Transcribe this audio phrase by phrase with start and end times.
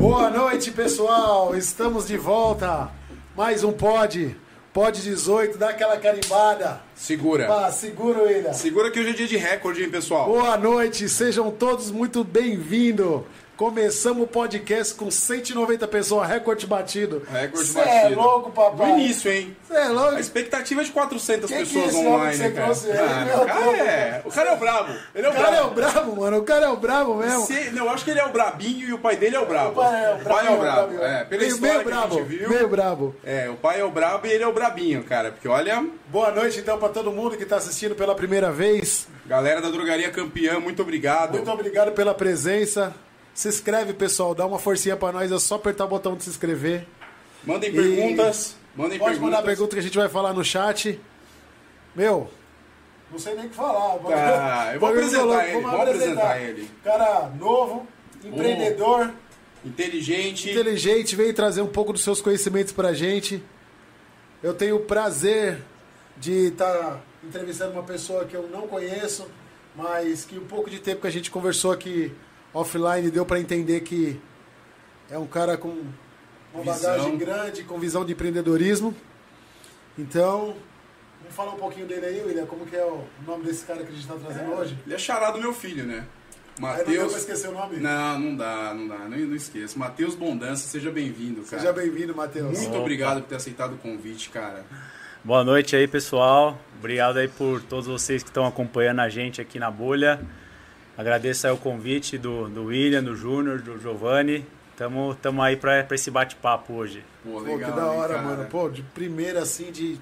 [0.00, 1.54] Boa noite, pessoal.
[1.54, 2.90] Estamos de volta.
[3.36, 4.34] Mais um pod.
[4.72, 6.80] Pod 18, dá aquela carimbada.
[6.94, 7.46] Segura.
[7.46, 8.54] Pá, segura, William.
[8.54, 10.24] Segura que hoje é dia de recorde, hein, pessoal?
[10.24, 13.24] Boa noite, sejam todos muito bem-vindos.
[13.60, 17.22] Começamos o podcast com 190 pessoas, recorde batido.
[17.30, 17.94] Recorde Cê batido.
[18.14, 18.88] é louco, papai.
[18.92, 19.54] No início, hein?
[19.68, 20.16] Você é louco?
[20.16, 22.72] A expectativa é de 400 Que que pessoas é esse homem online, que cara.
[22.72, 24.22] Ah, o cara é.
[24.24, 24.92] O cara é o brabo.
[25.14, 25.68] Ele é O o cara é brabo.
[25.70, 26.38] o brabo, mano.
[26.38, 27.44] O cara é o brabo mesmo.
[27.44, 29.44] Se- não, eu acho que ele é o brabinho e o pai dele é o
[29.44, 29.72] brabo.
[29.72, 30.94] O pai é o O pai é o brabo.
[30.94, 32.48] É, pela meio, história meio que a brabo, gente viu.
[32.48, 33.14] meio brabo.
[33.22, 35.32] É, o pai é o brabo e ele é o brabinho, cara.
[35.32, 39.06] Porque olha, Boa noite, então, para todo mundo que está assistindo pela primeira vez.
[39.26, 41.32] galera da drogaria campeã, muito obrigado.
[41.34, 42.94] Muito obrigado pela presença.
[43.40, 44.34] Se inscreve, pessoal.
[44.34, 45.32] Dá uma forcinha para nós.
[45.32, 46.86] É só apertar o botão de se inscrever.
[47.42, 48.54] Mandem E- perguntas.
[48.76, 49.18] Mandem Pode perguntas.
[49.20, 51.00] mandar pergunta que a gente vai falar no chat.
[51.96, 52.30] Meu,
[53.10, 53.96] não sei nem o que falar.
[53.98, 56.70] Tá, eu vou bagulho apresentar louco, ele, vou apresentar ele.
[56.84, 57.86] Cara novo,
[58.22, 59.10] empreendedor,
[59.64, 60.50] Inteligente.
[60.50, 63.42] inteligente, veio trazer um pouco dos seus conhecimentos pra gente.
[64.42, 65.62] Eu tenho o prazer
[66.18, 69.26] de estar entrevistando uma pessoa que eu não conheço,
[69.74, 72.12] mas que um pouco de tempo que a gente conversou aqui
[72.52, 74.20] offline deu pra entender que
[75.10, 75.82] é um cara com
[76.52, 76.90] uma Visão.
[76.92, 78.94] bagagem grande, com visão de empreendedorismo.
[79.98, 80.56] Então,
[81.20, 82.46] vamos falar um pouquinho dele aí, William.
[82.46, 84.76] Como que é o nome desse cara que a gente está trazendo hoje?
[84.84, 86.06] Ele é chará do meu filho, né?
[86.62, 87.78] Aí não deu esquecer o nome?
[87.78, 89.78] Não, não dá, não dá, não, não esqueça.
[89.78, 91.62] Matheus Bondança, seja bem-vindo, cara.
[91.62, 92.58] Seja bem-vindo, Matheus.
[92.58, 92.80] Muito Opa.
[92.80, 94.64] obrigado por ter aceitado o convite, cara.
[95.24, 96.58] Boa noite aí, pessoal.
[96.78, 100.20] Obrigado aí por todos vocês que estão acompanhando a gente aqui na bolha.
[101.00, 104.44] Agradeço aí o convite do, do William, do Júnior, do Giovanni.
[104.76, 107.02] Tamo, tamo aí para esse bate-papo hoje.
[107.24, 107.70] Pô, Pô, legal.
[107.70, 108.26] que da hora, cara?
[108.26, 108.44] mano.
[108.50, 109.98] Pô, de primeira, assim, de,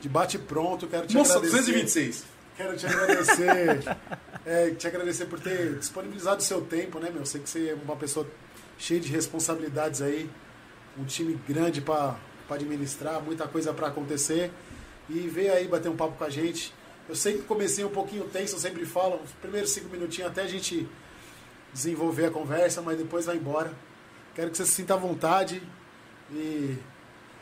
[0.00, 1.58] de bate-pronto, quero te Nossa, agradecer.
[1.58, 2.24] 226.
[2.56, 3.96] Quero te agradecer.
[4.44, 7.24] é, te agradecer por ter disponibilizado o seu tempo, né, meu?
[7.24, 8.26] Sei que você é uma pessoa
[8.76, 10.28] cheia de responsabilidades aí.
[10.98, 12.16] Um time grande pra
[12.48, 14.50] pra administrar, muita coisa pra acontecer.
[15.08, 16.74] E veio aí bater um papo com a gente.
[17.08, 20.42] Eu sei que comecei um pouquinho tenso, eu sempre falo, os primeiros cinco minutinhos até
[20.42, 20.88] a gente
[21.72, 23.72] desenvolver a conversa, mas depois vai embora.
[24.34, 25.62] Quero que você se sinta à vontade
[26.32, 26.76] e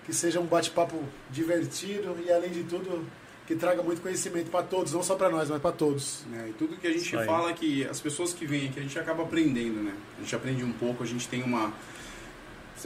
[0.05, 3.07] que seja um bate-papo divertido e, além de tudo,
[3.47, 6.25] que traga muito conhecimento para todos, não só para nós, mas para todos.
[6.33, 8.83] É, e tudo que a gente fala é que as pessoas que vêm aqui, a
[8.83, 9.95] gente acaba aprendendo, né?
[10.19, 11.73] A gente aprende um pouco, a gente tem uma.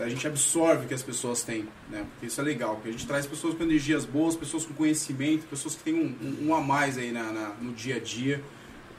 [0.01, 2.05] A gente absorve o que as pessoas têm, né?
[2.13, 5.47] Porque isso é legal, porque a gente traz pessoas com energias boas, pessoas com conhecimento,
[5.47, 8.41] pessoas que têm um, um- um a mais aí na, na- no dia a dia.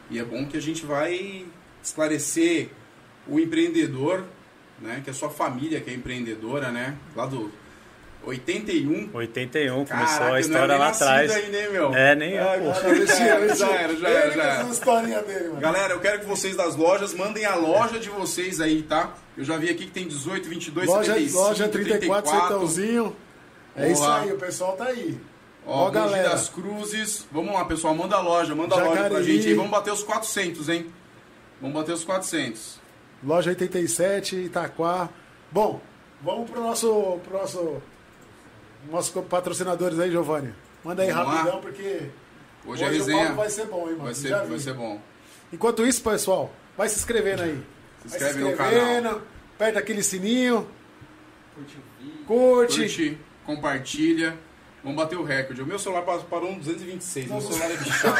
[0.09, 1.45] E é bom que a gente vai
[1.83, 2.69] esclarecer
[3.27, 4.23] o empreendedor,
[4.81, 5.01] né?
[5.03, 6.95] Que é a sua família que é empreendedora, né?
[7.15, 7.51] Lá do
[8.23, 9.09] 81.
[9.13, 11.31] 81, começou Caraca, a eu não história lá atrás.
[11.31, 11.93] ainda, hein, meu?
[11.95, 12.71] É, nem eu, Ai, pô.
[12.81, 14.31] cara, já era, já era, já era.
[14.31, 15.21] Já era.
[15.23, 15.55] dele.
[15.59, 19.13] Galera, eu quero que vocês das lojas mandem a loja de vocês aí, tá?
[19.37, 22.31] Eu já vi aqui que tem 18, 22, loja, 75, loja 34, 34.
[22.41, 23.15] Centãozinho.
[23.75, 25.19] É isso aí, o pessoal tá aí.
[25.65, 26.29] Ó, Ó, galera.
[26.29, 27.27] das Cruzes.
[27.31, 29.53] Vamos lá, pessoal, manda a loja, manda a loja pra gente aí.
[29.53, 30.87] Vamos bater os 400, hein?
[31.61, 32.79] Vamos bater os 400.
[33.23, 35.09] Loja 87, Itaquá.
[35.51, 35.79] Bom,
[36.21, 37.81] vamos pro nosso, pro nosso,
[38.89, 40.53] nosso patrocinadores aí, Giovanni.
[40.83, 41.33] Manda aí Vamos lá.
[41.35, 42.09] rapidão, porque
[42.65, 44.03] Hoje, a o resenha vai ser bom, hein, mano?
[44.03, 44.99] vai ser, vai ser bom.
[45.51, 47.61] Enquanto isso, pessoal, vai se inscrevendo aí.
[48.07, 49.21] Se inscreve no inscrevendo,
[49.55, 50.69] Aperta aquele sininho.
[51.55, 51.77] Curte.
[52.25, 54.37] Curte, compartilha.
[54.83, 55.61] Vamos bater o recorde.
[55.61, 57.27] O meu celular pa- parou no 226.
[57.29, 58.15] Meu celular é bichado.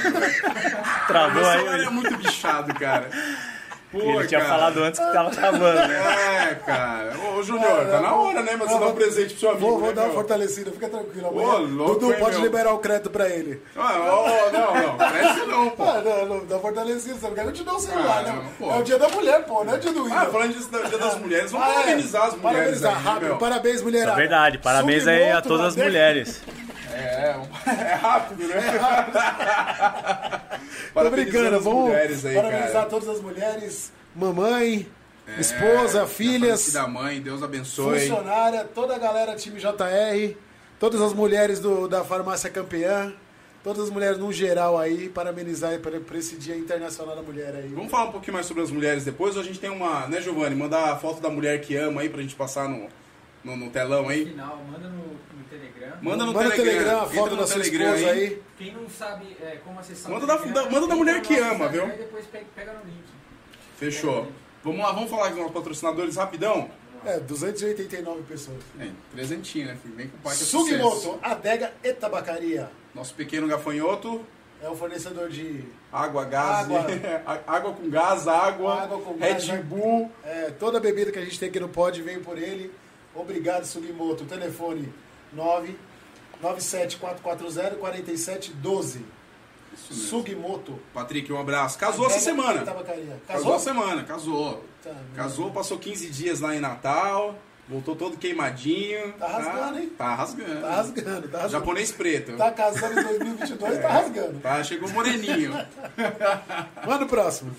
[1.08, 1.58] Travou Meu aí.
[1.60, 1.92] celular é William.
[1.92, 3.10] muito bichado, cara.
[4.00, 4.52] Pô, Ele tinha cara.
[4.54, 6.48] falado antes que tava travando, né?
[6.52, 7.14] É, cara.
[7.36, 8.56] Ô, Júnior, tá na hora, né?
[8.58, 9.66] Mas você dar um presente pro seu amigo.
[9.68, 10.16] Vou, vou né, dar uma meu?
[10.16, 11.28] fortalecida, fica tranquilo.
[11.28, 12.44] Ô, louco, Dudu hein, pode meu?
[12.46, 13.62] liberar o crédito pra ele.
[13.76, 14.98] Ah, ó, não, não.
[14.98, 15.84] Presta não, pô.
[15.84, 18.46] Ah, não, não, dá fortalecida, você não quer te dê um celular, Ah, né?
[18.60, 18.72] pô.
[18.72, 20.20] É o dia da mulher, pô, não é o dia do William.
[20.22, 21.74] Ah, falando disso do Dia das Mulheres, vamos Ah, é.
[21.76, 23.26] parabenizar as mulheres Parabenizar, aí, rápido.
[23.26, 23.38] meu.
[23.38, 24.12] Parabéns, mulherada.
[24.12, 26.42] É verdade, parabéns aí a todas as mulheres.
[26.94, 27.36] É,
[27.68, 28.56] é rápido, né?
[30.94, 32.86] Tô brincando, as vamos mulheres aí, parabenizar cara.
[32.86, 34.88] todas as mulheres, mamãe,
[35.28, 38.00] É, esposa, filhas, da mãe, Deus abençoe.
[38.00, 40.36] funcionária, toda a galera time JR,
[40.80, 43.14] todas as mulheres do, da farmácia campeã,
[43.64, 47.54] todas as mulheres no geral aí, parabenizar aí por, por esse Dia Internacional da Mulher
[47.56, 47.68] aí.
[47.70, 49.36] Vamos falar um pouquinho mais sobre as mulheres depois.
[49.36, 50.56] Ou a gente tem uma, né, Giovanni?
[50.56, 52.88] Mandar a foto da mulher que ama aí pra gente passar no,
[53.44, 54.26] no, no telão aí.
[54.28, 55.98] final, manda no, no Telegram.
[56.02, 56.74] Manda no Manda Telegram.
[56.78, 58.42] Telegram, a foto no da sua Telegram esposa aí.
[58.58, 61.22] Quem não sabe é, como acessar Manda o da- Telegram, da- manda da mulher no
[61.22, 61.88] que ama, viu?
[61.88, 63.04] E depois pega, no link.
[63.78, 64.32] Fechou.
[64.64, 66.70] Vamos lá, vamos falar com os nossos patrocinadores rapidão?
[67.06, 68.58] É, 289 pessoas.
[68.80, 69.78] É, presentinho, né?
[69.82, 69.96] filho?
[69.96, 70.46] Vem com o pai que é.
[70.46, 72.70] Sugimoto, Adega e Tabacaria.
[72.94, 74.26] Nosso pequeno gafanhoto.
[74.60, 76.86] É o fornecedor de Água, gás, Água.
[77.46, 79.48] água com gás, água, Água com Red gás?
[79.66, 80.12] Bull.
[80.26, 82.74] É, toda bebida que a gente tem aqui no pod veio por ele.
[83.14, 84.26] Obrigado, Sugimoto.
[84.26, 84.92] Telefone
[85.34, 85.76] 9
[86.42, 89.02] 974404712.
[89.74, 90.08] Isso mesmo.
[90.08, 90.80] Sugimoto.
[90.94, 91.78] Patrick, um abraço.
[91.78, 92.64] Casou essa semana.
[92.64, 92.84] Casou
[93.28, 93.56] Casou?
[93.56, 94.64] essa semana, casou.
[94.84, 97.36] Tá, Casou, passou 15 dias lá em Natal,
[97.68, 99.14] voltou todo queimadinho.
[99.14, 99.90] Tá rasgando, hein?
[99.98, 100.62] Tá rasgando.
[100.62, 101.50] Tá rasgando, tá rasgando.
[101.50, 102.38] Japonês preto.
[102.38, 104.40] Tá casando em 2022, tá rasgando.
[104.40, 105.52] Tá, chegou moreninho.
[106.86, 107.56] Manda o próximo.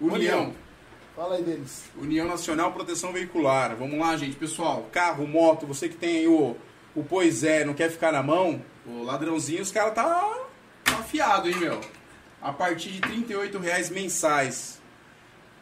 [0.00, 0.52] União.
[1.14, 1.84] Fala aí deles.
[1.94, 3.76] União Nacional Proteção Veicular.
[3.76, 4.34] Vamos lá, gente.
[4.34, 6.56] Pessoal, carro, moto, você que tem o,
[6.94, 10.04] o Pois é, não quer ficar na mão, o ladrãozinho, os caras tá,
[10.82, 11.78] tá afiado, hein, meu?
[12.40, 14.80] A partir de 38 reais mensais.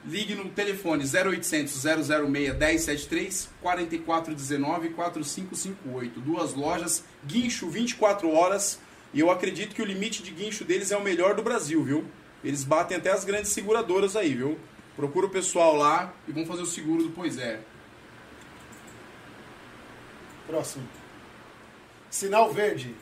[0.04, 6.20] Ligue no telefone 0800 006 1073 4419 4558.
[6.20, 8.78] Duas lojas, guincho 24 horas.
[9.12, 12.04] E eu acredito que o limite de guincho deles é o melhor do Brasil, viu?
[12.42, 14.58] Eles batem até as grandes seguradoras aí, viu?
[15.00, 17.58] Procura o pessoal lá e vamos fazer o seguro do Pois é.
[20.46, 20.86] Próximo.
[22.10, 22.94] Sinal Verde.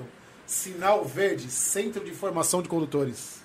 [0.45, 3.41] Sinal Verde, Centro de Formação de Condutores.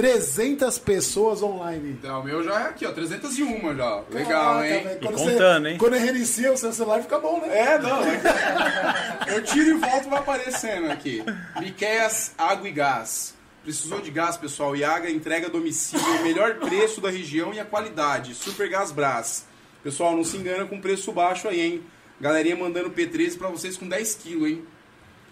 [0.00, 1.90] 300 pessoas online.
[1.90, 4.02] Então, o meu já é aqui, ó, 301 já.
[4.10, 4.86] Legal, Caraca, hein?
[4.96, 5.78] E quando contando, você, hein?
[5.78, 7.48] Quando reinicia o seu celular fica bom, né?
[7.58, 8.02] É, não.
[8.02, 11.22] é- Eu tiro e volto vai aparecendo aqui.
[11.60, 13.34] Miqueias Água e Gás.
[13.62, 14.74] Precisou de gás, pessoal?
[14.74, 18.34] Iaga entrega a domicílio, o melhor preço da região e a qualidade.
[18.34, 19.44] Super Gás Brás.
[19.82, 21.82] Pessoal, não se engana com preço baixo aí, hein?
[22.18, 24.64] Galerinha mandando P13 pra vocês com 10 kg, hein?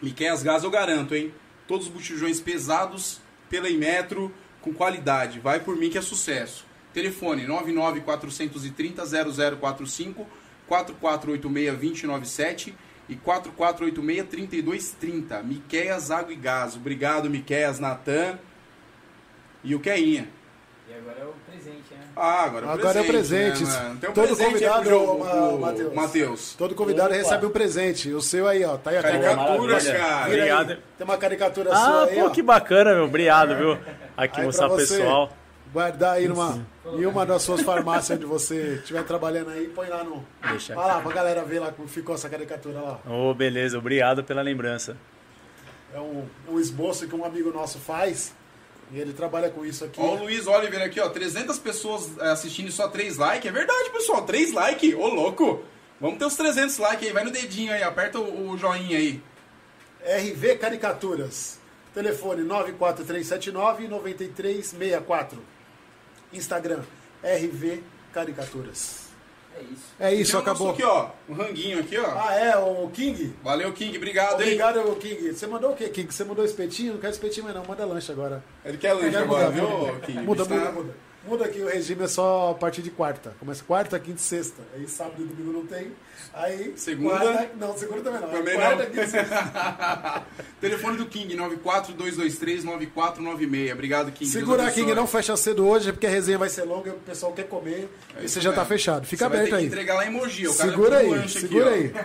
[0.02, 1.32] Miqueias Gás eu garanto, hein?
[1.66, 3.18] Todos os botijões pesados,
[3.48, 5.38] pela Imetro, com qualidade.
[5.40, 6.64] Vai por mim que é sucesso.
[6.92, 9.04] Telefone 99430
[9.56, 10.26] 0045
[10.66, 12.74] 4486 2097
[13.08, 15.42] e 4486 3230.
[15.42, 16.76] Miqueias Água e Gás.
[16.76, 18.38] Obrigado, Miqueias, Natan
[19.64, 20.28] e o Keinha.
[20.90, 22.00] E agora é o presente, né?
[22.16, 23.64] Ah, agora, é o Agora é o presente.
[23.64, 23.96] né?
[24.00, 25.18] Tem um Todo presente convidado, pro jogo,
[25.60, 26.54] Ma- pro Matheus.
[26.56, 27.16] Todo convidado Opa.
[27.18, 28.10] recebe um presente.
[28.12, 28.76] O seu aí, ó.
[28.78, 29.94] Tá aí a Caricaturas, Maravilha.
[30.08, 30.26] cara.
[30.26, 30.68] Obrigado.
[30.96, 32.30] Tem uma caricatura sua Ah, aí, pô, ó.
[32.30, 33.04] que bacana, meu.
[33.04, 33.78] Obrigado, viu?
[34.18, 35.30] Aqui Aí mostrar pra pro você pessoal.
[35.72, 40.02] Guardar aí numa, em uma das suas farmácias onde você estiver trabalhando aí, põe lá
[40.02, 40.26] no.
[40.50, 43.00] Deixa Olha lá, pra galera ver lá como ficou essa caricatura lá.
[43.06, 43.78] Ô, beleza.
[43.78, 44.96] Obrigado pela lembrança.
[45.94, 48.34] É um, um esboço que um amigo nosso faz.
[48.90, 50.00] E ele trabalha com isso aqui.
[50.00, 51.08] Ó, o Luiz Oliver aqui, ó.
[51.08, 53.48] 300 pessoas é, assistindo e só 3 likes.
[53.48, 54.22] É verdade, pessoal.
[54.22, 54.94] 3 likes.
[54.94, 55.62] Ô, louco.
[56.00, 57.12] Vamos ter os 300 likes aí.
[57.12, 57.82] Vai no dedinho aí.
[57.84, 59.22] Aperta o, o joinha aí.
[60.02, 61.57] RV Caricaturas.
[61.98, 65.38] Telefone 94379-9364.
[66.32, 66.82] Instagram
[67.24, 69.08] RV Caricaturas.
[69.56, 69.94] É isso.
[69.98, 70.70] É isso, Tem acabou.
[70.70, 71.10] Aqui, ó.
[71.28, 72.06] Um ranguinho aqui, ó.
[72.16, 73.34] Ah, é, o King?
[73.42, 73.96] Valeu, King.
[73.96, 74.60] Obrigado, hein?
[74.60, 75.32] Obrigado, King.
[75.32, 76.14] Você mandou o quê, King?
[76.14, 76.92] Você mandou espetinho?
[76.92, 78.44] Não quero espetinho mais não, manda lanche agora.
[78.64, 80.00] Ele quer lanche agora, mudar, viu.
[80.02, 80.22] King?
[80.22, 80.94] Muda, muda, muda.
[81.28, 83.34] Muda aqui, o regime é só a partir de quarta.
[83.38, 84.62] Começa quarta, quinta e sexta.
[84.74, 85.92] Aí sábado e domingo não tem.
[86.32, 86.72] Aí.
[86.76, 87.18] Segunda?
[87.18, 88.28] quarta- não, segunda também não.
[88.30, 88.90] Também quarta, não.
[88.90, 90.22] quinta e sexta.
[90.60, 93.72] Telefone do King, 942239496.
[93.72, 94.30] Obrigado, King.
[94.30, 94.94] Segura aqui, abençoe.
[94.96, 97.88] não fecha cedo hoje, porque a resenha vai ser longa e o pessoal quer comer.
[98.16, 98.68] É e você já tá mesmo.
[98.68, 99.06] fechado.
[99.06, 99.66] Fica Você vai aberto aí.
[99.66, 100.46] entregar lá em Mogi.
[100.48, 101.70] O cara Segura um aí, aqui, segura ó.
[101.74, 101.92] aí.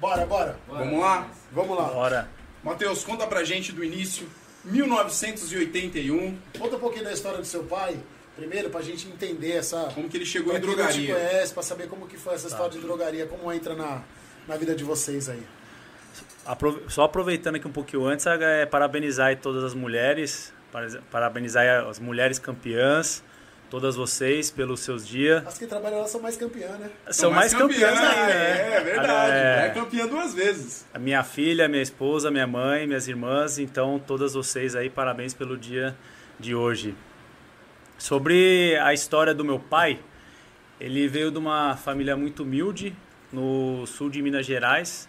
[0.00, 0.56] Bora, bora.
[0.68, 1.28] Bora, Vamos lá?
[1.50, 1.84] Vamos lá.
[1.88, 2.28] Bora.
[2.62, 4.28] Matheus, conta pra gente do início.
[4.70, 7.98] 1981, Conta um pouquinho da história do seu pai,
[8.36, 9.90] primeiro, pra gente entender essa.
[9.94, 11.14] como que ele chegou em não drogaria.
[11.14, 14.02] conhece, pra saber como que foi essa história de drogaria, como entra na,
[14.46, 15.42] na vida de vocês aí.
[16.88, 21.98] Só aproveitando aqui um pouquinho antes, é, parabenizar aí todas as mulheres, para- parabenizar as
[21.98, 23.22] mulheres campeãs,
[23.70, 25.46] todas vocês pelos seus dias.
[25.46, 26.90] As que trabalham lá são mais campeãs, né?
[27.10, 28.76] São mais campeãs campeã, ainda, né?
[28.76, 29.32] É, verdade.
[29.32, 29.66] É.
[29.66, 30.86] É campeã duas vezes.
[30.92, 35.56] A minha filha, minha esposa, minha mãe, minhas irmãs, então todas vocês aí, parabéns pelo
[35.56, 35.96] dia
[36.38, 36.94] de hoje.
[37.98, 39.98] Sobre a história do meu pai,
[40.80, 42.94] ele veio de uma família muito humilde
[43.32, 45.07] no sul de Minas Gerais.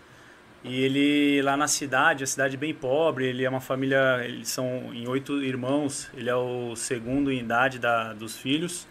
[0.63, 4.93] E ele lá na cidade, a cidade bem pobre, ele é uma família, eles são
[4.93, 8.85] em oito irmãos, ele é o segundo em idade da, dos filhos.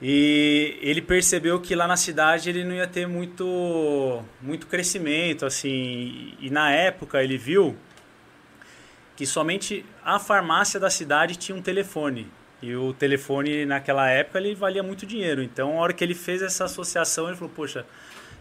[0.00, 6.34] E ele percebeu que lá na cidade ele não ia ter muito, muito crescimento, assim.
[6.40, 7.76] E na época ele viu
[9.16, 12.26] que somente a farmácia da cidade tinha um telefone.
[12.60, 15.42] E o telefone naquela época ele valia muito dinheiro.
[15.42, 17.86] Então, a hora que ele fez essa associação, ele falou: Poxa,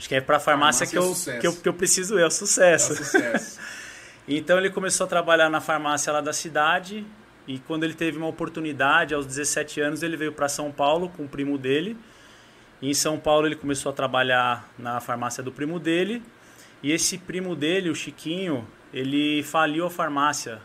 [0.02, 2.24] acho que é para a farmácia, farmácia que, eu, que, eu, que eu preciso ir,
[2.24, 2.94] é o sucesso.
[2.94, 3.60] É sucesso.
[4.28, 7.06] então, ele começou a trabalhar na farmácia lá da cidade
[7.48, 11.26] e quando ele teve uma oportunidade, aos 17 anos, ele veio para São Paulo com
[11.26, 11.96] o primo dele.
[12.82, 16.24] E em São Paulo ele começou a trabalhar na farmácia do primo dele.
[16.82, 20.60] E esse primo dele, o Chiquinho, ele faliu a farmácia.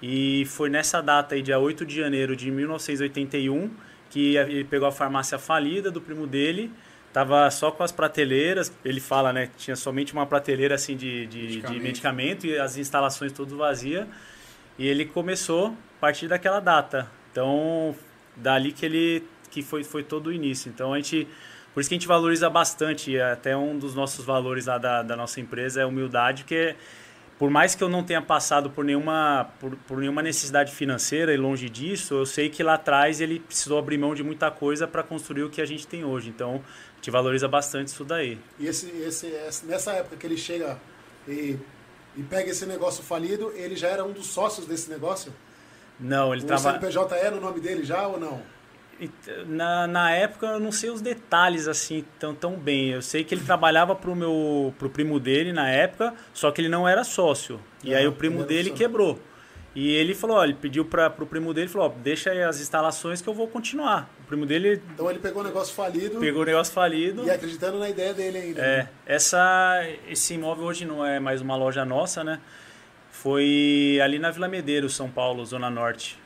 [0.00, 3.72] E foi nessa data aí, dia 8 de janeiro de 1981,
[4.08, 6.70] que ele pegou a farmácia falida do primo dele.
[7.12, 9.50] Tava só com as prateleiras, ele fala, né?
[9.56, 11.72] Tinha somente uma prateleira assim de, de, medicamento.
[11.72, 14.06] de medicamento e as instalações tudo vazia.
[14.78, 17.10] E ele começou a partir daquela data.
[17.32, 17.94] Então,
[18.36, 20.68] dali que ele que foi, foi todo o início.
[20.68, 21.26] Então, a gente
[21.78, 25.14] por isso que a gente valoriza bastante, até um dos nossos valores lá da, da
[25.14, 26.74] nossa empresa é humildade, que
[27.38, 31.36] por mais que eu não tenha passado por nenhuma, por, por, nenhuma necessidade financeira e
[31.36, 35.04] longe disso, eu sei que lá atrás ele precisou abrir mão de muita coisa para
[35.04, 36.30] construir o que a gente tem hoje.
[36.30, 36.60] Então,
[36.98, 38.38] gente valoriza bastante isso daí.
[38.58, 40.78] E esse, esse, nessa época que ele chega
[41.26, 41.56] e,
[42.16, 45.32] e pega esse negócio falido, ele já era um dos sócios desse negócio?
[45.98, 46.76] Não, ele trabalha.
[46.76, 48.42] O CNPJ era o nome dele já ou não?
[49.46, 52.90] Na, na época eu não sei os detalhes assim tão, tão bem.
[52.90, 56.68] Eu sei que ele trabalhava pro meu pro primo dele na época, só que ele
[56.68, 57.60] não era sócio.
[57.84, 59.18] E aí o primo dele quebrou.
[59.78, 62.60] E ele falou, ó, ele pediu para pro primo dele, falou, ó, deixa aí as
[62.60, 64.10] instalações que eu vou continuar.
[64.24, 66.18] O primo dele Então ele pegou o negócio falido.
[66.18, 67.24] Pegou o negócio falido.
[67.24, 68.60] E acreditando na ideia dele ainda.
[68.60, 68.88] É, né?
[69.06, 72.40] essa esse imóvel hoje não é mais uma loja nossa, né?
[73.12, 76.18] Foi ali na Vila Medeiros, São Paulo, Zona Norte.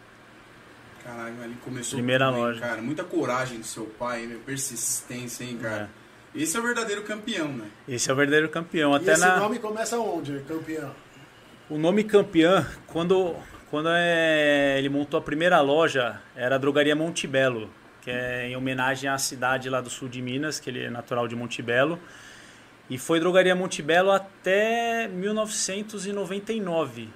[1.04, 2.58] Caralho, ali começou Primeira loja.
[2.58, 2.80] cara.
[2.80, 5.90] Muita coragem do seu pai, meu, persistência, hein, cara.
[6.34, 6.42] É.
[6.42, 7.66] Esse é o verdadeiro campeão, né?
[7.86, 8.94] Esse é o verdadeiro campeão.
[8.94, 9.36] E Até esse na...
[9.36, 10.94] nome começa onde, campeão?
[11.70, 13.34] O nome campeão, quando,
[13.70, 17.70] quando é, ele montou a primeira loja, era a Drogaria Montebello,
[18.02, 21.28] que é em homenagem à cidade lá do sul de Minas, que ele é natural
[21.28, 21.98] de Montebello.
[22.90, 27.08] E foi Drogaria Montebello até 1999.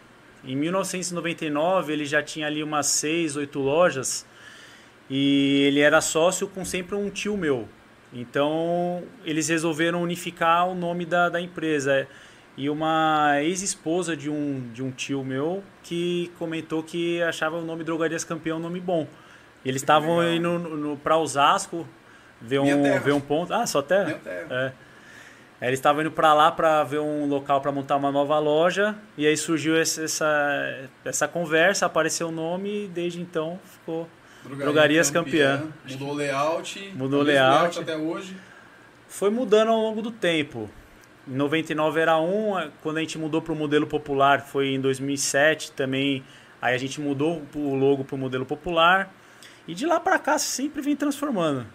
[0.45, 4.25] Em 1999 ele já tinha ali umas seis, oito lojas
[5.11, 7.69] e ele era sócio com sempre um tio meu.
[8.13, 12.07] Então eles resolveram unificar o nome da, da empresa.
[12.57, 17.85] E uma ex-esposa de um, de um tio meu que comentou que achava o nome
[17.85, 19.07] Drogarias Campeão um nome bom.
[19.65, 21.87] Eles estavam indo no, no, para Osasco
[22.41, 23.53] ver um, ver um ponto.
[23.53, 24.05] Ah, só terra?
[24.05, 24.47] Minha terra.
[24.51, 24.73] É.
[25.61, 28.95] Aí eles estavam indo para lá para ver um local para montar uma nova loja
[29.17, 34.07] e aí surgiu essa, essa conversa, apareceu o nome e desde então ficou
[34.43, 35.59] Drogaria Drogarias campeã.
[35.59, 35.73] campeã.
[35.91, 36.93] Mudou o layout.
[36.95, 37.59] Mudou o layout.
[37.59, 38.37] layout até hoje.
[39.09, 40.71] Foi mudando ao longo do tempo.
[41.29, 42.53] Em 99 era um,
[42.83, 46.25] quando a gente mudou para o modelo popular foi em 2007 também.
[46.63, 49.13] Aí a gente mudou o logo para o modelo popular
[49.67, 51.67] e de lá para cá sempre vem transformando.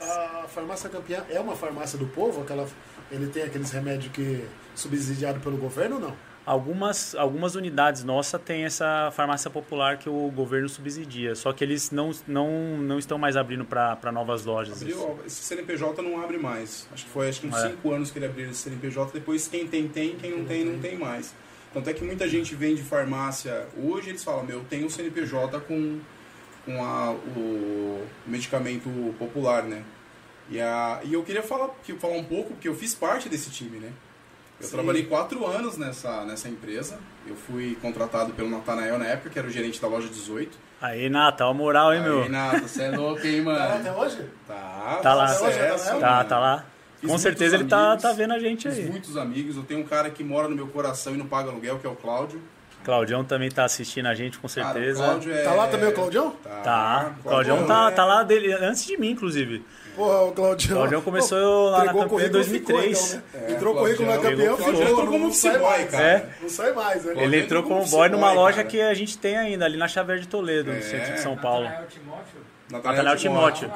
[0.00, 2.66] A farmácia campeã é uma farmácia do povo, aquela
[3.10, 6.16] ele tem aqueles remédios que subsidiado pelo governo ou não?
[6.46, 11.90] Algumas, algumas unidades nossas têm essa farmácia popular que o governo subsidia, só que eles
[11.90, 14.80] não, não, não estão mais abrindo para novas lojas.
[14.80, 16.86] Abriu, esse CNPJ não abre mais.
[16.92, 17.96] Acho que foi acho que uns 5 é.
[17.96, 19.10] anos que ele abriu esse CNPJ.
[19.12, 21.34] Depois quem tem, tem, quem não tem, não tem mais.
[21.74, 23.66] Tanto é que muita gente vende farmácia.
[23.76, 25.98] Hoje eles falam, meu, eu tenho o CNPJ com,
[26.64, 28.88] com a, o medicamento
[29.18, 29.82] popular, né?
[30.48, 33.78] E, a, e eu queria falar, falar um pouco, porque eu fiz parte desse time,
[33.80, 33.90] né?
[34.60, 34.72] Eu Sim.
[34.72, 36.98] trabalhei quatro anos nessa, nessa empresa.
[37.26, 40.56] Eu fui contratado pelo Natanael na época, que era o gerente da loja 18.
[40.80, 42.22] Aí, Nata, ó, moral, hein, meu?
[42.22, 43.58] Aí, Nata, você é louco, hein, mano?
[43.58, 44.30] Tá lá até hoje?
[44.46, 45.28] Tá, tá lá.
[45.28, 46.64] Sucesso, tá, tá lá.
[47.00, 48.86] Fiz Com certeza ele tá, tá vendo a gente aí.
[48.86, 49.56] Muitos amigos.
[49.56, 51.90] Eu tenho um cara que mora no meu coração e não paga aluguel, que é
[51.90, 52.40] o Cláudio.
[52.82, 55.04] Claudião também tá assistindo a gente, com certeza.
[55.04, 55.42] Cara, é...
[55.42, 56.30] Tá lá também o Claudião?
[56.42, 56.60] Tá.
[56.62, 57.14] tá.
[57.18, 59.64] O Claudião tá, tá lá dele, antes de mim, inclusive.
[59.96, 60.76] Porra, o Claudião.
[60.76, 62.98] Claudião começou lá na campanha em 2003.
[62.98, 63.46] Ficou, então, né?
[63.48, 64.74] é, entrou currículo na campeã, ficou.
[64.74, 66.04] Entrou como office boy, cara.
[66.04, 66.28] É.
[66.42, 67.14] Não sai mais, né?
[67.16, 70.28] Ele entrou como boy numa loja que a gente tem ainda, ali na Xavier de
[70.28, 71.68] Toledo, no centro de São Paulo.
[72.70, 73.70] Nathanael Timóteo.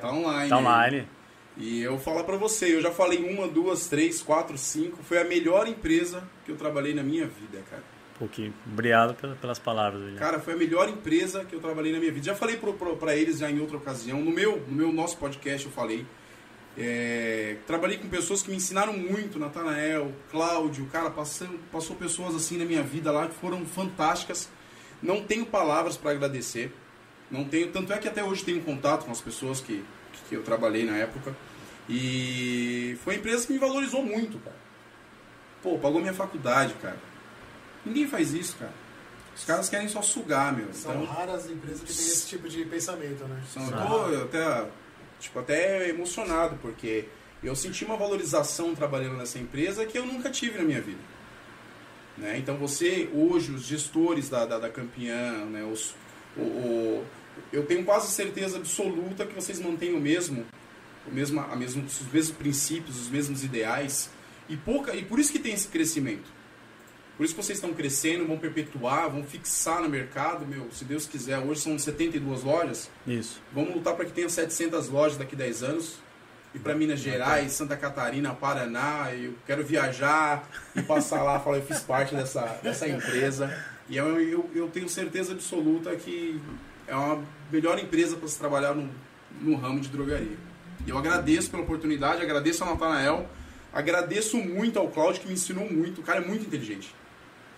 [0.00, 0.48] Tá online.
[0.50, 1.08] Tá online.
[1.56, 5.02] E eu falar para você, eu já falei uma, duas, três, quatro, cinco.
[5.02, 7.82] Foi a melhor empresa que eu trabalhei na minha vida, cara.
[8.22, 8.54] Pouquinho.
[8.64, 10.16] Obrigado pelas palavras, William.
[10.16, 12.26] Cara, foi a melhor empresa que eu trabalhei na minha vida.
[12.26, 14.20] Já falei para eles já em outra ocasião.
[14.20, 16.06] No meu, no meu nosso podcast eu falei.
[16.78, 22.56] É, trabalhei com pessoas que me ensinaram muito, Natanael, Cláudio, cara, passou, passou pessoas assim
[22.56, 24.48] na minha vida lá que foram fantásticas.
[25.02, 26.72] Não tenho palavras para agradecer.
[27.28, 29.84] Não tenho, tanto é que até hoje tenho contato com as pessoas que,
[30.28, 31.34] que eu trabalhei na época.
[31.88, 34.56] E foi uma empresa que me valorizou muito, cara.
[35.60, 37.10] Pô, pagou minha faculdade, cara.
[37.84, 38.72] Ninguém faz isso, cara.
[39.34, 40.72] Os caras querem só sugar, meu.
[40.72, 43.42] São Então, raras empresas que têm esse tipo de pensamento, né?
[43.52, 43.64] são,
[44.10, 44.68] eu tô até,
[45.18, 47.06] tipo, até emocionado, porque
[47.42, 51.00] eu senti uma valorização trabalhando nessa empresa que eu nunca tive na minha vida.
[52.18, 52.36] Né?
[52.38, 55.64] Então você, hoje, os gestores da, da, da Campeã, né?
[55.64, 55.94] os,
[56.36, 57.06] o, o-
[57.50, 60.44] eu tenho quase certeza absoluta que vocês mantêm o mesmo,
[61.06, 64.10] o mesmo, a mesmo, os mesmos princípios, os mesmos ideais,
[64.48, 66.30] e, pouca, e por isso que tem esse crescimento.
[67.22, 71.06] Por isso que vocês estão crescendo, vão perpetuar, vão fixar no mercado, meu, se Deus
[71.06, 73.40] quiser, hoje são 72 lojas, Isso.
[73.54, 75.98] Vamos lutar para que tenha 700 lojas daqui a 10 anos.
[76.52, 81.62] E para Minas Gerais, Santa Catarina, Paraná, eu quero viajar e passar lá, falar, eu
[81.62, 83.56] fiz parte dessa, dessa empresa.
[83.88, 86.40] E eu, eu, eu tenho certeza absoluta que
[86.88, 88.90] é uma melhor empresa para se trabalhar no,
[89.40, 90.36] no ramo de drogaria.
[90.84, 93.30] E eu agradeço pela oportunidade, agradeço ao Natanael,
[93.72, 96.00] agradeço muito ao Cláudio que me ensinou muito.
[96.00, 96.92] O cara é muito inteligente.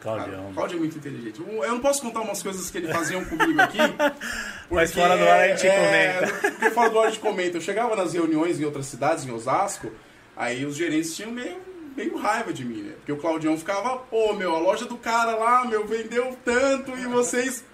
[0.05, 0.51] Claudião.
[0.51, 1.41] o Cláudio é muito inteligente.
[1.41, 3.79] Eu não posso contar umas coisas que ele fazia comigo aqui.
[4.71, 6.21] Mas fora do ar a gente é,
[6.51, 7.57] Porque fora do ar a gente comenta.
[7.57, 9.91] Eu chegava nas reuniões em outras cidades, em Osasco,
[10.37, 11.57] aí os gerentes tinham meio,
[11.97, 12.93] meio raiva de mim, né?
[12.97, 17.07] Porque o Claudião ficava, pô, meu, a loja do cara lá, meu, vendeu tanto e
[17.07, 17.65] vocês.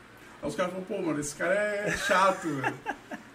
[0.40, 2.74] Aí os caras falaram, pô, mano, esse cara é chato, velho.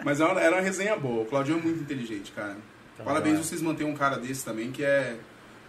[0.05, 1.23] Mas era uma, era uma resenha boa.
[1.23, 2.55] O Claudião é muito inteligente, cara.
[2.93, 3.43] Então, Parabéns vai.
[3.43, 5.17] vocês manterem um cara desse também, que é,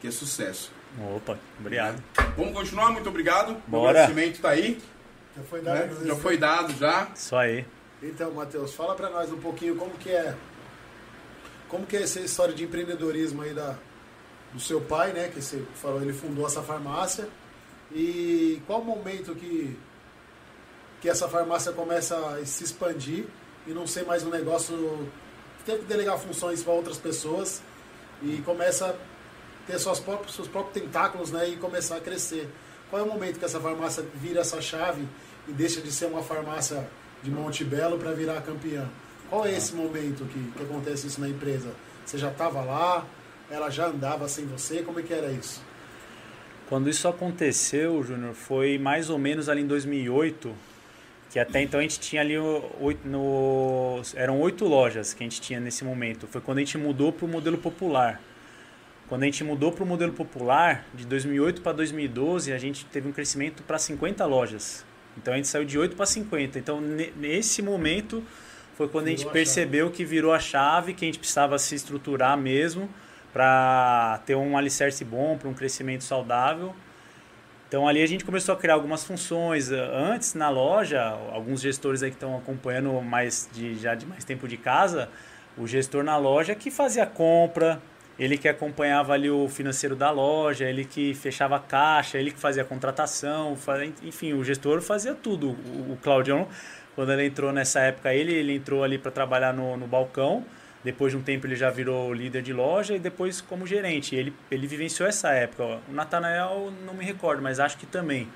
[0.00, 0.75] que é sucesso.
[1.16, 2.02] Opa, obrigado.
[2.36, 2.90] Vamos continuar?
[2.90, 3.50] Muito obrigado.
[3.50, 3.90] O Bora.
[3.90, 4.80] agradecimento tá aí.
[5.36, 6.06] Já foi dado, né?
[6.06, 7.08] Já foi dado, já.
[7.14, 7.66] Isso aí.
[8.02, 10.34] Então, Matheus, fala pra nós um pouquinho como que é
[11.68, 13.76] como que é essa história de empreendedorismo aí da,
[14.52, 15.28] do seu pai, né?
[15.28, 17.28] Que você falou, ele fundou essa farmácia.
[17.92, 19.76] E qual o momento que,
[21.00, 23.26] que essa farmácia começa a se expandir
[23.66, 25.08] e não ser mais um negócio.
[25.64, 27.60] Tem que delegar funções para outras pessoas
[28.22, 28.96] e começa
[29.66, 32.48] ter suas próprias, seus próprios tentáculos né, e começar a crescer.
[32.88, 35.06] Qual é o momento que essa farmácia vira essa chave
[35.48, 36.88] e deixa de ser uma farmácia
[37.22, 38.88] de Monte Belo para virar campeã?
[39.28, 41.74] Qual é esse momento que, que acontece isso na empresa?
[42.04, 43.04] Você já estava lá?
[43.50, 44.82] Ela já andava sem você?
[44.82, 45.60] Como é que era isso?
[46.68, 50.52] Quando isso aconteceu, Júnior, foi mais ou menos ali em 2008,
[51.30, 55.40] que até então a gente tinha ali oito, no, eram oito lojas que a gente
[55.40, 56.26] tinha nesse momento.
[56.26, 58.20] Foi quando a gente mudou para o modelo popular.
[59.08, 63.08] Quando a gente mudou para o modelo popular, de 2008 para 2012, a gente teve
[63.08, 64.84] um crescimento para 50 lojas.
[65.16, 66.58] Então a gente saiu de 8 para 50.
[66.58, 68.22] Então ne- nesse momento
[68.76, 71.58] foi quando a gente Virou a percebeu que virou a chave, que a gente precisava
[71.58, 72.90] se estruturar mesmo
[73.32, 76.74] para ter um alicerce bom, para um crescimento saudável.
[77.68, 79.70] Então ali a gente começou a criar algumas funções.
[79.70, 84.48] Antes na loja, alguns gestores aí que estão acompanhando mais de, já de mais tempo
[84.48, 85.08] de casa,
[85.56, 87.80] o gestor na loja que fazia a compra,
[88.18, 92.38] ele que acompanhava ali o financeiro da loja, ele que fechava a caixa, ele que
[92.38, 95.50] fazia a contratação, fa- enfim, o gestor fazia tudo.
[95.50, 96.48] O, o Claudião,
[96.94, 100.44] quando ele entrou nessa época, ele, ele entrou ali para trabalhar no, no balcão.
[100.82, 104.14] Depois de um tempo ele já virou líder de loja e depois como gerente.
[104.14, 105.80] Ele, ele vivenciou essa época.
[105.88, 108.28] O Natanael não me recordo, mas acho que também.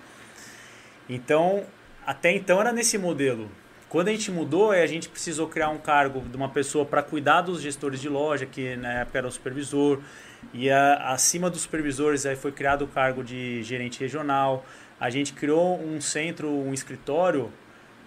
[1.08, 1.64] Então,
[2.06, 3.50] até então era nesse modelo.
[3.90, 7.02] Quando a gente mudou, aí a gente precisou criar um cargo de uma pessoa para
[7.02, 9.98] cuidar dos gestores de loja, que na época era o supervisor.
[10.54, 14.64] E a- acima dos supervisores aí foi criado o cargo de gerente regional.
[15.00, 17.50] A gente criou um centro, um escritório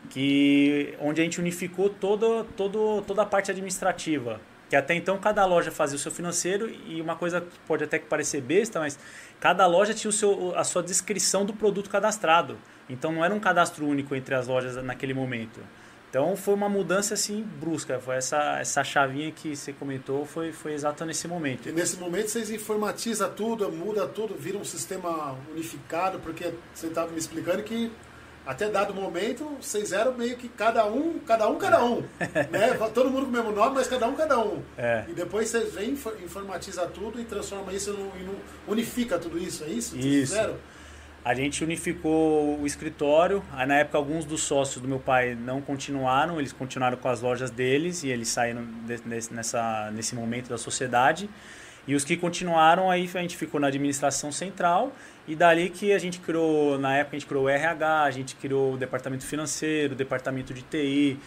[0.09, 4.39] que onde a gente unificou toda, todo, toda a parte administrativa.
[4.69, 7.99] Que até então cada loja fazia o seu financeiro e uma coisa que pode até
[7.99, 8.97] que parecer besta, mas
[9.37, 12.57] cada loja tinha o seu, a sua descrição do produto cadastrado.
[12.89, 15.59] Então não era um cadastro único entre as lojas naquele momento.
[16.09, 17.99] Então foi uma mudança assim brusca.
[17.99, 21.67] Foi essa, essa chavinha que você comentou foi, foi exata nesse momento.
[21.69, 27.09] E nesse momento vocês informatizam tudo, muda tudo, vira um sistema unificado, porque você estava
[27.11, 27.91] me explicando que
[28.45, 32.01] até dado momento vocês eram meio que cada um, cada um, cada um.
[32.51, 32.77] né?
[32.93, 34.61] Todo mundo com o mesmo nome, mas cada um, cada um.
[34.77, 35.05] É.
[35.07, 38.35] E depois vocês vêm, infor- informatiza tudo e transforma isso e no-
[38.67, 39.97] unifica tudo isso, é isso?
[39.97, 40.35] Isso.
[41.25, 43.41] A gente unificou o escritório.
[43.53, 47.21] Aí, na época, alguns dos sócios do meu pai não continuaram, eles continuaram com as
[47.21, 51.29] lojas deles e eles saíram de- nesse- nessa, nesse momento da sociedade.
[51.87, 54.91] E os que continuaram, aí a gente ficou na administração central
[55.27, 58.35] e dali que a gente criou, na época a gente criou o RH, a gente
[58.35, 61.17] criou o departamento financeiro, o departamento de TI,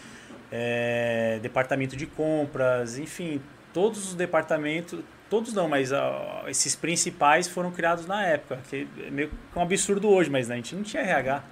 [0.51, 3.41] eh, departamento de compras, enfim,
[3.73, 9.09] todos os departamentos, todos não, mas ah, esses principais foram criados na época, que é
[9.09, 11.43] meio que um absurdo hoje, mas né, a gente não tinha RH.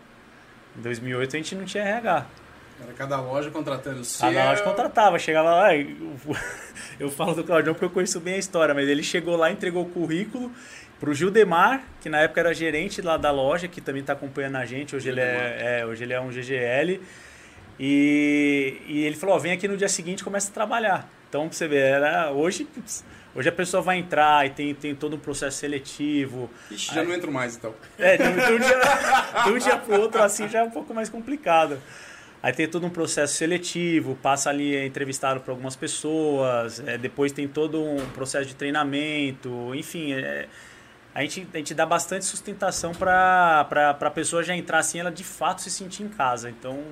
[0.78, 2.26] Em 2008 a gente não tinha RH.
[2.84, 4.28] Era cada loja contratando o seu.
[4.30, 5.76] Cada loja contratava, chegava lá.
[5.76, 5.96] eu-
[7.00, 9.84] Eu falo do Claudião porque eu conheço bem a história, mas ele chegou lá, entregou
[9.84, 10.52] o currículo
[11.00, 14.66] pro Gildemar, que na época era gerente lá da loja, que também está acompanhando a
[14.66, 14.96] gente.
[14.96, 17.02] Hoje ele é, é, hoje ele é um GGL.
[17.80, 21.10] E, e ele falou: ó, vem aqui no dia seguinte e começa a trabalhar.
[21.30, 23.04] Então, pra você ver, era, hoje, putz,
[23.36, 26.50] hoje a pessoa vai entrar e tem, tem todo um processo seletivo.
[26.72, 27.76] Ixi, já não entro mais então.
[28.00, 28.82] É, de, de um dia,
[29.44, 31.80] de um dia pro outro assim já é um pouco mais complicado.
[32.42, 37.32] Aí tem todo um processo seletivo, passa ali é entrevistado por algumas pessoas, é, depois
[37.32, 40.48] tem todo um processo de treinamento, enfim, é,
[41.16, 43.66] a, gente, a gente dá bastante sustentação para
[44.00, 46.50] a pessoa já entrar assim, ela de fato se sentir em casa.
[46.50, 46.84] Então,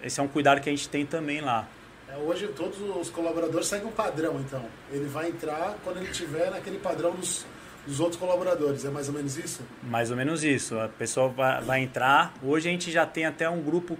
[0.00, 1.66] esse é um cuidado que a gente tem também lá.
[2.10, 4.64] É, hoje todos os colaboradores seguem um padrão, então.
[4.90, 7.44] Ele vai entrar quando ele estiver naquele padrão dos,
[7.86, 8.84] dos outros colaboradores.
[8.84, 9.62] É mais ou menos isso?
[9.82, 10.78] Mais ou menos isso.
[10.78, 12.32] A pessoa vai, vai entrar.
[12.42, 13.98] Hoje a gente já tem até um grupo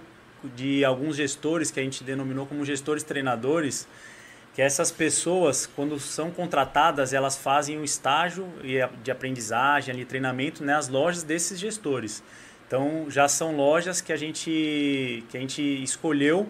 [0.55, 3.87] de alguns gestores que a gente denominou como gestores treinadores,
[4.55, 8.47] que essas pessoas, quando são contratadas, elas fazem um estágio
[9.03, 12.23] de aprendizagem, ali, treinamento nas lojas desses gestores.
[12.65, 16.47] Então já são lojas que a gente, que a gente escolheu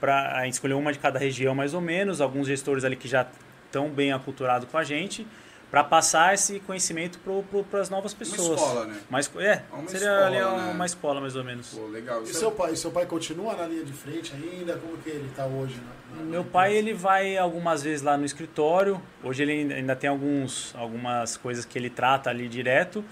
[0.00, 3.08] para a gente escolheu uma de cada região mais ou menos, alguns gestores ali que
[3.08, 3.26] já
[3.66, 5.26] estão bem aculturados com a gente
[5.70, 7.18] para passar esse conhecimento
[7.68, 8.60] para as novas pessoas.
[8.60, 9.00] Uma escola, né?
[9.10, 10.72] Mas, é, Uma seria escola, ali né?
[10.72, 11.74] uma escola mais ou menos.
[11.74, 12.22] Pô, legal.
[12.22, 12.76] E seu pai?
[12.76, 14.76] Seu pai continua na linha de frente ainda?
[14.76, 15.74] Como que ele está hoje?
[15.76, 16.88] na- na- Meu na pai empresa?
[16.88, 19.02] ele vai algumas vezes lá no escritório.
[19.24, 23.04] Hoje ele ainda tem alguns, algumas coisas que ele trata ali direto.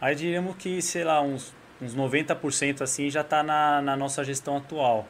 [0.00, 4.56] Aí diríamos que, sei lá, uns, uns 90% assim já está na, na nossa gestão
[4.56, 5.06] atual.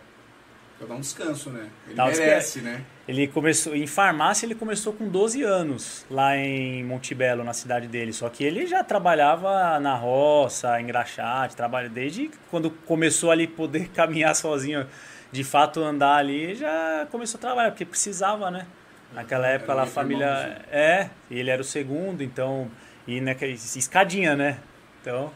[0.81, 1.69] Pra dar um descanso, né?
[1.87, 2.83] Ele Dá um merece, né?
[3.07, 8.15] Ele começou em farmácia, ele começou com 12 anos lá em Montebello, na cidade dele.
[8.15, 13.89] Só que ele já trabalhava na roça, em graxate, trabalha desde quando começou ali poder
[13.95, 14.87] caminhar sozinho,
[15.31, 18.67] de fato andar ali, já começou a trabalhar porque precisava, né?
[19.13, 20.59] Naquela época lá a família irmãos, né?
[20.73, 22.71] é, ele era o segundo, então
[23.07, 24.59] e naquela escadinha, né?
[25.03, 25.31] Então,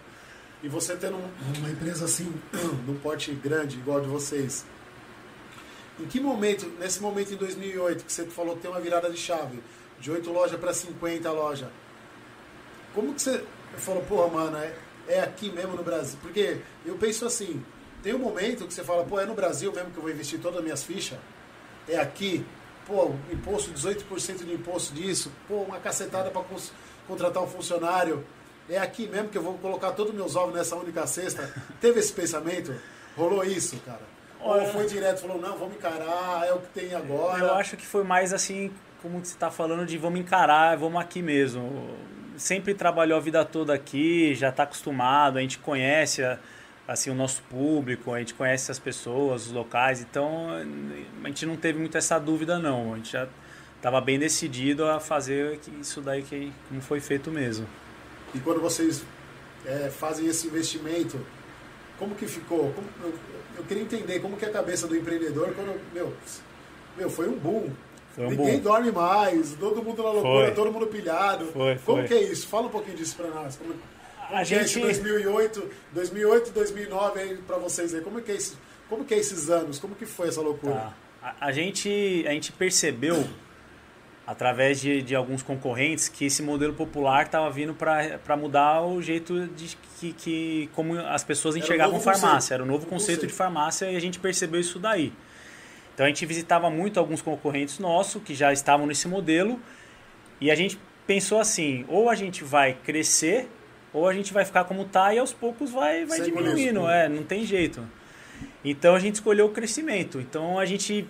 [0.63, 2.33] E você tendo um- uma empresa assim,
[2.87, 4.65] num porte grande, igual a de vocês,
[5.99, 9.17] em que momento, nesse momento em 2008, que você falou que tem uma virada de
[9.17, 9.61] chave,
[10.01, 11.69] de 8 lojas para 50 lojas,
[12.95, 13.45] como que você
[13.77, 14.75] falou, porra, mano, é,
[15.09, 16.19] é aqui mesmo no Brasil?
[16.21, 17.65] Porque eu penso assim,
[18.03, 20.41] tem um momento que você fala, pô, é no Brasil mesmo que eu vou investir
[20.41, 21.19] todas as minhas fichas?
[21.89, 22.45] É aqui?
[22.87, 26.45] Pô, imposto, 18% de imposto disso, pô, uma cacetada para
[27.07, 28.25] contratar um funcionário.
[28.69, 31.53] É aqui mesmo que eu vou colocar todos os meus ovos nessa única cesta.
[31.81, 32.75] Teve esse pensamento?
[33.17, 34.14] Rolou isso, cara?
[34.45, 37.43] Ou foi direto, falou, não, vamos encarar, é o que tem agora.
[37.43, 41.23] Eu acho que foi mais assim, como você está falando, de vamos encarar, vamos aqui
[41.23, 41.89] mesmo.
[42.37, 46.23] Sempre trabalhou a vida toda aqui, já está acostumado, a gente conhece
[46.87, 50.49] assim o nosso público, a gente conhece as pessoas, os locais, então
[51.23, 52.93] a gente não teve muito essa dúvida não.
[52.93, 53.27] A gente já
[53.77, 57.67] estava bem decidido a fazer isso daí que como foi feito mesmo.
[58.35, 59.03] E quando vocês
[59.65, 61.19] é, fazem esse investimento,
[61.99, 62.73] como que ficou?
[62.73, 63.15] Como- eu,
[63.59, 66.13] eu queria entender como que é a cabeça do empreendedor quando, meu,
[66.97, 67.71] meu foi um boom.
[68.15, 68.61] Foi um Ninguém boom.
[68.63, 70.55] dorme mais, todo mundo na loucura, Foi.
[70.55, 71.47] todo mundo pilhado.
[71.47, 72.07] Foi, como foi.
[72.09, 72.47] que é isso?
[72.47, 73.57] Fala um pouquinho disso pra nós.
[73.57, 78.01] Como, como A que é esse gente 2008, 2008, 2009 aí pra vocês aí?
[78.01, 78.55] Como que é esse,
[78.89, 79.79] como que é esses anos?
[79.81, 80.75] Como que foi essa loucura?
[80.75, 80.95] Tá.
[81.41, 83.25] A, a gente, a gente percebeu,
[84.27, 89.47] através de, de alguns concorrentes, que esse modelo popular estava vindo para mudar o jeito
[89.49, 92.31] de que, que como as pessoas enxergavam farmácia.
[92.31, 92.55] conceito.
[92.55, 93.27] Era o novo conceito, conceito.
[93.27, 95.13] de farmácia e a gente percebeu isso daí.
[95.93, 99.61] Então a gente visitava muito alguns concorrentes nossos que já estavam nesse modelo
[100.41, 103.49] e a gente pensou assim, ou a gente vai crescer
[103.93, 107.23] ou a gente vai ficar como tá e aos poucos vai, vai diminuindo, é, não
[107.23, 107.87] tem jeito.
[108.65, 110.19] Então a gente escolheu o crescimento.
[110.19, 111.07] Então a gente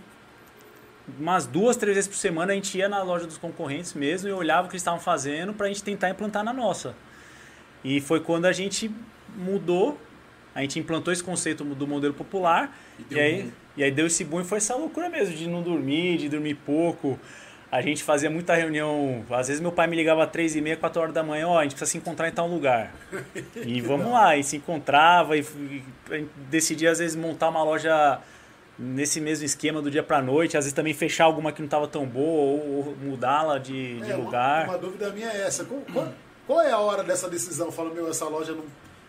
[1.19, 4.33] umas duas, três vezes por semana a gente ia na loja dos concorrentes mesmo e
[4.33, 6.95] olhava o que eles estavam fazendo para a gente tentar implantar na nossa.
[7.83, 8.91] E foi quando a gente
[9.37, 9.99] mudou,
[10.55, 12.75] a gente implantou esse conceito do modelo popular
[13.11, 13.51] E e, aí, boom.
[13.77, 16.55] e aí deu esse boom e foi essa loucura mesmo de não dormir, de dormir
[16.55, 17.19] pouco.
[17.71, 20.77] A gente fazia muita reunião, às vezes meu pai me ligava às três e meia,
[20.77, 22.95] quatro horas da manhã, ó, a gente precisa se encontrar em tal lugar.
[23.67, 28.21] E vamos lá, e se encontrava e, e decidia às vezes montar uma loja
[28.79, 31.87] nesse mesmo esquema do dia pra noite, às vezes também fechar alguma que não estava
[31.87, 34.69] tão boa ou, ou mudá-la de, de É, uma- lugar.
[34.69, 35.65] Uma, dúvida minha é essa.
[35.65, 36.13] Qual, qual-
[36.47, 37.71] qual é a hora dessa decisão?
[37.73, 38.65] Fala, meu, essa loja não.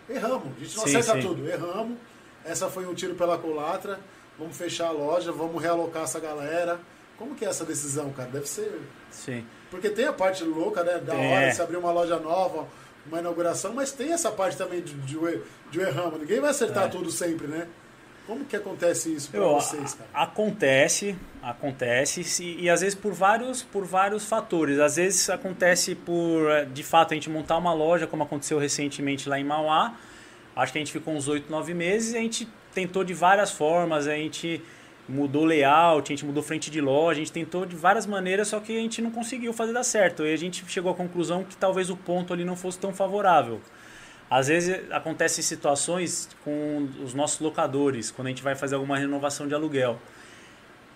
[0.07, 0.47] Erramos.
[0.57, 1.27] A gente não Sim, acerta sim.
[1.27, 1.49] tudo.
[1.49, 1.97] Erramos.
[2.45, 3.99] Essa foi um tiro pela culatra.
[4.37, 6.79] Vamos fechar a loja, vamos realocar essa galera.
[7.17, 8.29] Como que é essa decisão, cara?
[8.29, 8.81] Deve ser.
[9.09, 9.45] Sim.
[9.71, 10.99] Porque tem a parte louca, né?
[10.99, 11.33] Da É.
[11.37, 12.67] hora de se abrir uma loja nova,
[13.07, 15.17] uma inauguração, mas tem essa parte também de, de,
[15.71, 16.19] de erramos.
[16.19, 16.87] Ninguém vai acertar É.
[16.89, 17.67] tudo sempre, né?
[18.27, 20.09] Como que acontece isso para vocês, cara?
[20.13, 24.79] Acontece, acontece se- e às vezes por vários, por vários fatores.
[24.79, 29.29] Às vezes acontece por, eh, de fato, a gente montar uma loja, como aconteceu recentemente
[29.29, 29.93] lá em Mauá.
[30.55, 33.51] Acho que a gente ficou uns 8, 9 meses e a gente tentou de várias
[33.51, 34.61] formas, a gente
[35.07, 38.59] mudou layout, a gente mudou frente de loja, a gente tentou de várias maneiras, só
[38.59, 40.23] que a gente não conseguiu fazer dar certo.
[40.25, 43.61] E a gente chegou à conclusão que talvez o ponto ali não fosse tão favorável.
[44.29, 49.47] Às vezes acontecem situações com os nossos locadores, quando a gente vai fazer alguma renovação
[49.47, 49.99] de aluguel.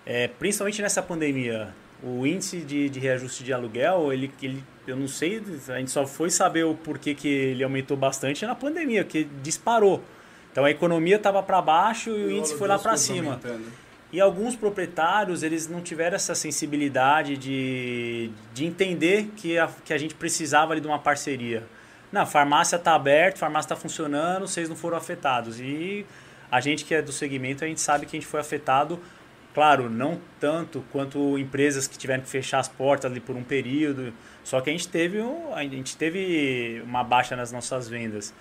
[0.04, 5.06] É, principalmente nessa pandemia, o índice de, de reajuste de aluguel, ele, ele, eu não
[5.06, 9.24] sei, a gente só foi saber o porquê que ele aumentou bastante na pandemia, que
[9.42, 10.02] disparou.
[10.50, 13.32] Então a economia estava para baixo e o índice foi lá para cima.
[13.34, 13.72] aumentando.
[14.12, 19.98] E alguns proprietários, eles não tiveram essa sensibilidade de, de entender que a, que a
[19.98, 21.62] gente precisava ali de uma parceria.
[22.12, 25.60] Não, farmácia está aberta, farmácia está funcionando, vocês não foram afetados.
[25.60, 26.04] E
[26.50, 28.98] a gente que é do segmento, a gente sabe que a gente foi afetado,
[29.54, 34.12] claro, não tanto quanto empresas que tiveram que fechar as portas ali por um período,
[34.42, 38.34] só que a gente teve, um- a gente teve uma baixa nas nossas vendas.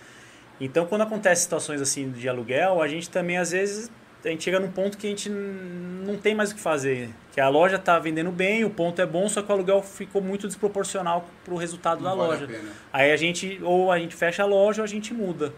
[0.60, 3.92] Então, quando acontece situações assim de aluguel, a gente também às vezes
[4.24, 7.10] a gente chega num ponto que a gente não tem mais o que fazer.
[7.32, 10.22] Que a loja está vendendo bem, o ponto é bom, só que o aluguel ficou
[10.22, 12.62] muito desproporcional para o resultado Não da vale loja.
[12.92, 12.98] a.
[13.00, 15.54] Aí a gente ou a gente fecha a loja ou a gente muda.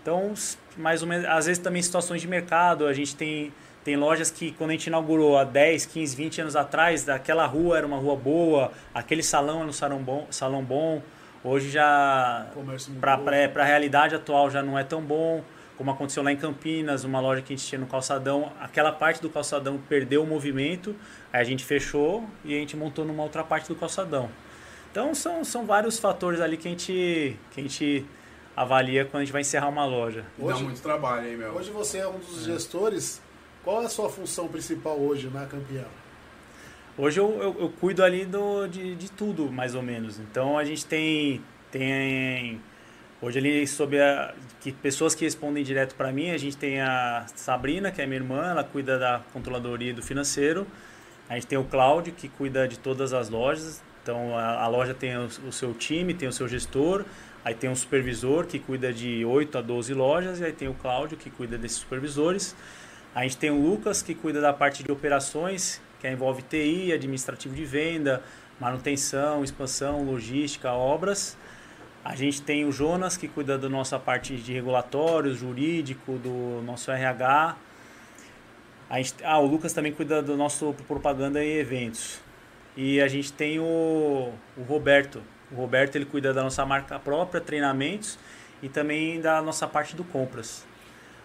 [0.00, 0.32] Então,
[0.76, 3.52] mais ou menos, às vezes também situações de mercado, a gente tem
[3.84, 7.78] tem lojas que quando a gente inaugurou há 10, 15, 20 anos atrás, aquela rua
[7.78, 11.00] era uma rua boa, aquele salão era um salão bom, salão bom.
[11.42, 12.46] Hoje já
[13.00, 15.42] para a realidade atual já não é tão bom,
[15.78, 19.22] como aconteceu lá em Campinas, uma loja que a gente tinha no calçadão, aquela parte
[19.22, 20.94] do calçadão perdeu o movimento,
[21.32, 24.28] aí a gente fechou e a gente montou numa outra parte do calçadão.
[24.90, 28.04] Então são, são vários fatores ali que a gente que a gente
[28.56, 30.24] avalia quando a gente vai encerrar uma loja.
[30.36, 31.52] E dá Hoje- muito trabalho, hein, meu?
[31.52, 33.22] Hoje você é um dos gestores.
[33.62, 35.84] Qual é a sua função principal hoje na campeã?
[36.96, 40.18] Hoje eu, eu, eu cuido ali do, de, de tudo, mais ou menos.
[40.18, 42.60] Então a gente tem, tem
[43.20, 47.26] hoje ali sobre a, que pessoas que respondem direto para mim, a gente tem a
[47.34, 50.66] Sabrina, que é minha irmã, ela cuida da controladoria e do financeiro.
[51.28, 53.82] A gente tem o Cláudio, que cuida de todas as lojas.
[54.02, 57.04] Então a, a loja tem o, o seu time, tem o seu gestor,
[57.44, 60.74] aí tem um supervisor que cuida de 8 a 12 lojas, e aí tem o
[60.74, 62.56] Cláudio, que cuida desses supervisores.
[63.14, 67.54] A gente tem o Lucas, que cuida da parte de operações, que envolve TI, administrativo
[67.54, 68.22] de venda,
[68.60, 71.36] manutenção, expansão, logística, obras.
[72.08, 76.90] A gente tem o Jonas, que cuida da nossa parte de regulatórios, jurídico, do nosso
[76.90, 77.54] RH.
[78.88, 82.18] A gente, ah, o Lucas também cuida do nosso propaganda e eventos.
[82.74, 85.20] E a gente tem o, o Roberto.
[85.52, 88.18] O Roberto ele cuida da nossa marca própria, treinamentos
[88.62, 90.66] e também da nossa parte do compras.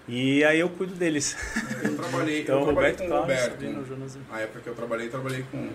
[0.06, 1.38] E aí eu cuido deles.
[1.82, 3.86] Eu trabalhei, Então, eu trabalhei Roberto com o Roberto.
[3.88, 4.17] Jonas.
[4.30, 5.69] Na época que eu trabalhei, trabalhei com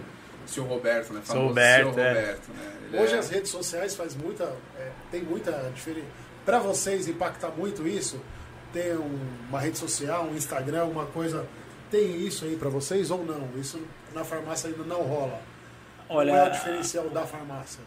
[0.49, 1.21] seu Roberto, né?
[1.25, 2.09] Seu Famoso Roberto, seu é.
[2.09, 2.73] Roberto, né?
[2.93, 4.45] Ele Hoje é- as redes sociais faz muita,
[4.79, 6.07] é, tem muita diferença.
[6.45, 8.21] Para vocês impacta muito isso?
[8.73, 11.47] Ter um- uma rede social, um Instagram, uma coisa,
[11.91, 13.49] tem isso aí para vocês ou não?
[13.61, 13.81] Isso
[14.15, 15.41] na farmácia ainda não rola.
[16.09, 17.81] Olha, Qual é o diferencial da farmácia?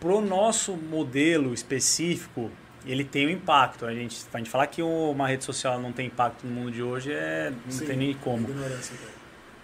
[0.00, 2.50] pro nosso modelo específico,
[2.86, 3.84] ele tem um impacto.
[3.84, 6.82] A gente, a gente falar que uma rede social não tem impacto no mundo de
[6.82, 8.48] hoje é não Sim, tem nem como.
[8.48, 9.17] Ignorância, então.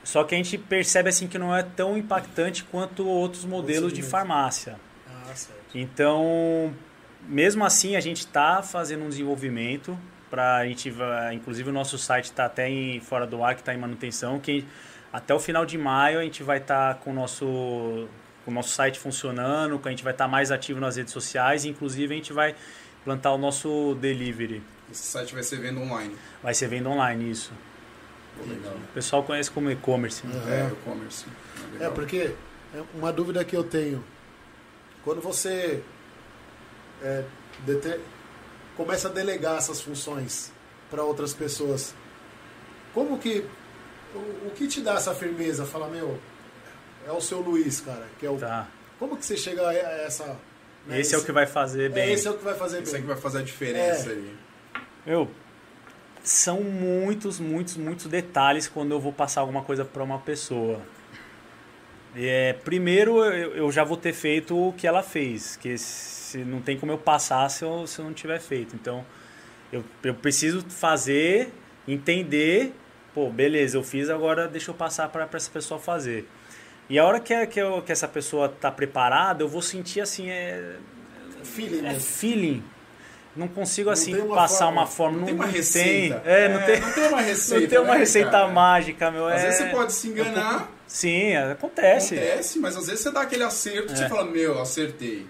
[0.05, 4.03] Só que a gente percebe assim que não é tão impactante quanto outros modelos de
[4.03, 4.77] farmácia.
[5.09, 5.61] Ah, certo.
[5.75, 6.73] Então,
[7.27, 9.99] mesmo assim, a gente está fazendo um desenvolvimento
[10.31, 10.93] para a gente,
[11.33, 14.67] inclusive o nosso site está até em fora do ar, que está em manutenção, que
[15.13, 18.09] até o final de maio a gente vai estar com o nosso
[18.45, 21.65] com o nosso site funcionando, que a gente vai estar mais ativo nas redes sociais,
[21.65, 22.55] inclusive a gente vai
[23.03, 24.63] plantar o nosso delivery.
[24.93, 26.15] Esse site vai ser venda online.
[26.43, 27.53] Vai ser venda online isso.
[28.41, 30.27] O pessoal conhece como e-commerce.
[30.27, 30.35] né?
[30.49, 30.73] É, Aham.
[30.73, 31.25] e-commerce.
[31.81, 32.35] É, porque
[32.75, 34.03] é uma dúvida que eu tenho.
[35.05, 35.83] Quando você
[37.03, 37.25] é,
[37.61, 38.01] dete-
[38.77, 40.53] começa a delegar essas funções
[40.91, 41.95] para outras pessoas,
[42.93, 43.45] como que.
[44.15, 45.65] O, o que te dá essa firmeza?
[45.67, 46.19] Fala, meu,
[47.07, 48.37] é o seu Luiz, cara, que é o.
[48.37, 48.69] Tá.
[48.99, 50.37] Como que você chega a essa.
[50.87, 52.13] né, Esse é o que vai fazer é, bem.
[52.13, 53.01] esse é o que vai fazer Isso bem.
[53.01, 54.13] aí que vai fazer a diferença É.
[54.13, 54.37] aí.
[55.07, 55.31] Meu,
[56.25, 60.81] são muitos, muitos, muitos detalhes quando eu vou passar alguma coisa para uma pessoa.
[62.17, 66.61] É, primeiro, eu, eu já vou ter feito o que ela fez, que se, não
[66.61, 68.75] tem como eu passar se eu, se eu não tiver feito.
[68.75, 69.05] Então,
[69.73, 71.53] eu, eu preciso fazer,
[71.89, 72.73] entender,
[73.13, 76.29] pô, beleza, eu fiz, agora deixa eu passar para essa pessoa fazer.
[76.89, 80.31] E a hora que, que, eu- que essa pessoa está preparada, eu vou sentir assim,
[80.31, 80.77] é,
[81.43, 82.01] Feeling é mesmo.
[82.01, 82.65] feeling.
[83.37, 85.19] Não consigo assim tem uma passar fórmula, uma forma.
[85.19, 85.53] Não tem uma tem.
[85.55, 86.23] receita.
[86.25, 87.61] É, não tem, não tem uma receita.
[87.63, 88.49] não tem uma né, receita cara?
[88.49, 89.27] mágica, meu.
[89.27, 92.15] Às é- vezes você pode se enganar, Sim, acontece.
[92.19, 93.97] acontece, mas às vezes você dá aquele acerto e É.
[93.97, 95.27] você fala, meu, acertei.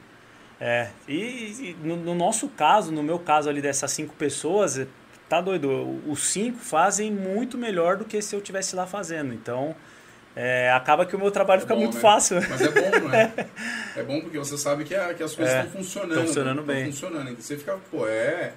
[0.61, 4.87] É, e, e no, no nosso caso, no meu caso ali dessas cinco pessoas, é,
[5.29, 9.35] tá doido, os cinco fazem muito melhor do que se eu tivesse lá fazendo.
[9.35, 9.75] Então,
[10.37, 12.01] é, acaba que o meu trabalho É fica bom, muito né?
[12.01, 12.37] fácil.
[12.49, 13.33] Mas é bom, não é?
[13.97, 16.15] É bom porque você sabe que, a- que as coisas É, estão funcionando.
[16.15, 16.85] tão funcionando tão bem.
[16.87, 17.31] funcionando.
[17.31, 18.53] Então você fica, pô, é.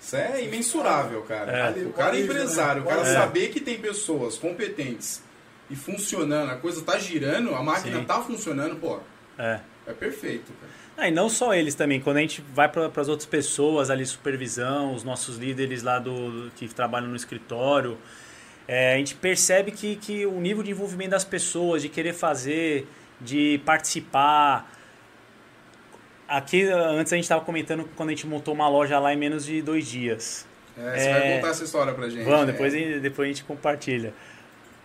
[0.00, 1.50] Isso é imensurável, cara.
[1.76, 1.82] É.
[1.82, 3.12] O cara é empresário, o cara É.
[3.12, 5.20] saber que tem pessoas competentes
[5.68, 8.04] e funcionando, a coisa tá girando, a máquina Sim.
[8.04, 9.00] tá funcionando, pô,
[9.36, 9.58] É.
[9.88, 10.72] é perfeito, cara.
[10.96, 14.06] Ah, e não só eles também, quando a gente vai para as outras pessoas ali,
[14.06, 17.98] supervisão, os nossos líderes lá do, do- que trabalham no escritório,
[18.68, 22.86] é, a gente percebe que, que o nível de envolvimento das pessoas, de querer fazer,
[23.20, 24.70] de participar.
[26.28, 29.46] Aqui, antes a gente estava comentando quando a gente montou uma loja lá em menos
[29.46, 30.46] de dois dias.
[30.76, 31.12] É, você É.
[31.20, 32.24] vai contar essa história pra gente.
[32.24, 32.52] Vamos, né?
[32.52, 34.12] depois, a- depois a gente compartilha.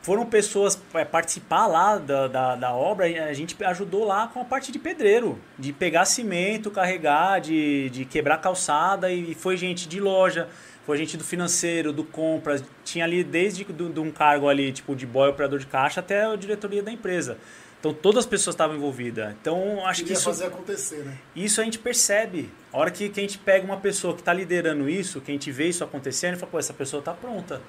[0.02, 4.46] Foram pessoas é, participar lá da, da, da obra, a gente ajudou lá com a
[4.46, 10.02] parte de pedreiro, de pegar cimento, carregar, de, de quebrar calçada, e foi gente de
[10.02, 10.50] loja,
[10.86, 14.96] foi gente do financeiro, do compras, tinha ali desde do, de um cargo ali, tipo
[14.96, 17.38] de boy operador de caixa, até a diretoria da empresa.
[17.80, 19.34] Então todas as pessoas estavam envolvidas.
[19.42, 21.18] Então acho que Queria isso fazer acontecer, né?
[21.36, 22.50] isso a gente percebe.
[22.72, 25.34] A hora que, que a gente pega uma pessoa que está liderando isso, que a
[25.34, 27.62] gente vê isso acontecendo, gente fala, pô, essa pessoa está pronta.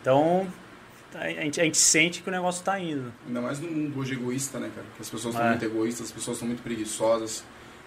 [0.00, 0.48] Então,
[1.14, 3.12] a gente, a gente sente que o negócio está indo.
[3.26, 4.86] Ainda mais no mundo hoje egoísta, né, cara?
[4.96, 5.50] Que as pessoas estão É.
[5.50, 7.44] muito egoístas, as pessoas estão muito preguiçosas.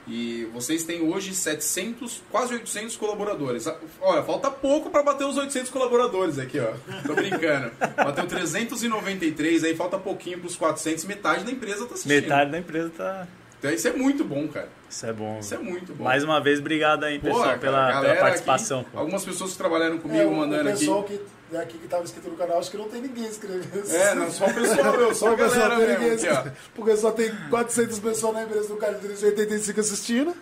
[0.08, 3.66] E vocês têm hoje 700, quase 800 colaboradores.
[4.02, 6.74] Olha, falta pouco para bater os 800 colaboradores aqui, ó.
[7.08, 7.72] Tô brincando.
[7.96, 12.22] Bateu 393, aí falta pouquinho pros 400, metade da empresa tá assistindo.
[12.22, 13.28] Metade da empresa tá.
[13.64, 14.68] Então isso é muito bom, cara.
[14.90, 15.40] Isso é bom.
[15.40, 16.04] Isso é muito bom.
[16.04, 18.82] Mais uma vez, obrigado aí, pessoal, cara, pela, pela participação.
[18.82, 20.80] aqui, algumas pessoas que trabalharam comigo É, o- mandando o aqui.
[20.80, 21.22] pessoal que,
[21.58, 23.90] aqui que tava inscrito no canal, acho que não tem ninguém inscrevendo.
[23.90, 26.28] É, não, só o pessoal, meu, só a o pessoal galera tem mesmo ninguém aqui,
[26.28, 26.34] ó.
[26.40, 26.58] inscrito.
[26.76, 30.36] Porque só tem 400 pessoas na empresa do cara de 385 assistindo.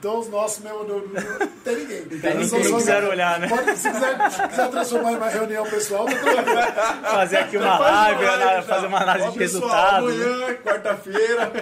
[0.00, 2.02] Então os nossos mesmo não, não, tem ninguém.
[2.06, 3.48] Tem Eles ninguém só- quiser olhar, né?
[3.48, 7.02] Pode, se, quiser, se quiser transformar em uma reunião pessoal, tá.
[7.10, 10.16] Fazer aqui uma live, fazer uma análise Ó, de pessoal, resultados.
[10.16, 10.24] né?
[10.24, 11.52] Amanhã, quarta-feira.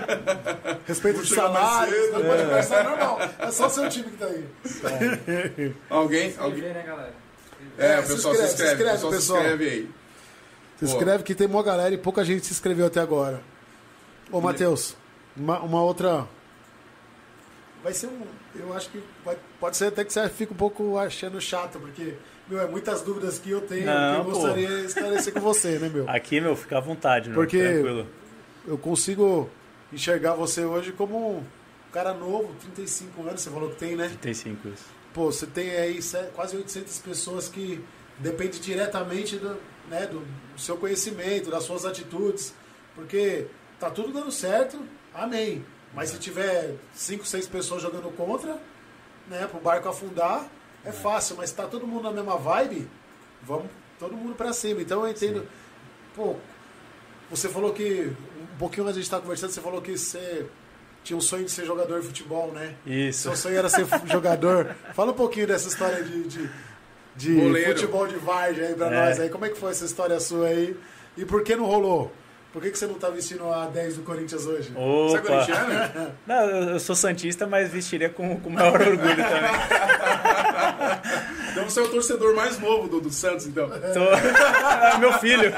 [0.86, 3.18] Respeito de salários, não pode conversar normal.
[3.40, 5.74] É só seu time que tá aí.
[5.90, 6.30] Alguém?
[6.30, 6.58] Se alguém...
[6.58, 7.12] inscrever, né, galera?
[7.76, 9.90] É, É, o se pessoal se inscreve, se inscreve, inscreve, o pessoal se inscreve aí.
[10.78, 10.92] Se Pô.
[10.92, 13.40] inscreve que tem uma galera e pouca gente se inscreveu até agora.
[14.30, 14.94] Ô, Matheus,
[15.36, 16.24] uma, uma outra.
[17.82, 18.22] Vai ser um.
[18.56, 22.14] Eu acho que vai- pode ser até que você fique um pouco achando chato, porque,
[22.48, 25.78] meu, é muitas dúvidas que eu tenho Não, que eu gostaria de esclarecer com você,
[25.78, 26.08] né, meu?
[26.10, 28.06] Aqui, meu, fica à vontade, meu, Porque- tranquilo.
[28.66, 29.48] Eu consigo
[29.92, 31.44] enxergar você hoje como um
[31.92, 34.10] cara novo, 35 anos, você falou que tem, né?
[34.20, 34.84] Tem cinco isso.
[35.14, 37.82] Pô, você tem aí se- quase 800 pessoas que
[38.18, 39.56] dependem diretamente do,
[39.88, 40.22] né, do
[40.56, 42.52] seu conhecimento, das suas atitudes,
[42.94, 43.46] porque
[43.80, 44.78] tá tudo dando certo,
[45.14, 45.64] amém.
[45.94, 48.58] Mas se tiver 5, 6 pessoas jogando contra,
[49.28, 50.46] né, pro barco afundar,
[50.84, 52.88] é fácil, mas tá todo mundo na mesma vibe,
[53.42, 53.66] vamos
[53.98, 54.80] todo mundo pra cima.
[54.82, 55.46] Então eu entendo,
[56.14, 56.36] pô,
[57.30, 58.12] você falou que,
[58.54, 60.46] um pouquinho antes de a gente estar conversando, você falou que você
[61.04, 62.74] tinha um sonho de ser jogador de futebol, né?
[62.86, 63.22] Isso.
[63.22, 64.74] Seu sonho era ser jogador.
[64.94, 66.50] Fala um pouquinho dessa história de, de,
[67.16, 68.90] de futebol de várzea aí pra É.
[68.90, 69.28] nós aí.
[69.30, 70.76] Como é que foi essa história sua aí?
[71.16, 72.12] E por que não rolou?
[72.52, 74.70] Por que, que você não tá vestindo a 10 do Corinthians hoje?
[74.72, 75.28] Você é Opa.
[75.28, 76.12] corintiano?
[76.26, 79.50] Não, eu, sou santista, mas vestiria com, com o maior orgulho também.
[81.50, 83.68] Então você é o torcedor mais novo do, do Santos, então.
[83.92, 84.12] Sou...
[84.12, 85.52] É meu filho.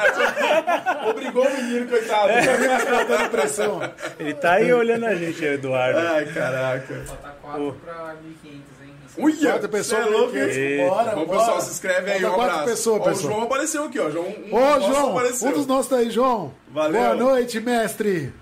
[1.10, 2.28] Obrigou o menino, coitado.
[2.32, 3.80] Tá dando pressão.
[4.18, 5.98] Ele tá aí olhando a gente, Eduardo.
[5.98, 7.02] Ai, caraca.
[7.06, 7.72] Falta 4 Pô.
[7.84, 8.94] pra 1.500, hein?
[9.18, 10.88] Uia, Quatro pessoas, cê é louco, hein?
[10.88, 11.38] Bora, Bom, bora.
[11.38, 12.64] pessoal, se inscreve aí, um quatro abraço.
[12.64, 13.26] pessoas, Ó, pessoal.
[13.32, 14.10] O João apareceu aqui, ó.
[14.10, 15.48] João, um Ô, João, apareceu.
[15.48, 16.52] um dos nossos tá aí, João.
[16.68, 17.00] Valeu.
[17.00, 18.32] Boa noite, mestre.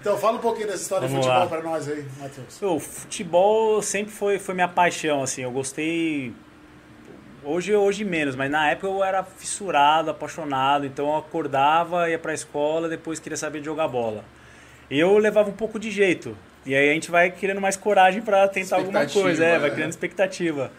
[0.00, 1.60] Então, fala um pouquinho dessa história Vamos de futebol lá.
[1.62, 2.60] pra nós aí, Matheus.
[2.62, 6.32] O futebol sempre foi, foi minha paixão, assim, eu gostei.
[7.44, 12.32] Hoje, hoje menos, mas na época eu era fissurado, apaixonado, então eu acordava, ia pra
[12.32, 14.24] escola, depois queria saber de jogar bola.
[14.90, 16.36] E eu levava um pouco de jeito.
[16.64, 19.72] E aí a gente vai criando mais coragem pra tentar alguma coisa, é, vai é.
[19.72, 20.70] criando expectativa.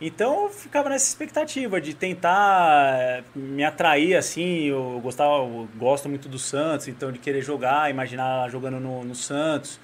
[0.00, 6.08] Então eu ficava nessa expectativa de tentar eh, me atrair assim, eu gostava, eu gosto
[6.08, 9.78] muito do Santos, então de querer jogar, imaginar jogando no, no Santos.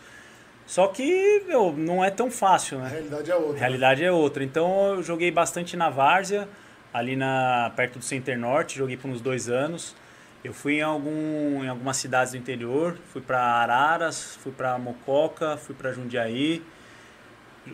[0.66, 2.90] Só que, meu, não é tão fácil, A né?
[2.90, 3.56] realidade é outra.
[3.56, 4.44] A realidade é outra.
[4.44, 6.48] Então eu joguei bastante na Várzea,
[6.92, 9.94] ali na, perto do Center Norte, joguei por uns dois anos.
[10.42, 15.58] Eu fui em, algum, em algumas cidades do interior, fui para Araras, fui para Mococa,
[15.58, 16.62] fui para Jundiaí.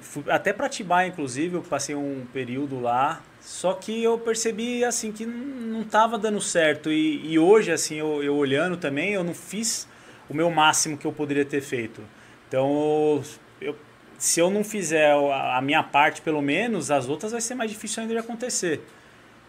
[0.03, 3.23] fui até para Atibaia, inclusive, eu passei um período lá.
[3.41, 6.91] Só que eu percebi assim que não estava dando certo.
[6.91, 9.89] E, e hoje, assim, eu, eu, olhando também, eu não fiz
[10.29, 12.03] o meu máximo que eu poderia ter feito.
[12.49, 13.23] Então,
[13.61, 13.77] eu,
[14.19, 18.03] se eu não fizer a, minha parte, pelo menos, as outras vai ser mais difícil
[18.03, 18.85] ainda de acontecer.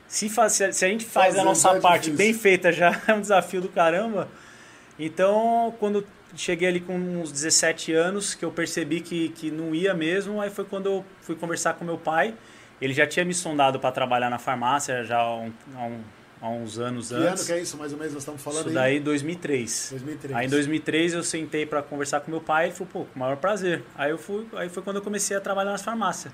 [0.07, 2.17] Se, faz, se, a, gente faz Fazer a nossa é parte difícil.
[2.17, 4.29] bem feita, já é um desafio do caramba.
[4.97, 6.05] Então, quando
[6.35, 10.49] cheguei ali com uns 17 anos, que eu percebi que, que não ia mesmo, aí
[10.49, 12.33] foi quando eu fui conversar com meu pai.
[12.81, 15.99] Ele já tinha me sondado para trabalhar na farmácia já há, um, há, um,
[16.41, 17.25] há uns anos que antes.
[17.25, 19.87] Que ano que é isso, mais ou menos, nós estamos falando isso daí em 2003.
[19.91, 20.37] 2003.
[20.37, 23.15] Aí em 2003 eu sentei para conversar com meu pai e ele falou, pô, com
[23.15, 23.83] o maior prazer.
[23.95, 26.31] Aí, eu fui, aí foi quando eu comecei a trabalhar nas farmácias.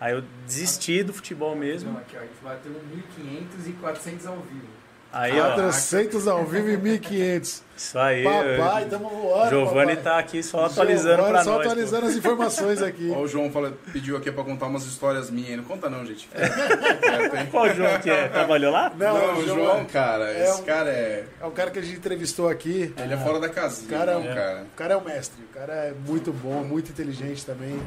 [0.00, 1.92] Aí eu desisti do futebol mesmo.
[1.92, 4.84] Não, aqui, ó, a gente bateu 1.500 e 400 ao vivo.
[5.14, 7.62] Aí, 400 ao vivo e 1.500.
[7.76, 8.24] Isso aí.
[8.24, 9.48] Papai, estamos voando.
[9.48, 11.44] Giovanni está aqui só atualizando para nós.
[11.44, 12.08] Só atualizando pô.
[12.08, 13.10] as informações aqui.
[13.14, 15.56] Ó, o João fala, pediu aqui para contar umas histórias minhas.
[15.56, 16.28] Não conta não, gente.
[16.34, 18.26] É, Qual João que é?
[18.26, 18.92] Trabalhou lá?
[18.98, 20.32] Não, não o João, João, cara.
[20.32, 21.24] É esse um, cara é...
[21.40, 22.92] É um cara que a gente entrevistou aqui.
[22.98, 23.86] Ele é fora da casinha.
[23.86, 24.62] O cara, não, cara.
[24.62, 25.44] O cara é um mestre.
[25.44, 27.80] O cara é muito bom, muito inteligente também.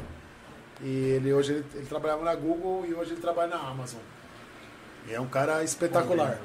[0.80, 4.00] E ele hoje ele, ele trabalhava na Google e hoje ele trabalha na Amazon.
[5.06, 6.38] E é um cara espetacular.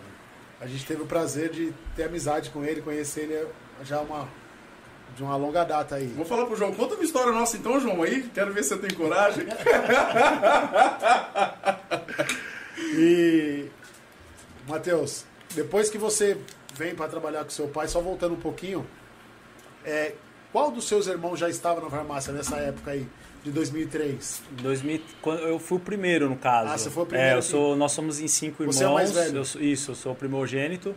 [0.59, 3.47] A gente teve o prazer de ter amizade com ele, conhecer ele
[3.83, 4.29] já uma,
[5.15, 6.07] de uma longa data aí.
[6.07, 8.23] Vou falar pro João, conta uma história nossa então, João, aí.
[8.33, 9.45] Quero ver se você tem coragem.
[12.95, 13.69] e,
[14.67, 16.37] Matheus, depois que você
[16.73, 18.87] vem para trabalhar com seu pai, só voltando um pouquinho,
[19.83, 20.13] é,
[20.51, 23.05] qual dos seus irmãos já estava na farmácia nessa época aí?
[23.43, 24.41] De 2003?
[24.61, 25.01] 2000,
[25.41, 26.71] eu fui o primeiro, no caso.
[26.71, 27.35] Ah, você foi o primeiro?
[27.35, 28.77] É, eu sou, nós somos em cinco irmãos.
[28.77, 29.37] Você é o mais velho?
[29.37, 30.95] Eu, isso, eu sou o primogênito.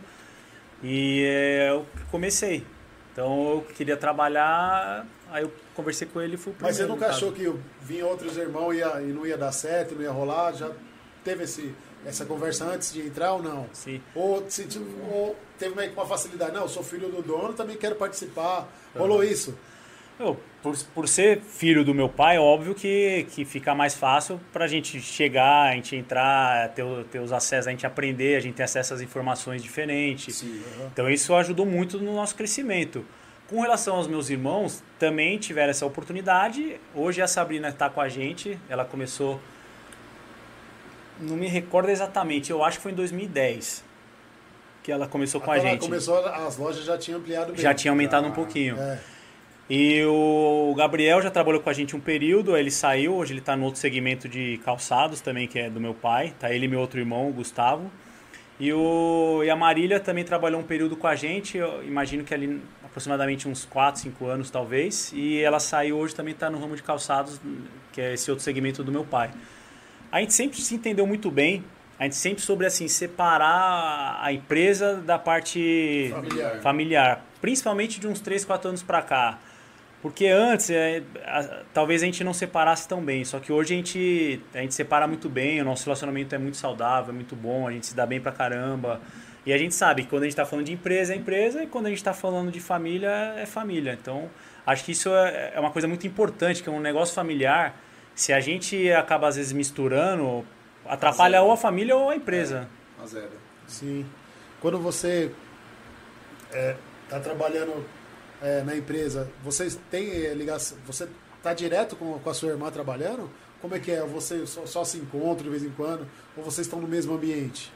[0.81, 2.65] E é, eu comecei.
[3.11, 6.77] Então eu queria trabalhar, aí eu conversei com ele e fui o primeiro.
[6.77, 9.95] Mas você nunca achou que vinha outros irmãos e, ia, e não ia dar certo,
[9.95, 10.53] não ia rolar?
[10.53, 10.71] Já
[11.23, 11.73] teve esse,
[12.05, 13.65] essa conversa antes de entrar ou não?
[13.73, 14.01] Sim.
[14.15, 14.67] Ou, se,
[15.11, 16.53] ou teve que uma facilidade?
[16.53, 18.69] Não, eu sou filho do dono, também quero participar.
[18.95, 19.57] Rolou isso?
[20.19, 24.65] Eu, por, por ser filho do meu pai, óbvio que, que fica mais fácil para
[24.65, 28.55] a gente chegar, a gente entrar, ter, ter os acessos, a gente aprender, a gente
[28.55, 30.37] ter acesso às informações diferentes.
[30.37, 30.89] Sim, uhum.
[30.91, 33.05] Então isso ajudou muito no nosso crescimento.
[33.47, 36.79] Com relação aos meus irmãos, também tiveram essa oportunidade.
[36.95, 39.39] Hoje a Sabrina está com a gente, ela começou.
[41.19, 43.85] Não me recordo exatamente, eu acho que foi em 2010
[44.83, 45.81] que ela começou com a gente.
[45.81, 47.61] começou, as lojas já tinham ampliado bem.
[47.61, 48.79] Já tinha aumentado ah, um pouquinho.
[48.79, 48.97] É.
[49.69, 53.55] E o Gabriel já trabalhou com a gente um período, ele saiu, hoje ele está
[53.55, 56.79] no outro segmento de calçados também, que é do meu pai, tá ele e meu
[56.79, 57.91] outro irmão, o Gustavo.
[58.57, 62.33] E, o, e a Marília também trabalhou um período com a gente, eu imagino que
[62.33, 66.75] ali aproximadamente uns 4, 5 anos talvez, e ela saiu hoje também está no ramo
[66.75, 67.39] de calçados,
[67.91, 69.31] que é esse outro segmento do meu pai.
[70.09, 71.63] A gente sempre se entendeu muito bem,
[71.99, 78.19] a gente sempre sobre assim separar a empresa da parte familiar, familiar principalmente de uns
[78.21, 79.39] 3, 4 anos para cá.
[80.07, 83.77] Porque antes, é, a, talvez a gente não separasse tão bem, só que hoje a
[83.77, 87.67] gente, a gente separa muito bem, o nosso relacionamento é muito saudável, é muito bom,
[87.67, 89.01] a gente se dá bem pra caramba.
[89.45, 91.67] E a gente sabe que quando a gente está falando de empresa, é empresa, e
[91.67, 93.97] quando a gente está falando de família, é família.
[94.01, 94.29] Então,
[94.65, 97.77] acho que isso é, é uma coisa muito importante, que é um negócio familiar,
[98.15, 100.45] se a gente acaba às vezes misturando,
[100.85, 102.69] atrapalha ou a família ou a empresa.
[102.97, 103.35] É, azeda.
[103.67, 104.05] Sim.
[104.61, 105.31] Quando você
[106.49, 107.85] está é, trabalhando
[108.41, 110.77] é, na empresa, vocês têm é, ligação?
[110.85, 111.07] Você
[111.37, 113.29] está direto com, com a sua irmã trabalhando?
[113.61, 114.01] Como é que é?
[114.01, 116.07] Você só, só se encontra de vez em quando?
[116.35, 117.71] Ou vocês estão no mesmo ambiente?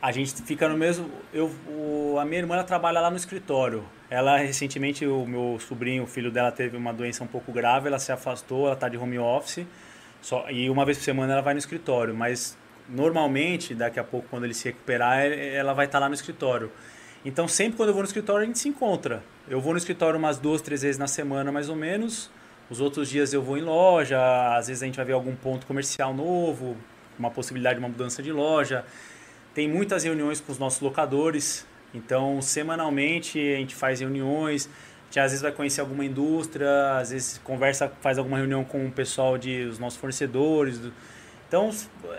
[0.00, 1.10] A gente fica no mesmo.
[1.32, 3.84] Eu, o, a minha irmã trabalha lá no escritório.
[4.10, 7.88] Ela recentemente, o meu sobrinho, o filho dela, teve uma doença um pouco grave.
[7.88, 9.66] Ela se afastou, ela está de home office.
[10.20, 12.14] Só, e uma vez por semana ela vai no escritório.
[12.14, 12.56] Mas
[12.88, 16.70] normalmente, daqui a pouco, quando ele se recuperar, ela vai estar tá lá no escritório.
[17.24, 19.22] Então sempre quando eu vou no escritório a gente se encontra.
[19.50, 22.28] Eu vou no escritório umas duas, três vezes na semana, mais ou menos.
[22.68, 24.18] Os outros dias eu vou em loja,
[24.54, 26.76] às vezes a gente vai ver algum ponto comercial novo,
[27.18, 28.84] uma possibilidade de uma mudança de loja.
[29.54, 34.66] Tem muitas reuniões com os nossos locadores, então semanalmente a gente faz reuniões.
[34.66, 38.84] A gente às vezes vai conhecer alguma indústria, às vezes conversa, faz alguma reunião com
[38.84, 40.78] o pessoal de os nossos fornecedores.
[41.48, 41.70] Então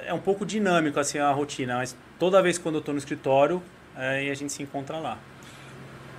[0.03, 3.61] é um pouco dinâmico assim a rotina, mas toda vez quando eu estou no escritório,
[3.95, 5.19] é, a gente se encontra lá.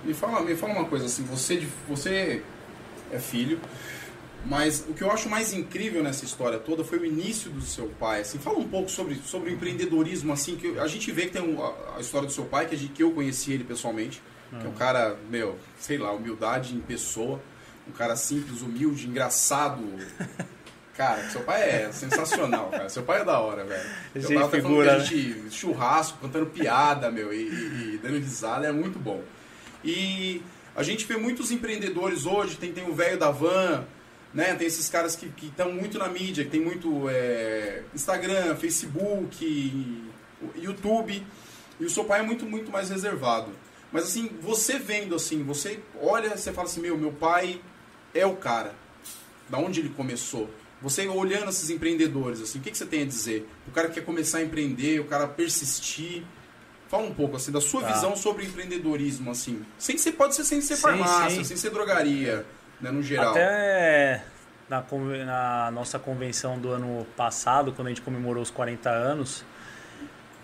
[0.03, 2.41] Me fala, me fala uma coisa assim, você, você
[3.11, 3.59] é filho,
[4.45, 7.87] mas o que eu acho mais incrível nessa história toda foi o início do seu
[7.99, 8.21] pai.
[8.21, 11.41] Assim, fala um pouco sobre, sobre o empreendedorismo, assim, que a gente vê que tem
[11.41, 14.21] um, a, a, história do seu pai, que, a gente, que eu conheci ele pessoalmente,
[14.49, 14.77] que é um ah.
[14.77, 17.39] cara, meu, sei lá, humildade em pessoa,
[17.87, 19.83] um cara simples, humilde, engraçado.
[20.97, 22.89] cara, seu pai é sensacional, cara.
[22.89, 23.89] Seu pai é da hora, velho.
[24.15, 27.93] Eu Esse tava até falando figura, que a gente churrasco, contando piada, meu, e, e-
[27.93, 29.21] e dando risada, é muito bom.
[29.83, 30.41] E
[30.75, 33.85] a gente vê muitos empreendedores hoje, tem, tem o velho da van,
[34.33, 34.53] né?
[34.55, 40.03] Tem esses caras que estão muito na mídia, que tem muito é, Instagram, Facebook,
[40.55, 41.23] YouTube.
[41.79, 43.51] E o seu pai é muito, muito mais reservado.
[43.91, 47.59] Mas assim, você vendo assim, você olha, você fala assim, meu, meu pai
[48.13, 48.73] é o cara.
[49.49, 50.49] Da onde ele começou?
[50.81, 53.47] Você olhando esses empreendedores, assim, o que, que você tem a dizer?
[53.67, 56.23] O cara que quer começar a empreender, o cara persistir.
[56.91, 57.93] Fala um pouco assim da sua Tá.
[57.93, 59.65] visão sobre empreendedorismo, assim.
[59.77, 61.43] Sem ser, pode ser sem ser Sim, farmácia, sim.
[61.45, 62.45] sem ser drogaria,
[62.81, 63.31] né, no geral.
[63.31, 64.25] Até
[64.69, 64.83] na,
[65.25, 69.45] na nossa convenção do ano passado, quando a gente comemorou os 40 anos,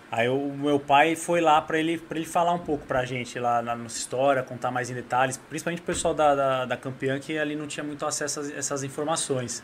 [0.10, 3.38] aí o meu pai foi lá para ele, pra ele falar um pouco pra gente
[3.38, 7.20] lá na nossa história, contar mais em detalhes, principalmente o pessoal da, da, da campeã
[7.20, 9.62] que ali não tinha muito acesso a essas informações.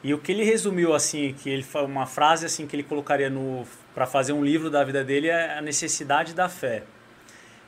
[0.00, 3.66] E o que ele resumiu assim, que ele uma frase assim que ele colocaria no
[3.98, 6.84] para fazer um livro da vida dele é a necessidade da fé.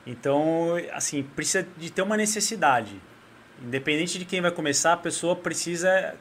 [0.07, 3.03] Então, assim, precisa de ter uma necessidade.
[3.61, 6.15] Independente de quem vai começar, a pessoa precisa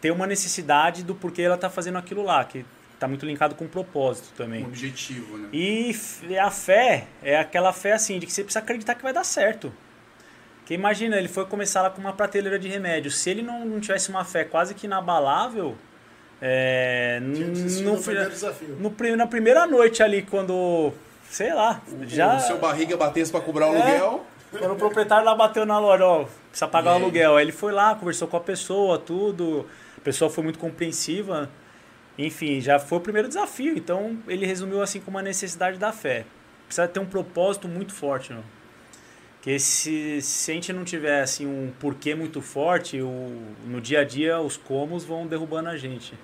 [0.00, 3.64] ter uma necessidade do porquê ela está fazendo aquilo lá, que está muito linkado com
[3.64, 4.62] o propósito também.
[4.62, 5.48] Um objetivo, né?
[5.52, 5.96] E
[6.40, 9.74] a fé é aquela fé assim, de que você precisa acreditar que vai dar certo.
[10.58, 13.10] Porque imagina, ele foi começar lá com uma prateleira de remédio.
[13.10, 15.76] Se ele não, não tivesse uma fé quase que inabalável,
[16.42, 18.76] é, não, no primeiro desafio.
[18.78, 20.92] no, na primeira noite ali, quando,
[21.28, 22.36] sei lá, já...
[22.36, 23.80] O seu barriga batesse pra cobrar o É.
[23.80, 24.26] aluguel.
[24.50, 27.36] Quando o proprietário lá bateu na loja, ó, precisa pagar E o aluguel.
[27.36, 29.64] Aí ele foi lá, conversou com a pessoa, tudo.
[29.96, 31.48] A pessoa foi muito compreensiva.
[32.18, 33.76] Enfim, já foi o primeiro desafio.
[33.76, 36.24] Então ele resumiu assim como a necessidade da fé.
[36.66, 38.34] Precisa ter um propósito muito forte?
[39.36, 44.00] Porque se, se a gente não tiver assim, um porquê muito forte, o, no dia
[44.00, 46.14] a dia os comos vão derrubando a gente.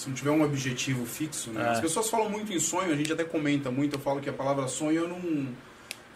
[0.00, 1.62] Se não tiver um objetivo fixo, né?
[1.62, 1.68] É.
[1.72, 4.32] As pessoas falam muito em sonho, a gente até comenta muito, eu falo que a
[4.32, 5.48] palavra sonho eu não.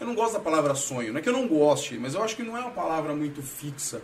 [0.00, 1.12] Eu não gosto da palavra sonho.
[1.12, 3.42] Não é que eu não goste, mas eu acho que não é uma palavra muito
[3.42, 4.00] fixa.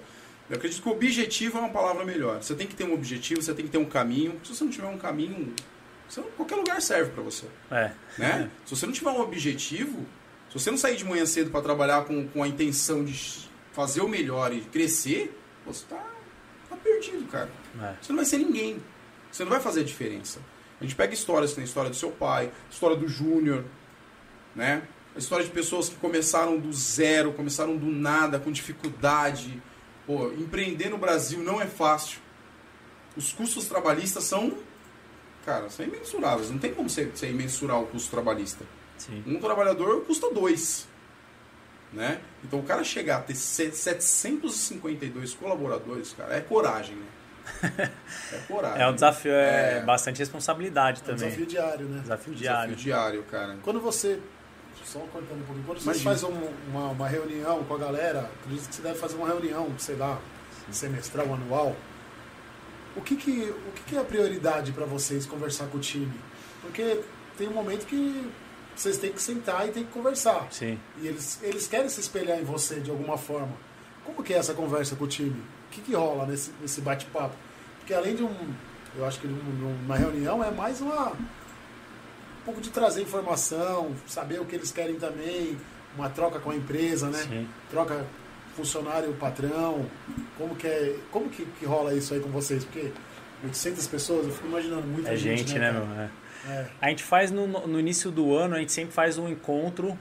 [0.50, 2.42] Eu acredito que o objetivo é uma palavra melhor.
[2.42, 4.38] Você tem que ter um objetivo, você tem que ter um caminho.
[4.44, 5.54] Se você não tiver um caminho,
[6.06, 7.46] você qualquer lugar serve para você.
[7.70, 7.92] É.
[8.18, 8.50] né?
[8.66, 10.04] Se você não tiver um objetivo,
[10.50, 14.02] se você não sair de manhã cedo para trabalhar com, com a intenção de fazer
[14.02, 16.04] o melhor e crescer, você tá,
[16.68, 17.48] tá perdido, cara.
[17.80, 17.94] É.
[18.02, 18.78] Você não vai ser ninguém.
[19.30, 20.40] Você não vai fazer a diferença.
[20.80, 23.64] A gente pega histórias, tem a história do seu pai, a história do Júnior,
[24.54, 24.82] né?
[25.14, 29.60] A história de pessoas que começaram do zero, começaram do nada, com dificuldade.
[30.06, 32.20] Pô, empreender no Brasil não é fácil.
[33.16, 34.56] Os custos trabalhistas são,
[35.44, 36.50] cara, são imensuráveis.
[36.50, 38.64] Não tem como você, você imensurar o custo trabalhista.
[38.96, 39.22] Sim.
[39.26, 40.88] Um trabalhador custa dois.
[41.92, 42.20] Né?
[42.44, 47.06] Então o cara chegar a ter se- 752 colaboradores, cara, é coragem, né?
[47.62, 48.82] É coragem.
[48.82, 49.80] É um desafio, é, É.
[49.82, 51.24] bastante responsabilidade É um também.
[51.24, 52.00] desafio diário, né?
[52.02, 52.76] Desafio Desafio diário.
[52.76, 53.56] diário, cara.
[53.62, 54.20] Quando você.
[54.84, 55.66] Só cortando um pouquinho.
[55.66, 56.04] Quando você Imagina.
[56.10, 59.68] faz um- uma, uma reunião com a galera, acredito que você deve fazer uma reunião,
[59.78, 60.18] sei lá,
[60.72, 61.76] semestral, anual.
[62.96, 66.12] O que, que, o que, que é a prioridade para vocês conversar com o time?
[66.62, 67.00] Porque
[67.38, 68.28] tem um momento que
[68.74, 70.48] vocês têm que sentar e tem que conversar.
[70.50, 70.78] Sim.
[71.00, 73.52] E eles, eles querem se espelhar em você de alguma forma.
[74.04, 75.40] Como que é essa conversa com o time?
[75.70, 77.34] O que, que rola nesse, nesse bate-papo?
[77.78, 78.34] Porque além de um.
[78.96, 81.12] Eu acho que numa reunião é mais uma.
[81.12, 85.56] Um pouco de trazer informação, saber o que eles querem também,
[85.96, 87.18] uma troca com a empresa, né?
[87.18, 87.48] Sim.
[87.70, 88.04] Troca
[88.56, 89.86] funcionário, patrão.
[90.36, 90.96] Como que é.
[91.12, 92.64] Como que, que rola isso aí com vocês?
[92.64, 92.90] Porque
[93.44, 95.84] 800 pessoas, eu fico imaginando muita É gente, né, cara?
[95.84, 96.00] meu?
[96.00, 96.10] É.
[96.48, 96.66] É.
[96.80, 99.96] A gente faz no, no início do ano, a gente sempre faz um encontro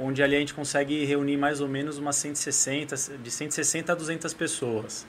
[0.00, 4.34] onde ali a gente consegue reunir mais ou menos umas 160, de 160 a 200
[4.34, 5.06] pessoas.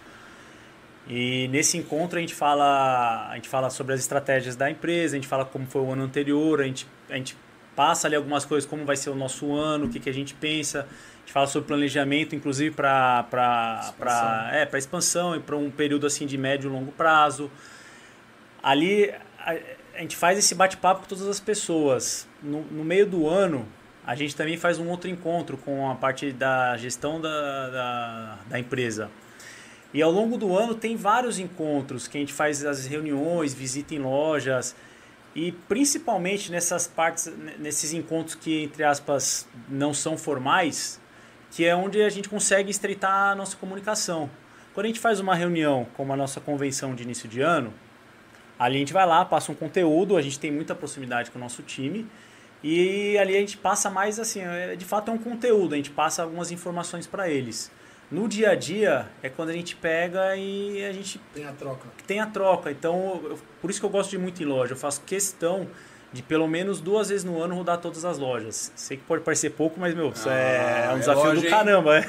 [1.10, 5.18] E nesse encontro a gente fala, a gente fala sobre as estratégias da empresa, a
[5.18, 7.38] gente fala como foi o ano anterior, a gente, a gente
[7.76, 10.34] passa ali algumas coisas, como vai ser o nosso ano, o que, que a gente
[10.34, 10.82] pensa.
[10.82, 14.50] A gente fala sobre planejamento, inclusive para Expansão.
[14.52, 17.50] é, para expansão e para um período assim de médio e longo prazo.
[18.62, 19.56] Ali a,
[19.96, 22.28] a gente faz esse bate-papo com todas as pessoas.
[22.42, 23.68] No, no meio do ano,
[24.08, 28.58] a gente também faz um outro encontro com a parte da gestão da, da, da
[28.58, 29.12] empresa.
[29.93, 33.93] E ao longo do ano tem vários encontros que a gente faz as reuniões, visita
[33.93, 34.74] em lojas
[35.36, 37.30] e principalmente nessas partes,
[37.60, 41.01] nesses encontros que entre aspas não são formais,
[41.51, 44.30] que é onde a gente consegue estreitar a nossa comunicação.
[44.74, 47.74] Quando a gente faz uma reunião, como a nossa convenção de início de ano,
[48.58, 51.41] ali a gente vai lá, passa um conteúdo, a gente tem muita proximidade com o
[51.41, 52.08] nosso time
[52.64, 55.91] e ali a gente passa mais assim, é, de fato é um conteúdo, a gente
[55.91, 57.72] passa algumas informações para eles.
[58.10, 61.88] No dia a dia é quando a gente pega e a gente Tem a troca.
[62.08, 62.72] tem a troca.
[62.72, 64.74] Então, eu- por isso que eu gosto de ir muito em loja.
[64.74, 65.68] Eu faço questão
[66.14, 68.72] de pelo menos duas vezes no ano rodar todas as lojas.
[68.78, 71.41] Sei que pode parecer pouco, mas meu, isso é, Ah, é um é desafio loja,
[71.41, 71.49] do hein?
[71.51, 72.05] caramba.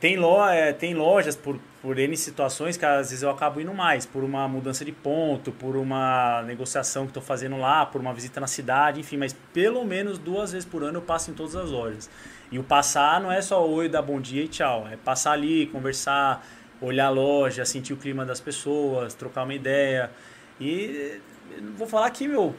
[0.00, 3.74] Tem, lo, é, tem lojas por, por N situações que às vezes eu acabo indo
[3.74, 8.14] mais, por uma mudança de ponto, por uma negociação que estou fazendo lá, por uma
[8.14, 11.54] visita na cidade, enfim, mas pelo menos duas vezes por ano eu passo em todas
[11.54, 12.08] as lojas.
[12.50, 15.66] E o passar não é só oi, dar bom dia e tchau, é passar ali,
[15.66, 16.46] conversar,
[16.80, 20.10] olhar a loja, sentir o clima das pessoas, trocar uma ideia.
[20.58, 21.20] E
[21.60, 22.54] não vou falar que, meu,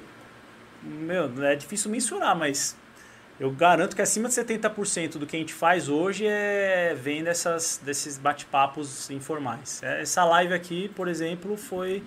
[0.84, 2.78] meu, é difícil mensurar, mas
[3.42, 7.82] eu garanto que acima de 70% do que a gente faz hoje é vem dessas,
[7.84, 9.82] desses bate-papos informais.
[9.84, 12.04] É, Essa live aqui, por exemplo, foi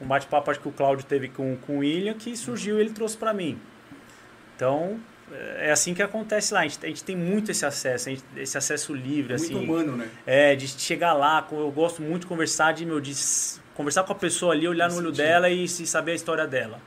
[0.00, 3.16] um bate-papo que o Cláudio teve com, com o William, que surgiu e ele trouxe
[3.16, 3.58] para mim.
[4.56, 4.98] Então,
[5.58, 6.60] é assim que acontece lá.
[6.60, 9.54] A gente, a gente tem muito esse acesso, gente- esse acesso livre, Muito assim.
[9.64, 10.08] humano, né?
[10.26, 13.14] É, de chegar lá, eu gosto muito de conversar, de, meu, de
[13.74, 16.80] conversar com a pessoa ali, olhar no olho dela e se saber a história dela.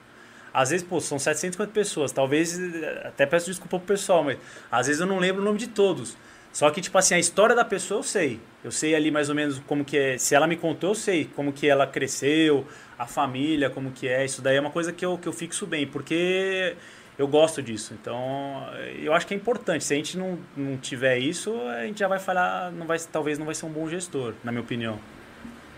[0.56, 2.58] Às vezes, pô, são 750 pessoas, talvez,
[3.04, 4.38] até peço desculpa pro pessoal, mas
[4.72, 6.16] às vezes eu não lembro o nome de todos.
[6.54, 8.40] Só que, tipo assim, a história da pessoa eu sei.
[8.64, 10.18] Eu sei ali mais ou menos como que é.
[10.18, 12.66] Se ela me contou, eu sei como que ela cresceu,
[12.98, 14.24] a família, como que é.
[14.24, 16.78] Isso daí é uma coisa que eu, que eu fixo bem, porque
[17.20, 17.94] eu gosto disso.
[17.94, 18.66] Então,
[18.98, 19.84] eu acho que é importante.
[19.84, 23.38] Se a gente não, não tiver isso, a gente já vai falhar, não vai, talvez
[23.38, 24.98] não vai ser um bom gestor, na minha opinião.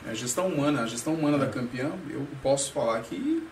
[0.08, 3.44] A gestão humana, a gestão humana da campeã, eu posso falar que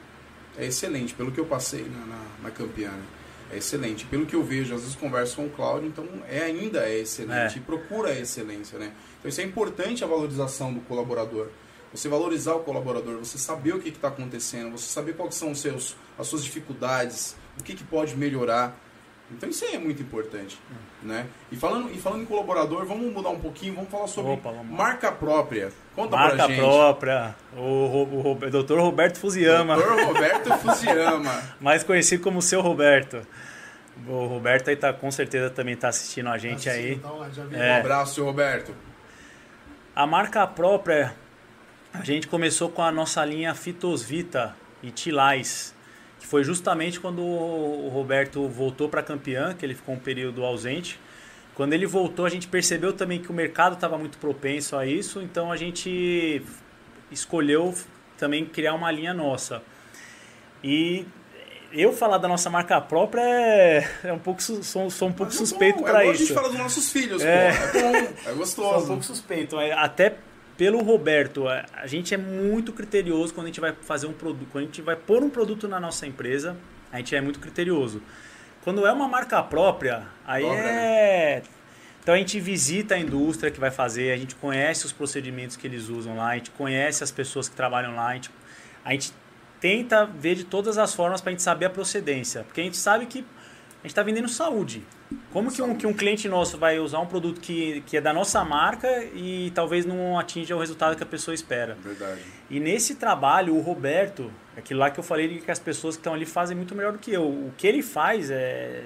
[0.58, 2.90] é excelente, pelo que eu passei na, na, na campeã.
[2.90, 3.04] né?
[3.52, 4.06] É excelente.
[4.06, 7.56] Pelo que eu vejo, às vezes converso com o Cláudio, então é, ainda é excelente.
[7.56, 7.58] É.
[7.58, 8.92] E procura a excelência, né?
[9.20, 11.50] Então isso é importante a valorização do colaborador.
[11.94, 15.60] Você valorizar o colaborador, você saber o que está acontecendo, você saber quais são os
[15.60, 18.78] seus, as suas dificuldades, o que, que pode melhorar.
[19.32, 20.60] Então isso aí é muito importante,
[21.06, 21.28] né?
[21.52, 24.68] E falando, e falando em colaborador, vamos mudar um pouquinho, vamos falar sobre Opa, vamos
[24.78, 25.72] marca própria.
[25.96, 26.58] Conta pra Marca gente.
[26.60, 28.80] própria, o, Ro- o, Ro- Dr.
[28.80, 30.04] Roberto Fusiyama, Dr.
[30.06, 31.44] Roberto Fusiyama.
[31.62, 33.22] mais conhecido como seu Roberto.
[34.08, 36.94] O Roberto aí tá, com certeza também tá assistindo a gente aí.
[36.96, 37.56] Então, já vi.
[37.56, 37.80] Um É.
[37.80, 38.74] abraço, seu Roberto.
[39.96, 41.16] A marca própria,
[41.94, 45.75] a gente começou com a nossa linha Fitosvita e Tilais,
[46.26, 51.00] que foi justamente quando o Roberto voltou para campeã, que ele ficou um período ausente.
[51.54, 55.22] Quando ele voltou, a gente percebeu também que o mercado estava muito propenso a isso,
[55.22, 56.42] então a gente
[57.12, 57.74] escolheu
[58.18, 59.62] também criar uma linha nossa.
[60.64, 61.06] E
[61.72, 65.36] eu falar da nossa marca própria é, é um pouco sou, sou um pouco Mas
[65.36, 66.24] é suspeito para É bom a isso.
[66.26, 67.52] gente falar dos nossos filhos, É.
[67.52, 67.78] pô.
[67.78, 68.88] É bom, é Sou um gostoso.
[68.88, 69.58] pouco suspeito.
[69.60, 70.16] Até
[70.58, 74.64] pelo Roberto, a gente é muito criterioso quando a gente vai fazer um produto, quando
[74.64, 76.56] a gente vai pôr um produto na nossa empresa,
[76.92, 78.02] a gente é muito criterioso.
[78.64, 81.42] Quando é uma marca própria, aí Dobra, é
[82.06, 85.66] então a gente visita a indústria que vai fazer, a gente conhece os procedimentos que
[85.66, 88.30] eles usam lá, a gente conhece as pessoas que trabalham lá, a gente,
[88.84, 89.12] a gente
[89.60, 92.78] tenta ver de todas as formas para a gente saber a procedência, porque a gente
[92.78, 94.84] sabe que a gente está vendendo saúde.
[95.32, 98.12] Como que um, que um cliente nosso vai usar um produto que, que é da
[98.12, 101.78] nossa marca e talvez não atinja o resultado que a pessoa espera?
[101.80, 102.22] Verdade.
[102.50, 106.14] E nesse trabalho, o Roberto, aquilo lá que eu falei que as pessoas que estão
[106.14, 107.24] ali fazem muito melhor do que eu.
[107.24, 108.84] O que ele faz é.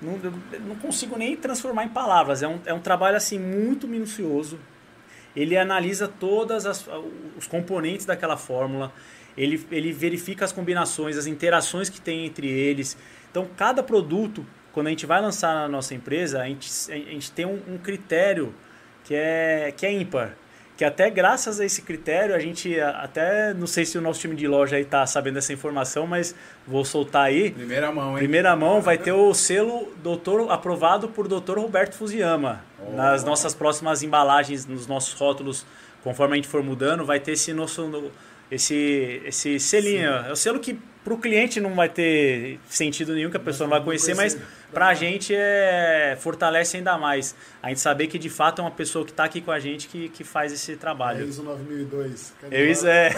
[0.00, 0.16] Não,
[0.66, 2.42] não consigo nem transformar em palavras.
[2.42, 4.58] É um, é um trabalho assim muito minucioso.
[5.34, 6.88] Ele analisa todas as,
[7.36, 8.92] os componentes daquela fórmula.
[9.36, 12.96] Ele, ele verifica as combinações, as interações que tem entre eles.
[13.30, 17.30] Então, cada produto, quando a gente vai lançar na nossa empresa, a gente, a gente
[17.32, 18.54] tem um, um critério
[19.04, 20.36] que é, que é ímpar.
[20.76, 24.34] Que até graças a esse critério, a gente até, não sei se o nosso time
[24.34, 26.34] de loja aí tá sabendo dessa informação, mas
[26.66, 27.50] vou soltar aí.
[27.50, 28.16] Primeira mão, hein?
[28.16, 31.58] Primeira mão vai ter o selo doutor, aprovado por Dr.
[31.58, 32.64] Roberto Fusiyama.
[32.78, 32.96] Oh.
[32.96, 35.66] Nas nossas próximas embalagens, nos nossos rótulos,
[36.02, 38.10] conforme a gente for mudando, vai ter esse nosso
[38.50, 40.08] esse esse selinho.
[40.08, 40.78] É o selo que
[41.10, 44.38] para o cliente não vai ter sentido nenhum, que a pessoa não vai conhecer, mas
[44.72, 47.34] para a gente é, fortalece ainda mais.
[47.60, 49.88] A gente saber que de fato é uma pessoa que está aqui com a gente
[49.88, 51.26] que, que faz esse É trabalho.
[51.26, 52.32] ISO 9002.
[52.52, 53.10] Eu é.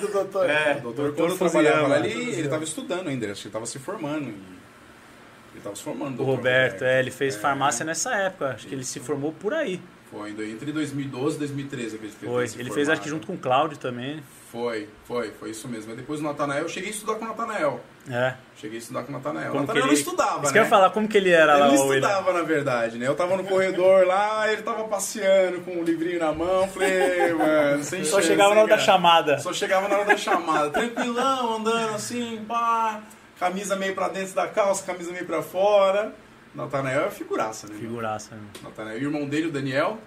[0.00, 0.48] do doutor.
[0.48, 0.76] É.
[0.84, 4.28] O doutor, quando trabalhava lá, ele, estava estudando ainda, acho que ele estava se formando.
[4.28, 6.22] e- Ele estava se formando.
[6.22, 7.38] O Roberto, é, ele fez É.
[7.40, 8.50] farmácia nessa época.
[8.50, 9.80] Acho que ele se formou por aí.
[10.10, 12.32] Foi entre 2012 e 2013 que ele fez.
[12.32, 12.48] Foi.
[12.48, 14.22] se Ele fez acho que junto com o Cláudio também.
[14.50, 15.94] Foi, foi, foi isso mesmo.
[15.94, 17.80] Depois do Natanael, eu cheguei a estudar com o Natanael.
[18.10, 18.32] É.
[18.56, 19.50] Cheguei a estudar com o Natanael.
[19.50, 19.92] O que Natanael ele...
[19.92, 20.52] não estudava, Isso né?
[20.52, 22.08] que ia falar, como que ele era Ele lá, não o William?
[22.08, 23.06] estudava, na verdade, né?
[23.06, 26.66] Eu tava no corredor lá, ele tava passeando com um livrinho na mão.
[26.68, 28.86] Falei, mano, sem Só chance, chegava na hora da cara.
[28.86, 29.38] chamada.
[29.40, 33.02] Só chegava na hora da chamada, tranquilão, andando assim, pá,
[33.38, 36.14] camisa meio pra dentro da calça, camisa meio pra fora,
[36.58, 37.76] Natanael é figuraça, né?
[37.78, 38.34] Figuraça.
[38.34, 38.40] né?
[38.64, 38.98] Natanael.
[38.98, 39.98] E o irmão dele, o Daniel.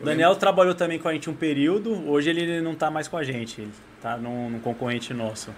[0.00, 3.16] O Daniel trabalhou também com a gente um período, hoje ele não tá mais com
[3.16, 5.50] a gente, ele tá num, num concorrente nosso.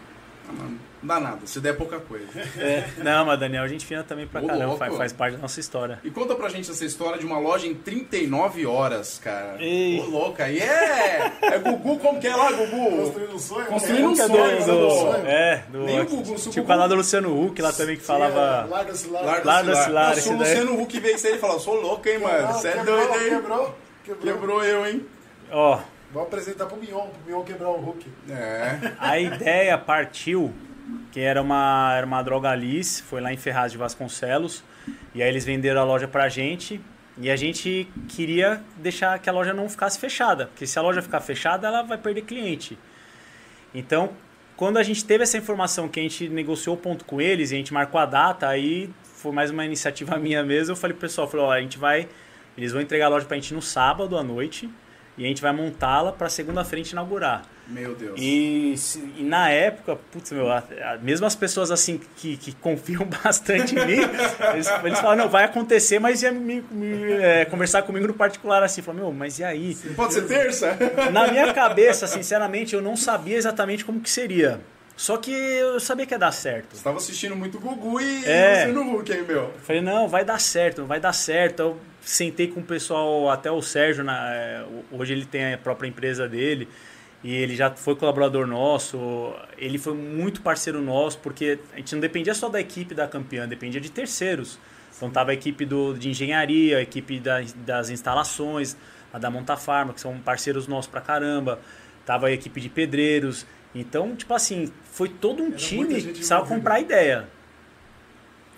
[1.00, 2.26] Não dá nada, se der pouca coisa.
[2.58, 4.78] É, não, mas Daniel, a gente fina também pra Ô, caramba, louco.
[4.80, 6.00] faz, faz parte da nossa história.
[6.02, 9.56] E conta pra gente essa história de uma loja em 39 horas, cara.
[9.62, 10.00] Ei.
[10.00, 10.44] Ô, louca.
[10.44, 11.32] aí é!
[11.40, 12.96] É Gugu, como que é lá, Gugu?
[13.04, 13.66] Construindo um sonho.
[13.66, 14.26] Construindo um né?
[14.26, 14.72] sonho, Construindo né?
[14.72, 15.26] um do, sonho.
[15.26, 17.72] é, do, Nem o Gugu, se o tinha o Gugu- canal do Luciano Huck lá
[17.72, 18.66] também que falava.
[18.66, 20.36] É, Larga-se, larga Larga Larga esse esse lar, Se o.
[20.36, 22.52] Luciano Huck veio isso aí e falou, sou louco, hein, mano?
[22.54, 23.30] Você é doido, hein?
[23.30, 23.74] Quebrou,
[24.04, 24.32] quebrou.
[24.34, 25.06] Quebrou eu, hein?
[25.52, 25.78] Ó,
[26.12, 28.06] Vou apresentar pro Mion, pro Mion quebrar o Hulk.
[28.30, 28.92] É.
[28.98, 30.54] a ideia partiu
[31.12, 34.64] que era uma, era uma droga Alice, foi lá em Ferraz de Vasconcelos,
[35.14, 36.80] e aí eles venderam a loja pra gente,
[37.18, 41.02] e a gente queria deixar que a loja não ficasse fechada, porque se a loja
[41.02, 42.78] ficar fechada, ela vai perder cliente.
[43.74, 44.10] Então,
[44.56, 47.54] quando a gente teve essa informação que a gente negociou o ponto com eles, e
[47.54, 51.02] a gente marcou a data, aí foi mais uma iniciativa minha mesmo, eu falei pro
[51.02, 52.08] pessoal, falei, ó, a gente vai,
[52.56, 54.70] eles vão entregar a loja pra gente no sábado à noite,
[55.18, 57.42] e a gente vai montá-la pra segunda-feira inaugurar.
[57.66, 58.18] Meu Deus.
[58.18, 58.74] E,
[59.18, 63.74] e na época, putz, meu, a- a- mesmo as pessoas assim que, que confiam bastante
[63.78, 64.00] em mim,
[64.54, 68.62] eles, eles falam, não, vai acontecer, mas ia me, me, é, conversar comigo no particular
[68.62, 69.74] assim, falam, meu, mas e aí?
[69.94, 70.78] Pode ser terça?
[71.12, 74.60] Na minha cabeça, sinceramente, eu não sabia exatamente como que seria.
[74.96, 76.74] Só que eu sabia que ia dar certo.
[76.76, 78.64] Você tava assistindo muito Gugu e É.
[78.66, 79.42] Luciano Huck, hein, meu?
[79.42, 81.60] Eu Falei, não, vai dar certo, vai dar certo.
[81.62, 85.88] Eu sentei com o pessoal, até o Sérgio, na- é, hoje ele tem a própria
[85.88, 86.68] empresa dele,
[87.22, 89.34] e ele já foi colaborador nosso.
[89.56, 93.46] Ele foi muito parceiro nosso, porque a gente não dependia só da equipe da campeã,
[93.46, 94.58] dependia de terceiros.
[94.96, 98.76] Então tava a equipe do, de engenharia, a equipe da- das instalações,
[99.12, 101.60] a da Montafarma, que são parceiros nossos pra caramba.
[102.06, 103.46] Tava a equipe de pedreiros.
[103.74, 107.28] Então, tipo assim, foi todo um Era time que precisava comprar ideia.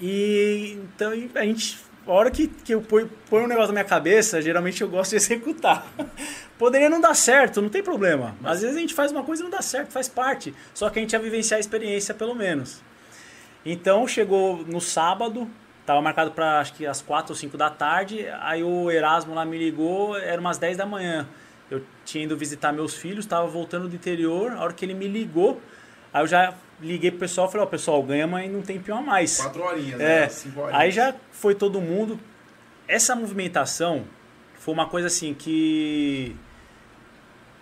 [0.00, 3.84] E então a gente, a hora que, que eu ponho, ponho um negócio na minha
[3.84, 5.86] cabeça, geralmente eu gosto de executar.
[6.58, 8.34] Poderia não dar certo, não tem problema.
[8.42, 10.54] Às vezes a gente faz uma coisa e não dá certo, faz parte.
[10.74, 12.82] Só que a gente ia vivenciar a experiência pelo menos.
[13.64, 15.48] Então chegou no sábado,
[15.84, 19.44] tava marcado para acho que às 4 ou 5 da tarde, aí o Erasmo lá
[19.44, 21.28] me ligou, era umas 10 da manhã.
[21.70, 25.06] Eu tinha ido visitar meus filhos, estava voltando do interior, a hora que ele me
[25.06, 25.60] ligou,
[26.12, 28.98] aí eu já liguei pro pessoal e falei, ó, pessoal, ganha, mas não tem pior
[28.98, 29.38] a mais.
[29.38, 30.28] Quatro horinhas, É, né?
[30.28, 30.80] Cinco horinhas.
[30.80, 32.18] aí já foi todo mundo.
[32.88, 34.04] Essa movimentação
[34.54, 36.34] foi uma coisa assim que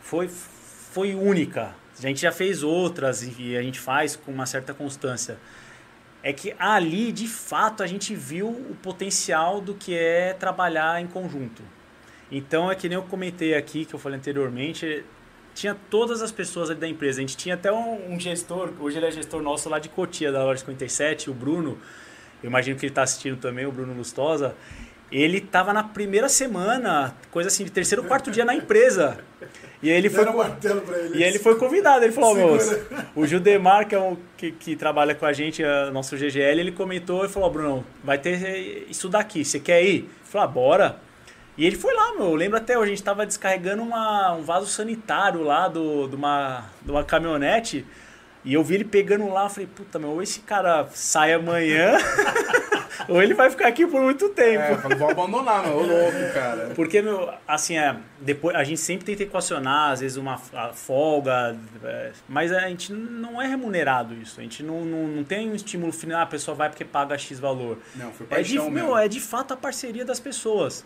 [0.01, 1.75] foi, foi única.
[1.99, 5.39] A gente já fez outras e a gente faz com uma certa constância.
[6.23, 11.07] É que ali, de fato, a gente viu o potencial do que é trabalhar em
[11.07, 11.62] conjunto.
[12.31, 15.05] Então é que nem eu comentei aqui, que eu falei anteriormente,
[15.59, 17.19] tinha todas as pessoas ali da empresa.
[17.19, 20.31] A gente tinha até um, um gestor, hoje ele é gestor nosso lá de Cotia,
[20.31, 21.77] da loja 57, o Bruno.
[22.41, 24.55] Eu imagino que ele está assistindo também, o Bruno Lustosa.
[25.11, 29.19] Ele estava na primeira semana, coisa assim, de terceiro ou quarto dia na empresa.
[29.83, 30.25] E ele foi.
[30.25, 31.19] Ele.
[31.19, 32.59] E ele foi convidado, ele falou, "Ó, meu,
[33.17, 36.73] o Judemar, que é um que, que trabalha com a gente, é, nosso GGL, ele
[36.73, 40.03] comentou e falou, ó, Bruno, vai ter isso daqui, você quer ir?
[40.03, 41.08] Eu falei, ah, bora.
[41.59, 44.43] E ele foi lá, meu, eu lembro até hoje, a gente tava descarregando uma, um
[44.43, 47.85] vaso sanitário lá do, de, uma, de uma caminhonete,
[48.45, 51.99] e eu vi ele pegando lá, eu falei, puta, meu, ou esse cara sai amanhã,
[53.11, 54.63] ou ele vai ficar aqui por muito tempo.
[54.63, 55.79] É, falei, vou abandonar, meu.
[55.79, 56.71] Ô louco, cara.
[56.77, 60.39] Porque, meu, assim, é, depois, a gente sempre tenta equacionar, às vezes, uma
[60.73, 64.39] folga, é, mas a gente não é remunerado isso.
[64.39, 67.19] A gente não, não, não tem um estímulo final, ah, a pessoa vai porque paga
[67.19, 67.79] X valor.
[67.97, 68.91] Não, foi É de, paixão mesmo.
[68.91, 70.85] meu, é de fato a parceria das pessoas.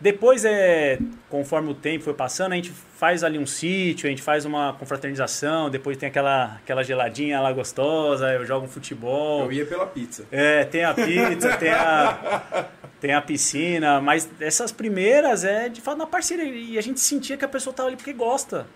[0.00, 0.98] Depois, é,
[1.28, 4.72] conforme o tempo foi passando, a gente faz ali um sítio, a gente faz uma
[4.72, 9.44] confraternização, depois tem aquela, aquela geladinha lá gostosa, eu jogo um futebol.
[9.44, 10.24] Eu ia pela pizza.
[10.32, 12.66] É, tem a pizza, tem a,
[12.98, 16.46] tem a piscina, mas essas primeiras é de fato na parceria.
[16.46, 18.66] E a gente sentia que a pessoa estava ali porque gosta.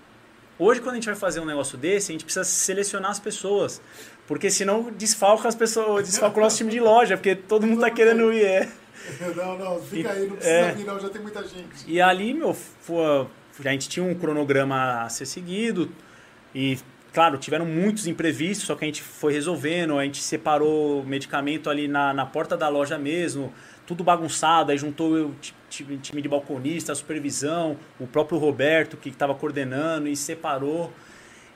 [0.59, 3.81] Hoje, quando a gente vai fazer um negócio desse, a gente precisa selecionar as pessoas.
[4.27, 7.91] Porque senão desfalca as pessoas, desfalca o nosso time de loja, porque todo mundo tá
[7.91, 8.45] querendo ir.
[8.45, 8.69] É.
[9.37, 10.73] Não, não, fica aí, não precisa É.
[10.73, 11.85] vir, não, já tem muita gente.
[11.87, 13.27] E ali, meu, foi,
[13.65, 15.91] a gente tinha um cronograma a ser seguido
[16.55, 16.79] e,
[17.13, 21.87] claro, tiveram muitos imprevistos, só que a gente foi resolvendo, a gente separou medicamento ali
[21.87, 23.53] na, na porta da loja mesmo,
[23.87, 28.97] tudo bagunçado, aí juntou o ti- ti- time de balconista, a supervisão, o próprio Roberto
[28.97, 30.91] que estava coordenando e separou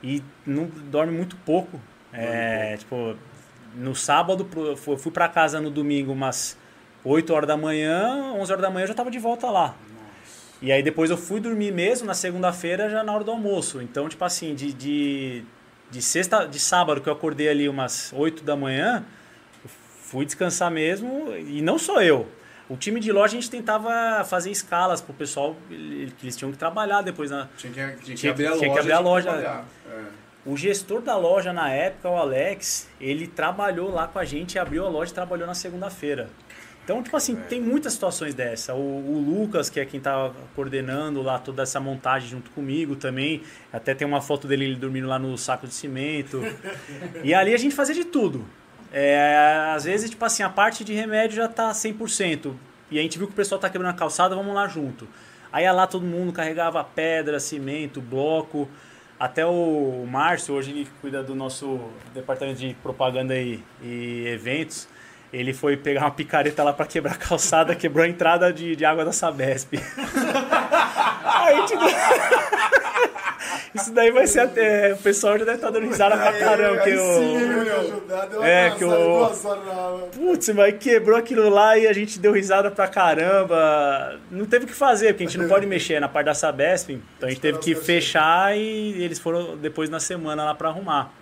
[0.03, 1.81] e não dorme muito pouco.
[2.13, 3.15] É, tipo,
[3.75, 6.57] no sábado, eu fui para casa no domingo umas
[7.03, 9.75] 8 horas da manhã, 11 horas da manhã eu já estava de volta lá.
[10.61, 13.81] E aí depois eu fui dormir mesmo na segunda-feira já na hora do almoço.
[13.81, 15.43] Então, tipo assim, de, de,
[15.89, 19.05] de sexta, de sábado que eu acordei ali umas 8 da manhã,
[20.01, 22.27] fui descansar mesmo, e não só eu.
[22.67, 25.73] O time de loja a gente tentava fazer escalas pro pessoal, que
[26.23, 27.47] eles tinham que trabalhar depois na.
[27.57, 28.79] Tinha que, tinha que Tinha- abrir a tinha que loja.
[28.79, 29.63] abrir a que loja.
[29.89, 30.03] É.
[30.45, 34.85] O gestor da loja na época, o Alex, ele trabalhou lá com a gente, abriu
[34.85, 36.29] a loja e trabalhou na segunda-feira.
[36.89, 38.73] Então, tipo assim, tem muitas situações dessa.
[38.73, 43.43] O, o Lucas, que é quem tá coordenando lá toda essa montagem junto comigo também.
[43.71, 46.41] Até tem uma foto dele ele dormindo lá no saco de cimento.
[47.23, 48.43] e ali a gente fazia de tudo.
[48.91, 52.55] É, às vezes, tipo assim, a parte de remédio já tá 100%.
[52.89, 55.07] E a gente viu que o pessoal tá quebrando a calçada, vamos lá junto.
[55.51, 58.67] Aí lá todo mundo carregava pedra, cimento, bloco.
[59.19, 61.79] Até o Márcio, hoje ele cuida do nosso
[62.15, 64.87] departamento de propaganda e, e eventos.
[65.31, 68.83] Ele foi pegar uma picareta lá para quebrar a calçada, quebrou a entrada de, de
[68.83, 69.73] água da Sabesp.
[71.23, 71.83] Aí, tipo...
[73.73, 74.93] Isso daí vai ser até.
[74.93, 76.81] O pessoal já deve estar dando risada pra caramba.
[76.81, 80.07] Que sim, Eu uma É, que aula.
[80.07, 84.19] Putz, mas quebrou aquilo lá e a gente deu risada pra caramba.
[84.31, 86.99] Não teve o que fazer, porque a gente não pode mexer na parte da Sabesp.
[87.17, 91.13] Então a gente teve que fechar e eles foram depois na semana lá pra arrumar.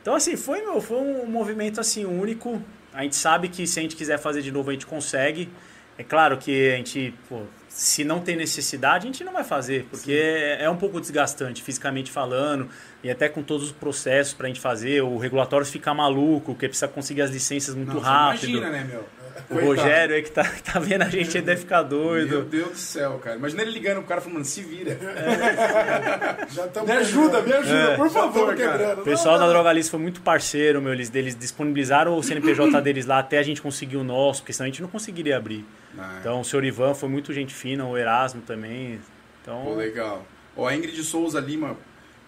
[0.00, 2.62] Então assim, foi, meu, foi um movimento assim único.
[2.94, 5.48] A gente sabe que se a gente quiser fazer de novo, a gente consegue.
[5.96, 9.86] É claro que a gente, pô, se não tem necessidade, a gente não vai fazer,
[9.90, 12.68] porque é, é um pouco desgastante fisicamente falando,
[13.02, 16.88] e até com todos os processos pra gente fazer, o regulatório fica maluco, porque precisa
[16.88, 18.50] conseguir as licenças muito Não, rápido.
[18.50, 19.06] Imagina, né, meu?
[19.50, 19.66] O Coitado.
[19.66, 22.42] Rogério aí que tá, tá vendo a gente, ele deve ficar Meu doido.
[22.44, 23.36] Deus do céu, cara.
[23.36, 24.98] Imagina ele ligando pro cara falando, mano, se vira.
[26.50, 27.96] Já tamo Me ajuda, me ajuda, É.
[27.96, 28.70] por Já favor, cara.
[28.78, 29.00] quebrando.
[29.00, 29.52] O pessoal Não, da.
[29.52, 30.92] Drogalista foi muito parceiro, meu.
[30.92, 34.66] Eles, eles disponibilizaram o CNPJ deles lá até a gente conseguir o nosso, porque senão
[34.66, 35.64] a gente não conseguiria abrir.
[35.98, 39.00] Ah, Então o senhor Ivan foi muito gente fina, o Erasmo também.
[39.42, 40.24] Então, Pô, legal.
[40.56, 41.76] Ó, a Ingrid Souza Lima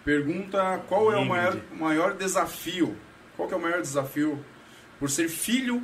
[0.03, 1.29] pergunta qual é o Ingrid.
[1.29, 2.95] maior, maior desafio,
[3.35, 4.43] qual que é o maior desafio
[4.99, 5.81] por ser filho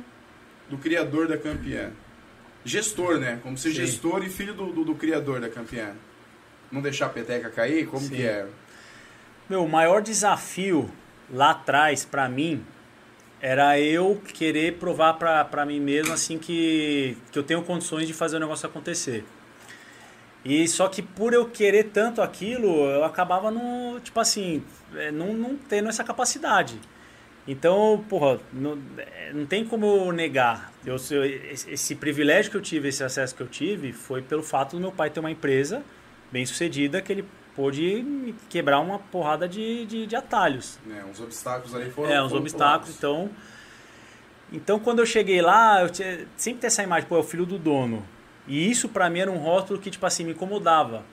[0.72, 1.90] do criador da campeã?
[2.64, 3.38] Gestor, né?
[3.42, 3.74] Como ser Sim.
[3.74, 5.94] gestor e filho do, do, do criador da campeã.
[6.70, 7.86] Não deixar a peteca cair?
[7.86, 8.16] Como Sim.
[8.16, 8.46] que é?
[9.50, 10.90] Meu, o maior desafio
[11.30, 12.64] lá atrás, pra mim,
[13.38, 18.14] era eu querer provar pra, pra mim mesmo, assim, que, que eu tenho condições de
[18.14, 19.26] fazer o negócio acontecer.
[20.42, 24.64] E só que por eu querer tanto aquilo, eu acabava no, tipo assim,
[24.94, 26.80] é, não, não tendo essa capacidade.
[27.46, 30.72] Então, porra, não, é, não tem como negar.
[30.86, 34.80] Eu, esse, privilégio que eu tive, esse acesso que eu tive, foi pelo fato do
[34.80, 35.82] meu pai ter uma empresa
[36.30, 37.24] bem sucedida que ele
[37.54, 40.78] pôde quebrar uma porrada de, de, de atalhos.
[40.86, 41.04] né?
[41.04, 42.10] Uns obstáculos ali foram.
[42.10, 42.96] É, uns foram obstáculos.
[42.96, 43.30] Então,
[44.52, 47.46] então, quando eu cheguei lá, eu tinha, sempre tem essa imagem, pô, é o filho
[47.46, 48.06] do dono.
[48.46, 51.04] E isso pra mim era um rótulo que, tipo assim, me incomodava.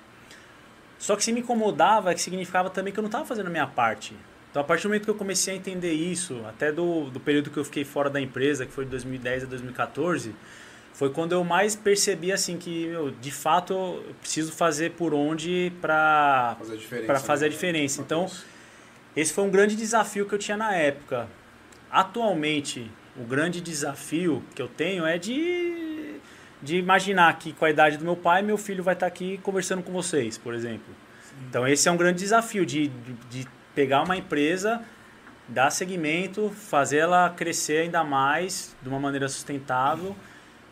[0.98, 3.50] Só que se me incomodava, é que significava também que eu não estava fazendo a
[3.50, 4.16] minha parte.
[4.50, 7.52] Então, a partir do momento que eu comecei a entender isso, até do, do período
[7.52, 10.34] que eu fiquei fora da empresa, que foi de 2010 a 2014,
[10.94, 15.72] foi quando eu mais percebi, assim, que, meu, de fato, eu preciso fazer por onde
[15.80, 17.06] pra, Fazer a diferença.
[17.08, 17.54] pra fazer a né?
[17.54, 18.02] diferença.
[18.02, 18.30] Então,
[19.16, 21.28] esse foi um grande desafio que eu tinha na época.
[21.92, 26.16] Atualmente, o grande desafio que eu tenho é de,
[26.62, 29.84] de imaginar que com a idade do meu pai, meu filho vai estar aqui conversando
[29.84, 30.94] com vocês, por exemplo.
[31.48, 34.82] Então esse é um grande desafio de, de, de pegar uma empresa,
[35.48, 40.16] dar segmento, fazer ela crescer ainda mais de uma maneira sustentável.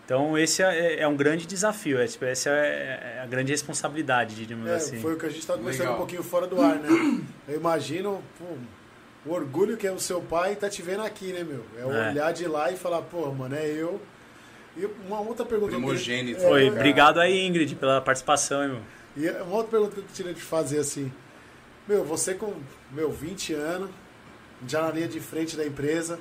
[0.05, 4.99] Então esse é, é um grande desafio, essa é a grande responsabilidade, digamos É, assim.
[5.01, 5.95] foi o que a gente estava conversando Legal.
[5.95, 6.87] um pouquinho fora do ar, né?
[7.47, 8.45] Eu imagino pô,
[9.25, 11.65] o orgulho que é o seu pai tá te vendo aqui, né, meu?
[11.77, 12.09] É, É.
[12.11, 14.01] olhar de lá e falar, pô, mano, é eu.
[14.77, 15.71] E uma outra pergunta.
[15.71, 16.39] que Primogênito.
[16.41, 18.81] É, Foi, obrigado aí, Ingrid, pela participação, hein, meu.
[19.25, 21.11] E uma outra pergunta que eu queria te fazer assim.
[21.87, 22.53] Meu, você com,
[22.91, 23.89] meu, 20 anos,
[24.67, 26.19] já na linha de frente da empresa,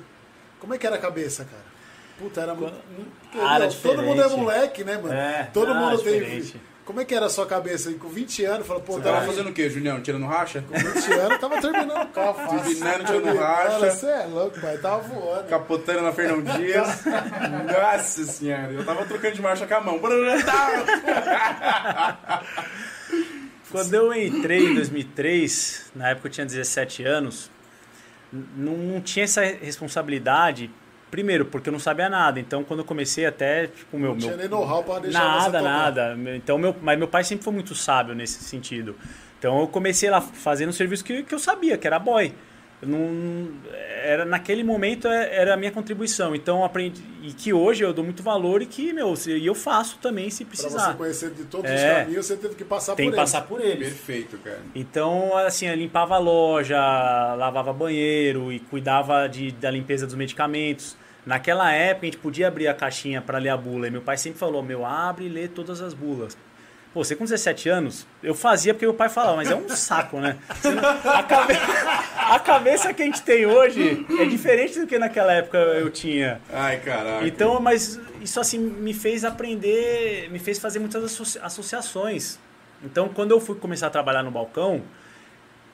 [0.59, 1.65] como é que era a cabeça, cara?
[2.19, 2.73] Puta, era muito.
[2.95, 5.13] muito- porque, Ah, todo mundo é moleque, né, mano?
[5.13, 6.19] É, todo ah, mundo tem.
[6.19, 6.61] diferente.
[6.83, 7.91] Como é que era a sua cabeça?
[7.95, 10.01] Com 20 anos, falou, pô, Você tava fazendo o quê, Julião?
[10.01, 10.63] Tirando racha?
[10.65, 12.59] Com 20 anos, eu tava terminando o carro fácil.
[12.63, 13.91] Terminando, tirando Cara, racha.
[13.91, 14.77] Você é louco, pai.
[14.77, 15.49] Tava voando.
[15.49, 17.03] Capotando na Fernão Dias.
[17.05, 19.99] Nossa senhora, eu tava trocando de marcha com a mão.
[23.71, 27.51] Quando eu entrei em 2003, na época eu tinha 17 anos,
[28.31, 30.69] não, tinha essa responsabilidade.
[31.09, 32.39] Primeiro, porque eu não sabia nada.
[32.39, 34.11] Então, quando eu comecei até, tipo, meu...
[34.11, 36.17] Não tinha meu nem know-how pra deixar Nada, nada.
[36.35, 38.95] Então, meu, mas meu pai sempre foi muito sábio nesse sentido.
[39.39, 42.33] Então, eu comecei lá fazendo um serviço que, que eu sabia, que era boy.
[42.81, 43.47] Não,
[44.03, 46.35] era, naquele momento é- era a minha contribuição.
[46.35, 47.01] Então, aprendi.
[47.23, 50.45] E que hoje eu dou muito valor e que, meu, e eu faço também se
[50.45, 50.91] Pra precisar.
[50.91, 51.75] você conhecer de todos É.
[51.75, 53.31] os caminhos, você teve que passar Tem por que eles.
[53.31, 53.87] passar por eles.
[53.89, 54.59] Perfeito, cara.
[54.75, 56.77] Então, assim, eu limpava a loja,
[57.35, 60.95] lavava banheiro e cuidava de, da limpeza dos medicamentos.
[61.25, 64.15] Naquela época a gente podia abrir a caixinha para ler a bula e meu pai
[64.17, 66.37] sempre falou: "Meu, abre e lê todas as bulas".
[66.97, 70.19] Pô, você com 17 anos, eu fazia porque meu pai falava, mas é um saco,
[70.19, 70.35] né?
[71.05, 71.53] A, cabe...
[72.17, 76.41] a cabeça que a gente tem hoje é diferente do que naquela época eu tinha.
[76.51, 77.27] Ai, caraca.
[77.27, 82.39] Então, mas isso assim me fez aprender, me fez fazer muitas associa- associações.
[82.83, 84.81] Então, quando eu fui começar a trabalhar no balcão,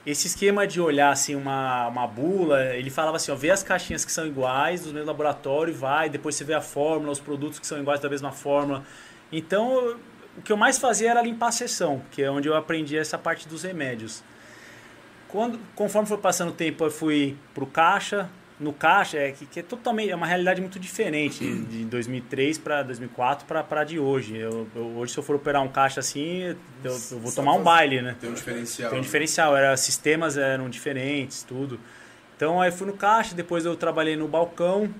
[0.05, 4.03] esse esquema de olhar assim uma, uma bula, ele falava assim, ó, vê as caixinhas
[4.03, 7.59] que são iguais do mesmo laboratório, e vai, depois você vê a fórmula, os produtos
[7.59, 8.83] que são iguais da mesma fórmula.
[9.31, 9.95] Então,
[10.37, 13.17] o que eu mais fazia era limpar a sessão, que é onde eu aprendi essa
[13.17, 14.23] parte dos remédios.
[15.27, 18.29] Quando, conforme foi passando o tempo, eu fui pro caixa.
[18.59, 22.83] No caixa é que, que é totalmente é uma realidade muito diferente de 2003 para
[22.83, 24.37] 2004 para de hoje.
[24.37, 27.63] Eu, eu- hoje se eu for operar um caixa assim, eu, eu vou tomar um
[27.63, 28.15] baile, né?
[28.21, 28.89] Tem um diferencial.
[28.91, 31.79] Tem um diferencial, era, sistemas eram diferentes, tudo.
[32.37, 34.93] Então aí fui no caixa, depois eu trabalhei no balcão.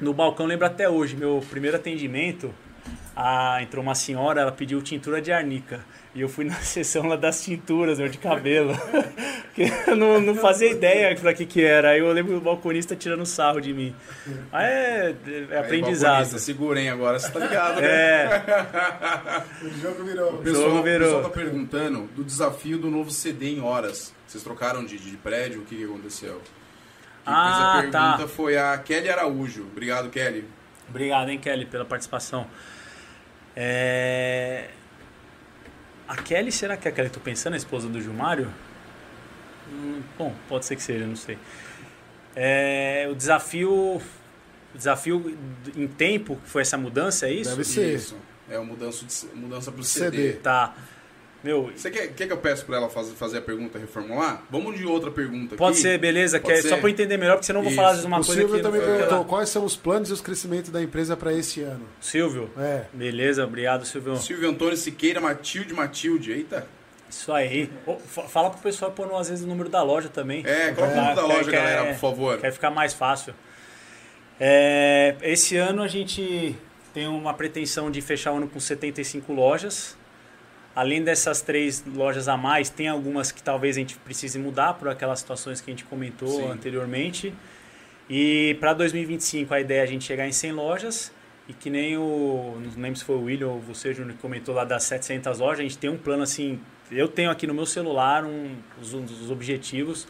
[0.00, 2.52] No balcão, lembro até hoje, meu primeiro atendimento,
[3.14, 5.80] a, entrou uma senhora, ela pediu tintura de arnica.
[6.14, 8.74] E eu fui na sessão lá das tinturas, meu, de cabelo.
[9.52, 11.90] Porque eu não, não fazia ideia pra que que era.
[11.90, 13.94] Aí eu lembro do balconista tirando sarro de mim.
[14.50, 16.10] Aí é, é Aí, aprendizado.
[16.12, 17.86] balconista, Segurem agora, você tá ligado, né?
[17.86, 18.42] É,
[19.64, 20.34] O jogo virou.
[20.34, 21.00] O pessoal, jogo o virou.
[21.08, 24.14] pessoal tá perguntando do desafio do novo CD em horas.
[24.26, 25.60] Vocês trocaram de, de prédio?
[25.60, 26.40] O que, que aconteceu?
[27.24, 28.28] Quem Ah, fez a pergunta tá.
[28.28, 29.62] foi a Kelly Araújo.
[29.70, 30.44] Obrigado, Kelly.
[30.88, 32.46] Obrigado, hein, Kelly, pela participação.
[33.56, 34.68] É...
[36.08, 38.52] A Kelly, será que é a Kelly que eu tô pensando, a esposa do Gilmário?
[39.70, 41.38] Hum, bom, pode ser que seja, não sei.
[42.34, 44.00] É, o desafio.
[44.74, 45.38] O desafio
[45.76, 47.50] em tempo, que foi essa mudança, é isso?
[47.50, 47.94] Deve ser.
[47.94, 48.16] Isso.
[48.48, 50.16] É uma mudança, de, mudança pro CD.
[50.16, 50.32] CD.
[50.38, 50.74] Tá.
[51.44, 54.42] Meu, Você quer, quer que eu peço pra ela fazer, fazer a pergunta reformular?
[54.50, 55.82] Vamos de outra pergunta pode aqui.
[55.82, 56.38] ser, beleza?
[56.38, 56.68] Pode que é ser?
[56.68, 58.40] só pra eu entender melhor, porque senão eu vou falar às vezes uma o coisa
[58.40, 58.62] Silvio que.
[58.62, 61.84] também não- perguntou quais são os planos e os crescimentos da empresa para este ano.
[62.00, 62.84] Silvio, É.
[62.92, 64.16] beleza, obrigado, Silvio.
[64.16, 66.30] Silvio Antônio Siqueira Matilde Matilde.
[66.32, 66.66] Eita.
[67.10, 67.68] Isso aí.
[67.86, 70.42] Ô, fa- fala pro pessoal pôr às vezes o número da loja também.
[70.46, 72.38] É, coloca o Tá, nome da loja, quer- galera, por favor.
[72.38, 73.34] Quer ficar mais fácil.
[74.40, 76.56] É, esse ano a gente
[76.94, 79.96] tem uma pretensão de fechar o ano com 75 lojas.
[80.74, 84.88] Além dessas três lojas a mais, tem algumas que talvez a gente precise mudar por
[84.88, 86.50] aquelas situações que a gente comentou Sim.
[86.50, 87.34] anteriormente.
[88.08, 91.12] E para 2025 a ideia é a gente chegar em 100 lojas.
[91.48, 92.56] E que nem o.
[92.76, 95.60] Não lembro se foi o William ou você, Júnior, que comentou lá das 700 lojas.
[95.60, 96.60] A gente tem um plano assim.
[96.90, 100.06] Eu tenho aqui no meu celular um, os, os objetivos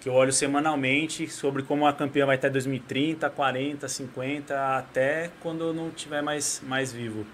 [0.00, 5.30] que eu olho semanalmente sobre como a campeã vai estar em 2030, 40, 50, até
[5.40, 7.26] quando eu não estiver mais, mais vivo.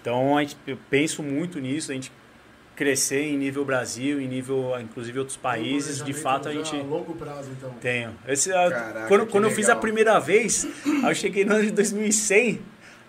[0.00, 2.12] Então a gente, eu penso muito nisso, a gente
[2.74, 7.14] crescer em nível Brasil, em nível inclusive outros países, de fato a gente A longo
[7.14, 7.70] prazo, então.
[7.80, 8.14] tenho.
[8.26, 10.66] Esse, Caraca, quando quando eu fiz a primeira vez,
[11.04, 12.60] aí eu cheguei no ano de 2100,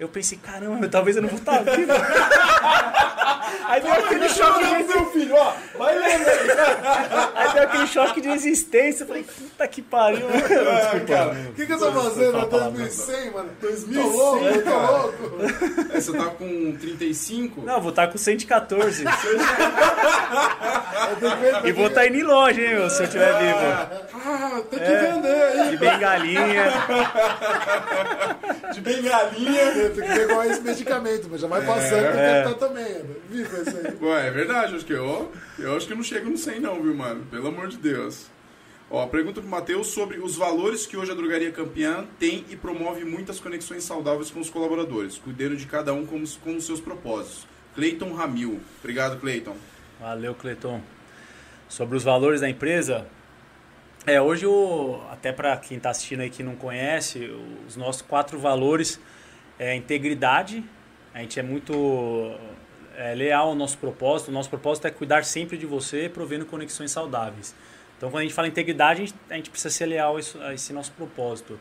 [0.02, 1.94] eu pensei, caramba, meu, talvez eu não vou estar vivo.
[3.68, 5.54] aí deu aquele choque de meu filho, ó.
[5.78, 6.40] Vai lendo aí.
[7.36, 9.04] Aí deu aquele choque de existência.
[9.04, 10.28] Eu falei, puta que pariu.
[10.28, 11.36] Desculpa.
[11.50, 13.50] O que, que eu tô fazendo em 2100, mano?
[13.62, 15.38] 2100, tô louco, eu tô louco.
[15.94, 17.62] É, Você tá com 35?
[17.62, 19.04] Não, vou estar com 114.
[19.06, 19.12] Eu
[21.20, 23.60] tenho que ver- E vou estar indo em loja, hein, meu, se eu estiver vivo.
[24.24, 25.12] Ah, tem que É.
[25.14, 25.70] vender aí.
[25.70, 26.72] De bengalinha.
[28.74, 29.91] De bengalinha.
[30.00, 32.02] Eu tenho que qual é esse medicamento, mas já vai passando É.
[32.02, 32.94] que eu quero estar também.
[32.94, 33.16] né?
[33.30, 33.98] Viva isso aí.
[34.02, 36.82] Ué, é verdade, acho que eu, eu acho que eu não chego no 100 não,
[36.82, 37.26] viu, mano?
[37.30, 38.28] Pelo amor de Deus.
[38.90, 43.06] Ó, pergunta pro Matheus sobre os valores que hoje a Drogaria Campeã tem e promove
[43.06, 46.82] muitas conexões saudáveis com os colaboradores, cuidando de cada um com, os- com os seus
[46.82, 47.48] propósitos.
[47.74, 48.60] Cleiton Ramil.
[48.80, 49.56] Obrigado, Cleiton.
[50.00, 50.82] Valeu, Cleiton.
[51.70, 53.08] Sobre os valores da empresa,
[54.06, 57.32] é, hoje, o, até para quem está assistindo aí que não conhece,
[57.66, 59.00] os nossos quatro valores
[59.64, 60.64] é integridade,
[61.14, 62.36] a gente é muito
[62.98, 66.90] é, leal ao nosso propósito, o nosso propósito é cuidar sempre de você, provendo conexões
[66.90, 67.54] saudáveis.
[67.96, 70.42] Então, quando a gente fala integridade, a gente, a gente precisa ser leal a, isso-
[70.42, 71.60] a esse nosso propósito.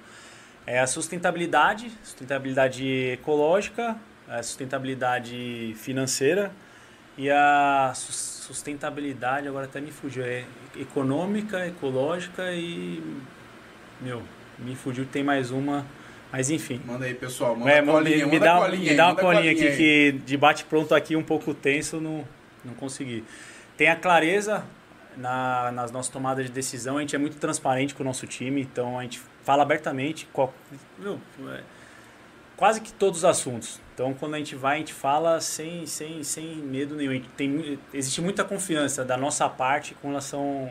[0.67, 3.95] É a sustentabilidade, sustentabilidade ecológica,
[4.27, 6.51] a sustentabilidade financeira
[7.19, 13.03] e a sus- sustentabilidade, agora até me fugiu, é econômica, ecológica e.
[14.01, 14.23] Meu,
[14.59, 15.85] me fugiu, tem mais uma,
[16.33, 16.81] mas enfim.
[16.85, 17.57] Manda aí, pessoal.
[17.57, 19.77] Manda É, colinha, me, dá, colinha me dá uma manda a colinha aqui aí.
[19.77, 22.25] que de bate pronto aqui um pouco tenso, não,
[22.65, 23.25] não consegui.
[23.77, 24.65] Tem a clareza
[25.17, 28.61] na, nas nossas tomadas de decisão, a gente é muito transparente com o nosso time,
[28.63, 30.55] então a gente fala abertamente qual,
[30.99, 31.19] meu,
[31.49, 31.63] é,
[32.57, 33.81] quase que todos os assuntos.
[33.95, 37.21] Então quando a gente vai, a gente fala sem, sem, sem medo nenhum.
[37.37, 40.71] Tem, existe muita confiança da nossa parte com relação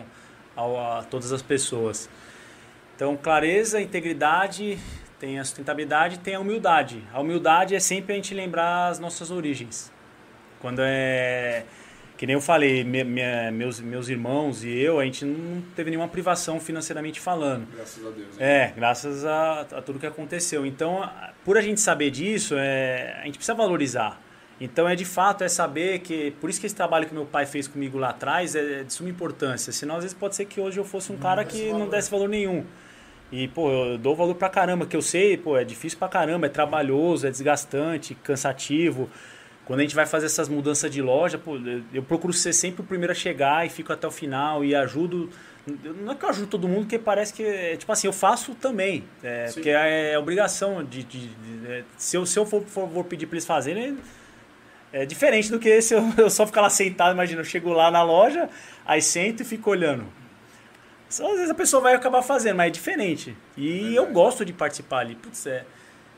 [0.55, 2.09] ao- a todas as pessoas.
[2.95, 4.77] Então, clareza, integridade,
[5.19, 7.03] tem a sustentabilidade tem a humildade.
[7.13, 9.91] A humildade é sempre a gente lembrar as nossas origens.
[10.59, 11.63] Quando é.
[12.17, 15.89] Que nem eu falei, me- me- meus, meus irmãos e eu, a gente não teve
[15.89, 17.65] nenhuma privação financeiramente falando.
[17.73, 18.37] Graças a Deus.
[18.37, 18.65] né?
[18.65, 20.65] É, graças a, a tudo que aconteceu.
[20.65, 21.09] Então,
[21.45, 24.19] por a gente saber disso, é, a gente precisa valorizar.
[24.59, 26.31] Então, é de fato, é saber que.
[26.41, 29.09] Por isso que esse trabalho que meu pai fez comigo lá atrás é de suma
[29.09, 29.71] importância.
[29.71, 31.91] Senão, às vezes, pode ser que hoje eu fosse um cara desse que não valor.
[31.91, 32.65] desse valor nenhum.
[33.31, 36.47] E, pô, eu dou valor pra caramba, que eu sei, pô, é difícil pra caramba,
[36.47, 39.07] é trabalhoso, é desgastante, cansativo.
[39.65, 41.55] Quando a gente vai fazer essas mudanças de loja, pô,
[41.93, 45.29] eu- procuro ser sempre o primeiro a chegar e fico até o final e ajudo.
[46.01, 48.55] Não é que eu ajudo todo mundo, porque parece que, é, tipo assim, eu faço
[48.55, 49.03] também.
[49.21, 49.53] É, Sim.
[49.53, 51.03] porque é, é obrigação de.
[51.03, 53.95] de- de- é, se, eu, se eu for, for, for pedir pra eles fazerem,
[54.91, 57.13] é diferente do que se eu, eu só ficar lá sentado.
[57.13, 58.49] Imagina, eu chego lá na loja,
[58.87, 60.03] aí sento e fico olhando.
[61.09, 63.35] Só, Às vezes a pessoa vai acabar fazendo, mas é diferente.
[63.57, 63.95] E Verdade.
[63.95, 65.15] eu gosto de participar ali.
[65.15, 65.65] Putz, é,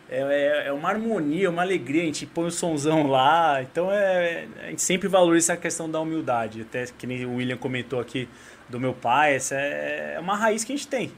[0.10, 2.02] é, é- é uma harmonia, uma alegria.
[2.04, 3.62] A gente põe o somzão lá.
[3.62, 6.62] Então é, a gente sempre valoriza essa questão da humildade.
[6.62, 8.28] Até que nem o William comentou aqui
[8.68, 9.36] do meu pai.
[9.36, 11.12] Essa é uma raiz que a gente tem.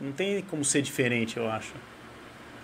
[0.00, 1.72] Não tem como ser diferente, eu acho.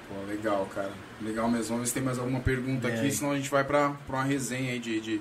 [0.08, 0.90] Pô, legal, cara.
[1.22, 1.68] Legal mesmo.
[1.68, 2.94] Vamos ver se tem mais alguma pergunta É.
[2.98, 5.00] aqui, senão a gente vai pra, pra uma resenha aí de.
[5.00, 5.20] de...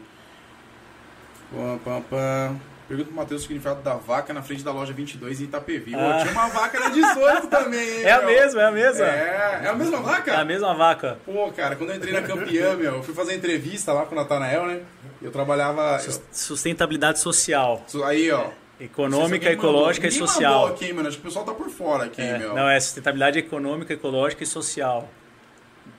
[1.52, 2.56] Pá, pá, pá.
[2.90, 5.96] Pergunta pro Matheus o significado da vaca na frente da loja 22 em Itapevi.
[5.96, 6.18] Ô, Ah.
[6.22, 8.04] tinha uma vaca na 18 também, hein?
[8.04, 9.06] É a mesma, é a mesma.
[9.06, 10.32] É, é a mesma vaca?
[10.32, 11.18] É a mesma vaca.
[11.24, 14.18] Pô, cara, quando eu entrei na campeã, meu, eu fui fazer entrevista lá com o
[14.18, 14.82] Natanael, né?
[15.22, 16.00] Eu trabalhava.
[16.32, 17.86] Sustentabilidade social.
[18.06, 18.48] Aí, ó.
[18.80, 20.62] Econômica, ecológica e social.
[20.62, 21.08] mandou aqui, mano.
[21.10, 22.56] Acho que o pessoal tá por fora aqui, É, meu.
[22.56, 25.08] não, é sustentabilidade econômica, ecológica e social.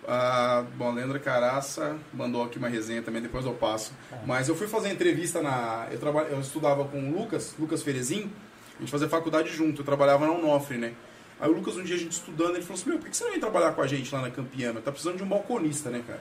[0.07, 3.93] Ah, bom, Leandra Caraça mandou aqui uma resenha também, depois eu passo.
[4.26, 5.86] Mas eu fui fazer entrevista na.
[5.91, 8.30] Eu, traba, eu estudava com o Lucas, Lucas Ferezin,
[8.76, 10.95] a gente fazia faculdade junto, eu trabalhava na Unofre, né?
[11.41, 13.24] Aí o Lucas, um dia a gente estudando, ele falou assim: Meu, por que você
[13.24, 14.80] não vem trabalhar com a gente lá na Campiana?
[14.80, 16.20] Tá precisando de um balconista, né, cara?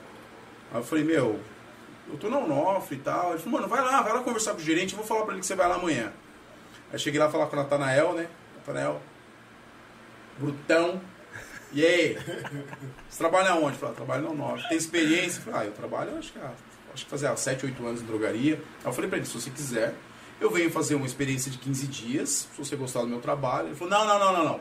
[0.72, 1.38] Aí eu falei: Meu,
[2.08, 3.30] eu tô na Unofre e tal.
[3.30, 5.32] Ele falou: Mano, vai lá, vai lá conversar com o gerente, eu vou falar pra
[5.32, 6.12] ele que você vai lá amanhã.
[6.92, 8.28] Aí cheguei lá falar com o Natanael, né?
[8.56, 9.00] Natanael,
[10.38, 11.00] brutão.
[11.72, 12.18] E aí?
[13.08, 13.74] Você trabalha onde?
[13.74, 14.68] Eu falei, ah, trabalho na Unofre.
[14.68, 15.38] Tem experiência?
[15.38, 16.50] Eu falei, ah, eu trabalho, acho que, ah,
[16.92, 18.54] acho que fazia 7, 8 anos em drogaria.
[18.54, 19.94] Aí eu falei pra ele, se você quiser,
[20.40, 23.68] eu venho fazer uma experiência de 15 dias, se você gostar do meu trabalho.
[23.68, 24.60] Ele falou, não, não, não, não, não.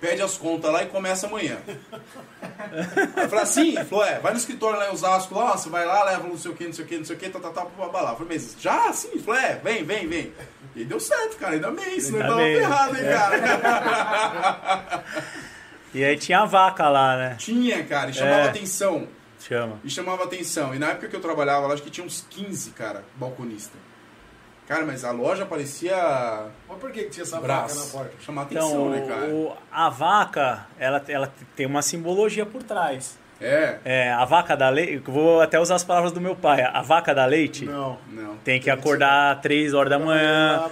[0.00, 1.58] Pede as contas lá e começa amanhã.
[1.66, 5.68] Aí eu falei assim, ele falou, é, vai no escritório lá em Osasco, lá, você
[5.68, 7.28] vai lá, leva não sei o que, não sei o que, não sei o que,
[7.28, 8.10] tá, tá, tá, blá, blá.
[8.12, 8.90] Eu falei, mas já?
[8.94, 9.08] Sim?
[9.12, 10.32] Ele falou, é, vem, vem, vem.
[10.74, 12.94] E deu certo, cara, ainda bem, senão eu Ainda tava bem.
[12.94, 15.04] ferrado, hein, cara.
[15.94, 17.34] E aí tinha a vaca lá, né?
[17.38, 18.48] Tinha, cara, e chamava É.
[18.48, 19.08] atenção.
[19.40, 19.78] Chama.
[19.82, 20.74] E chamava atenção.
[20.74, 23.76] E na época que eu trabalhava lá, acho que tinha uns 15, cara, balconista.
[24.68, 25.96] Cara, mas a loja parecia
[26.68, 27.90] Mas por que, que tinha essa vaca na braço.
[27.90, 28.12] porta?
[28.20, 29.26] Chamar atenção, Então, né, cara?
[29.28, 33.18] o- a vaca, ela, ela tem uma simbologia por trás.
[33.40, 36.82] É, É, a vaca da leite, vou até usar as palavras do meu pai, a
[36.82, 37.96] vaca da leite Não.
[38.12, 38.36] não.
[38.44, 40.68] tem que acordar 3 horas da manhã, Ela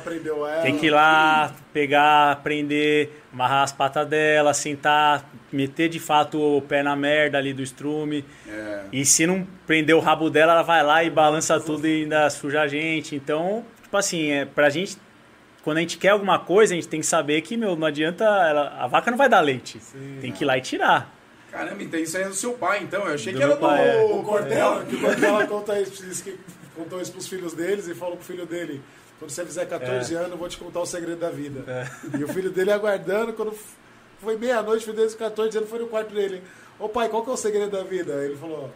[0.62, 6.60] tem que ir lá, pegar, prender, amarrar as patas dela, sentar, meter de fato o
[6.62, 8.24] pé na merda ali do estrume.
[8.46, 8.80] É.
[8.92, 12.28] E se não prender o rabo dela, ela vai lá e balança tudo e ainda
[12.28, 13.14] suja a gente.
[13.16, 14.96] Então, tipo assim, é, pra gente,
[15.62, 18.24] quando a gente quer alguma coisa, a gente tem que saber que, meu, não adianta,
[18.24, 19.78] ela- a vaca não vai dar leite.
[19.80, 20.18] Sim.
[20.20, 21.14] tem que ir lá e tirar.
[21.50, 23.06] Caramba, então isso aí é do seu pai, então.
[23.06, 24.06] Eu achei Do que era meu pai, é.
[24.06, 26.38] do O Cortella, que o Cortella conta isso, disse que
[26.74, 28.82] contou isso pros filhos deles e falou pro filho dele:
[29.18, 31.90] quando você fizer 14 anos, eu vou te contar o segredo da vida.
[32.18, 33.52] E o filho dele aguardando, quando
[34.20, 36.42] foi meia-noite, o filho dele com 14 anos foi no quarto dele:
[36.78, 38.12] Ô pai, qual que é o segredo da vida?
[38.24, 38.70] Ele falou: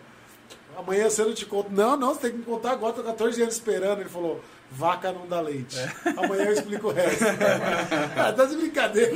[0.77, 1.71] Amanhã cedo eu te conto.
[1.71, 4.01] Não, não, você tem que me contar agora, tô 14 anos esperando.
[4.01, 4.41] Ele falou:
[4.75, 5.77] Vaca não dá leite.
[6.17, 7.25] Amanhã eu explico o resto.
[8.17, 9.13] ah, tá de brincadeira.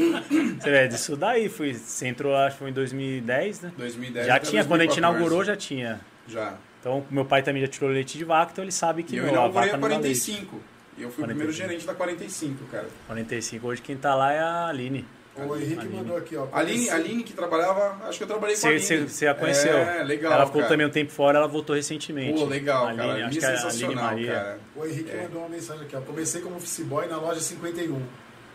[0.60, 3.72] Você vê, disso daí, fui, você entrou, acho que foi em 2010, né?
[3.76, 4.98] 2010 já tinha, quando a gente 2014.
[4.98, 6.00] inaugurou, já tinha.
[6.28, 6.54] Já.
[6.80, 9.24] Então, meu pai também já tirou leite de vaca, então ele sabe que E eu
[9.24, 10.20] meu, a vaca a não dá leite.
[10.20, 10.60] 45.
[10.98, 11.52] E eu fui o primeiro 45.
[11.52, 12.88] gerente da 45, cara.
[13.06, 13.66] 45.
[13.66, 15.04] Hoje quem tá lá é a Aline.
[15.38, 15.96] O Henrique Aline.
[15.96, 16.46] mandou aqui, ó.
[16.52, 19.08] A Aline, a Aline que trabalhava, acho que eu trabalhei com a Você, Aline.
[19.08, 19.76] você, a conheceu?
[19.76, 20.72] É, legal, Ela ficou cara.
[20.72, 22.38] também um tempo fora, ela voltou recentemente.
[22.40, 23.12] Pô, legal, Aline, cara.
[23.12, 24.32] Acho Aline que é a Aline sensacional, Maria.
[24.32, 24.58] cara.
[24.74, 25.22] O Henrique É.
[25.22, 26.00] mandou uma mensagem aqui, ó.
[26.00, 28.02] Comecei como office boy na loja 51.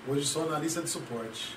[0.07, 1.55] Hoje sou analista de suporte.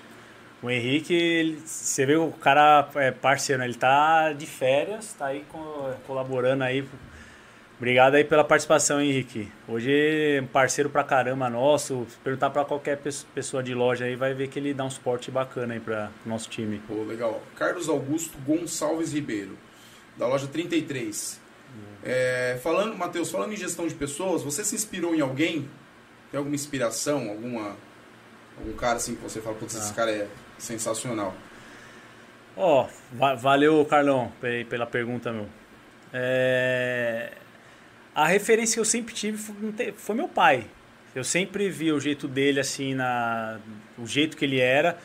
[0.62, 3.66] O Henrique, ele- você vê o cara é parceiro, né?
[3.66, 6.86] ele tá de férias, tá aí co- colaborando aí.
[7.76, 9.50] Obrigado aí pela participação, Henrique.
[9.66, 12.06] Hoje é um parceiro pra caramba nosso.
[12.08, 14.90] Se perguntar pra qualquer pes- pessoa de loja aí, vai ver que ele dá um
[14.90, 16.80] suporte bacana aí pra nosso time.
[16.86, 17.42] Pô, legal.
[17.56, 19.58] Carlos Augusto Gonçalves Ribeiro,
[20.16, 21.40] da loja 33.
[22.04, 25.68] É, falando, Matheus, falando em gestão de pessoas, você se inspirou em alguém?
[26.30, 27.28] Tem alguma inspiração?
[27.28, 27.76] Alguma,
[28.56, 29.94] algum cara assim que você fala, putz, esse Ah.
[29.94, 30.28] cara é
[30.58, 31.34] sensacional?
[32.56, 35.48] Ó, va- valeu, Carlão, pe- pela pergunta, meu.
[36.12, 37.32] É,
[38.14, 40.66] A referência que eu sempre tive foi, foi meu pai.
[41.14, 43.58] Eu sempre vi o jeito dele, assim, na...
[43.98, 44.98] o jeito que ele era.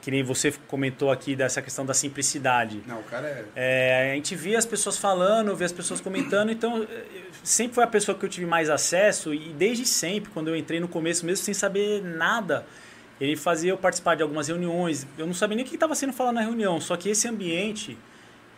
[0.00, 2.82] Que nem você comentou aqui dessa questão da simplicidade.
[2.86, 3.44] Não, o cara é.
[3.54, 7.04] É, a gente via as pessoas falando, via as pessoas comentando, então eh,
[7.44, 10.80] sempre foi a pessoa que eu tive mais acesso e desde sempre, quando eu entrei
[10.80, 12.66] no começo, mesmo sem saber nada,
[13.20, 15.06] ele fazia eu participar de algumas reuniões.
[15.16, 17.96] Eu não sabia nem o que estava sendo falado na reunião, só que esse ambiente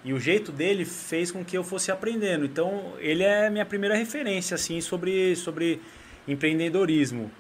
[0.05, 2.45] e o jeito dele fez com que eu fosse aprendendo.
[2.45, 5.81] Então ele é minha primeira referência assim sobre sobre
[6.29, 7.31] empreendedorismo.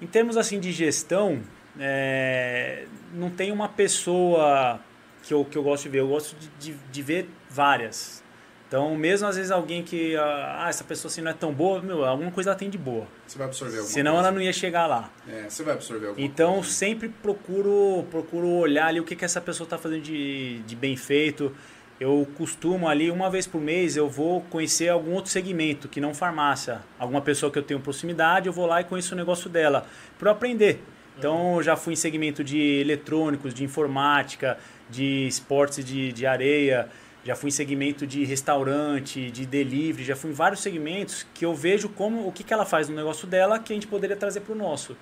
[0.00, 1.40] Em termos assim de gestão,
[1.78, 4.80] é, não tem uma pessoa
[5.22, 6.00] que eu, que eu gosto de ver.
[6.00, 8.22] Eu gosto de, de, de ver várias.
[8.66, 12.04] Então, mesmo às vezes alguém que, ah, essa pessoa assim não é tão boa, meu,
[12.04, 13.06] alguma coisa ela tem de boa.
[13.24, 14.28] Você vai absorver alguma Senão coisa.
[14.28, 15.10] ela não ia chegar lá.
[15.28, 16.70] É, você vai absorver alguma Então, coisa.
[16.70, 20.96] sempre procuro, procuro olhar ali o que, que essa pessoa está fazendo de, de bem
[20.96, 21.54] feito.
[22.00, 26.12] Eu costumo ali, uma vez por mês, eu vou conhecer algum outro segmento, que não
[26.12, 26.80] farmácia.
[26.98, 29.86] Alguma pessoa que eu tenho proximidade, eu vou lá e conheço o negócio dela,
[30.18, 30.82] para aprender.
[31.16, 34.58] Então, já fui em segmento de eletrônicos, de informática,
[34.90, 36.88] de esportes de, de areia,
[37.24, 41.54] já fui em segmento de restaurante, de delivery, já fui em vários segmentos que eu
[41.54, 44.40] vejo como o que, que ela faz no negócio dela que a gente poderia trazer
[44.40, 44.94] para o nosso.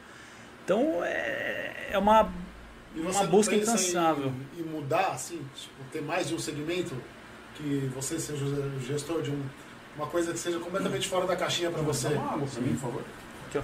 [0.64, 2.32] Então é, é uma,
[2.96, 4.32] uma busca incansável.
[4.58, 6.94] Em mudar, assim, tipo, ter mais de um segmento,
[7.54, 9.42] que você seja o gestor de um,
[9.96, 12.08] uma coisa que seja completamente fora da caixinha para você.
[12.08, 13.02] Uma água pra mim, por favor.
[13.48, 13.62] Aqui, ó.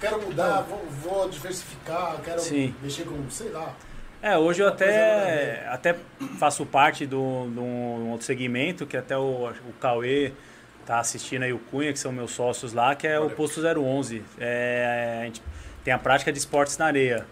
[0.00, 2.74] Quero mudar, vou, vou diversificar, quero Sim.
[2.82, 3.74] mexer com, sei lá.
[4.22, 5.96] É, hoje eu até, até
[6.38, 10.32] faço parte do- de um outro segmento, que até o, o Cauê
[10.84, 13.36] tá assistindo aí, o Cunha, que são meus sócios lá, que é o Valeu.
[13.36, 14.22] Posto 011.
[14.38, 15.42] É, a gente
[15.86, 17.24] tem a prática de esportes na areia.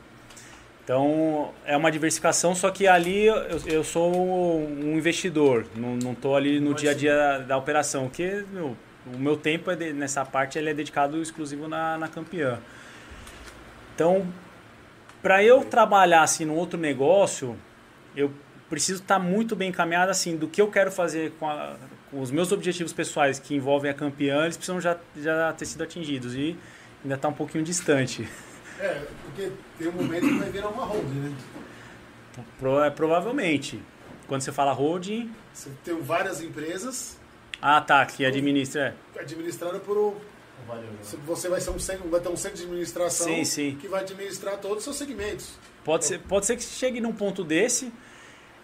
[0.85, 3.35] Então, é uma diversificação, só que ali eu,
[3.67, 8.45] eu sou um investidor, não, tô ali no Mas dia a dia da operação, que
[8.53, 8.77] meu,
[9.13, 12.61] o meu tempo é de- nessa parte ele é dedicado exclusivo na, na campeã.
[13.93, 14.25] Então,
[15.21, 17.57] para eu trabalhar assim no outro negócio,
[18.15, 18.31] eu
[18.71, 21.75] preciso estar muito bem encaminhado assim do que eu quero fazer com, a-
[22.09, 25.83] com os meus objetivos pessoais que envolvem a campeã, eles precisam já, já ter sido
[25.83, 26.57] atingidos e
[27.05, 28.29] ainda está um pouquinho distante.
[28.81, 31.37] É, porque tem um momento que vai virar uma holding, né?
[32.59, 33.81] Pro- é, provavelmente.
[34.27, 37.17] Quando você fala holding, Você tem várias empresas
[37.63, 38.97] ah tá, que administra.
[39.17, 39.21] é.
[39.21, 40.15] administradas por um,
[41.27, 43.79] você vai ser um centro, vai ter um centro de administração Sim, sim.
[43.81, 45.59] que vai administrar todos os seus segmentos.
[45.85, 47.93] Pode ser, pode ser que chegue num ponto desse.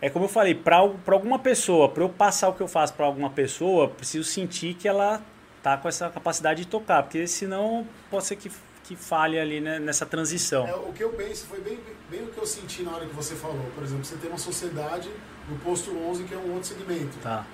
[0.00, 3.04] É como eu falei, para alguma pessoa, para eu passar o que eu faço para
[3.04, 5.22] alguma pessoa, preciso sentir que ela
[5.62, 8.50] tá com essa capacidade de tocar, porque senão pode ser que,
[8.84, 10.66] que falhe ali né, nessa transição.
[10.66, 11.78] É, o que eu penso foi bem,
[12.10, 13.64] bem o que eu senti na hora que você falou.
[13.74, 15.10] Por exemplo, você tem uma sociedade
[15.48, 17.44] no posto 11 que é um outro segmento, Tá.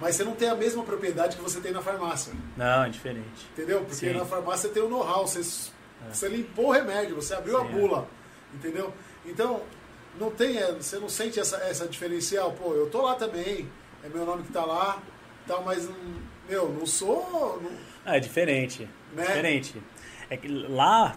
[0.00, 3.46] mas você não tem a mesma propriedade que você tem na farmácia, Não, é diferente.
[3.52, 3.80] entendeu?
[3.80, 4.08] Porque Sim.
[4.10, 4.12] É.
[4.14, 5.42] na farmácia tem o know-how, você,
[6.12, 7.72] você limpou o remédio, você abriu a Sim, é.
[7.72, 8.08] bula,
[8.54, 8.92] entendeu?
[9.24, 9.62] Então,
[10.20, 12.52] não tem, é, você não sente essa, essa diferencial.
[12.52, 13.68] Pô, eu tô lá também,
[14.04, 15.00] é meu nome que tá lá,
[15.46, 16.14] tal, mas, hum,
[16.48, 17.60] meu, não sou...
[17.62, 17.70] não-
[18.04, 18.88] Ah, é diferente.
[19.14, 19.24] Né?
[19.26, 19.82] Diferente.
[20.30, 21.14] É que lá,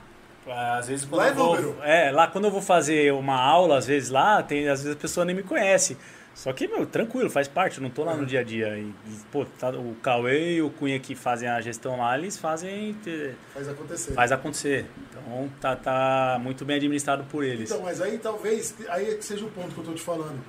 [0.78, 1.78] às vezes quando Lá é eu vou, número.
[1.84, 5.00] é, lá quando eu vou fazer uma aula, às vezes lá, tem, às vezes a
[5.00, 5.98] pessoa nem me conhece.
[6.34, 8.78] Só que, meu, tranquilo, faz parte, eu não tô lá no dia a dia.
[8.78, 8.94] E,
[9.32, 12.94] pô, tá, o Cauê e o Cunha que fazem a gestão lá, eles fazem,
[13.54, 14.12] Faz acontecer.
[14.14, 14.86] faz acontecer.
[15.10, 17.72] Então tá, tá muito bem administrado por eles.
[17.72, 20.44] Então, mas aí talvez, aí é que seja o ponto que eu tô te falando.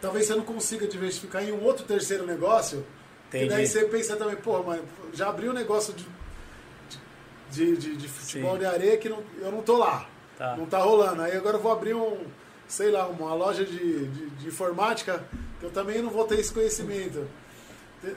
[0.00, 2.82] Talvez você não consiga diversificar em um outro terceiro negócio.
[3.28, 3.44] Entendi.
[3.44, 4.80] E daí você pensa também, pô, mas
[5.12, 6.06] já abriu um negócio de,
[7.50, 8.58] de, de, de futebol Sim.
[8.58, 10.06] de areia que não, eu não tô lá.
[10.36, 10.56] Tá.
[10.56, 11.22] Não tá rolando.
[11.22, 12.18] Aí agora eu vou abrir um,
[12.66, 15.24] sei lá, uma loja de, de, de informática
[15.58, 17.26] que eu também não vou ter esse conhecimento.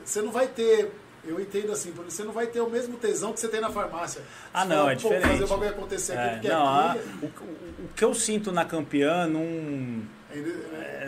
[0.05, 0.91] Você não vai ter.
[1.23, 3.69] Eu entendo assim, porque você não vai ter o mesmo tesão que você tem na
[3.69, 4.23] farmácia.
[4.51, 5.27] Ah, Você não, fala, é diferente.
[5.27, 6.99] fazer o bagulho acontecer aqui, É, não, a- aqui.
[7.21, 10.20] o, o- o que eu sinto na campeã não, É,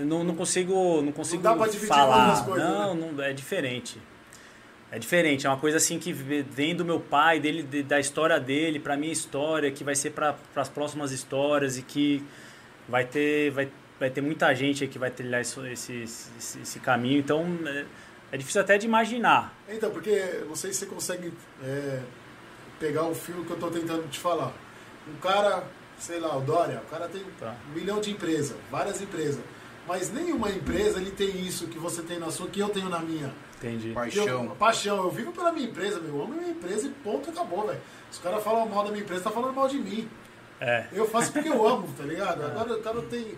[0.06, 2.32] não, não consigo, não consigo dá pra dividir falar.
[2.34, 3.12] as coisas, não, né?
[3.16, 4.00] não, é diferente.
[4.92, 8.40] É diferente, é uma coisa assim que vem do meu pai, dele, de- da história
[8.40, 12.24] dele, pra minha história, que vai ser para as próximas histórias e que
[12.88, 17.18] vai ter, vai, vai ter muita gente que vai trilhar isso- esse, esse, esse caminho.
[17.20, 17.86] Então é,
[18.34, 19.52] é difícil até de imaginar.
[19.68, 21.34] Então, porque não sei se você consegue
[21.64, 22.00] é,
[22.80, 24.54] pegar o fio que eu estou tentando te falar.
[25.08, 25.64] Um cara,
[26.04, 27.56] sei lá, o Dória, o cara tem Tá.
[27.70, 29.42] um milhão de empresas, várias empresas.
[29.88, 33.00] Mas nenhuma empresa ele tem isso que você tem na sua, que eu tenho na
[33.00, 33.34] minha.
[33.58, 33.84] Entendi.
[33.84, 34.48] Que Eu, Paixão.
[34.58, 34.98] paixão.
[34.98, 36.16] Eu vivo pela minha empresa, meu.
[36.18, 37.80] Eu amo minha empresa e ponto, acabou, velho.
[38.12, 40.10] Se o cara fala mal da minha empresa, tá falando mal de mim.
[40.60, 40.88] É.
[40.94, 42.44] Eu faço porque eu amo, tá ligado?
[42.46, 43.38] Agora o cara tem.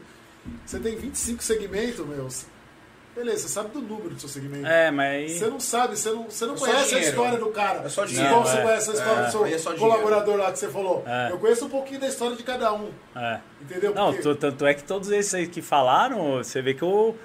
[0.65, 2.27] Você tem 25 segmentos, meu.
[3.15, 4.67] Beleza, você sabe do número do seu segmento.
[4.67, 5.31] É, mas.
[5.33, 7.07] Você não sabe, você não, você não É conhece a dinheiro.
[7.09, 7.81] história do cara.
[7.85, 8.41] É só Igual dinheiro.
[8.41, 8.61] você É.
[8.61, 9.25] conhece a história É.
[9.25, 11.03] do seu Aí é colaborador lá que você falou.
[11.07, 11.31] É.
[11.31, 12.89] Eu conheço um pouquinho da história de cada um.
[13.15, 13.39] É.
[13.61, 13.93] Entendeu?
[13.93, 17.15] Não, Porque- tanto é que todos esses aí que falaram, você vê que eu.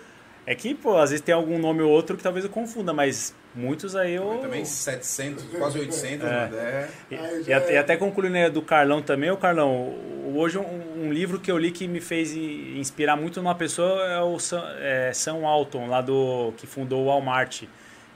[0.47, 3.35] É que, pô, às vezes tem algum nome ou outro que talvez eu confunda, mas
[3.55, 4.39] muitos aí eu.
[4.41, 6.33] Também 700, quase 800, É.
[6.33, 6.57] mano.
[6.57, 6.89] É.
[7.11, 7.75] E, Aí e até, é.
[7.75, 9.95] e até concluindo né, do Carlão também, o Carlão,
[10.35, 14.21] hoje um, um livro que eu li que me fez inspirar muito numa pessoa é
[14.21, 17.63] o Sam, é, Sam Walton, lá do que fundou o Walmart.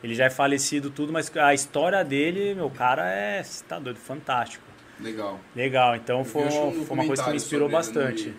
[0.03, 4.65] Ele já é falecido tudo, mas a história dele, meu cara, é, tá doido, fantástico.
[5.01, 5.41] Legal.
[5.57, 8.35] Legal, então Eu foi, um foi uma coisa que me inspirou ele, bastante.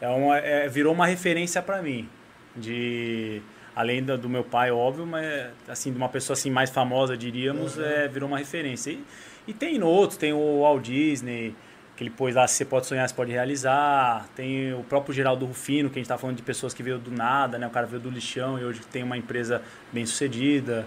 [0.00, 2.08] É uma, é, virou uma referência pra mim.
[2.56, 3.42] De.
[3.76, 7.76] Além da- do meu pai, óbvio, mas assim, de uma pessoa assim mais famosa, diríamos,
[7.78, 8.92] é, virou uma referência.
[8.92, 9.04] E,
[9.48, 11.54] e tem outros, tem o Walt Disney,
[11.96, 14.26] que ele pôs lá, se você pode sonhar, você pode realizar.
[14.34, 17.10] Tem o próprio Geraldo Rufino, que a gente tá falando de pessoas que veio do
[17.10, 17.66] nada, né?
[17.66, 19.62] O cara veio do lixão e hoje tem uma empresa
[19.92, 20.86] bem sucedida.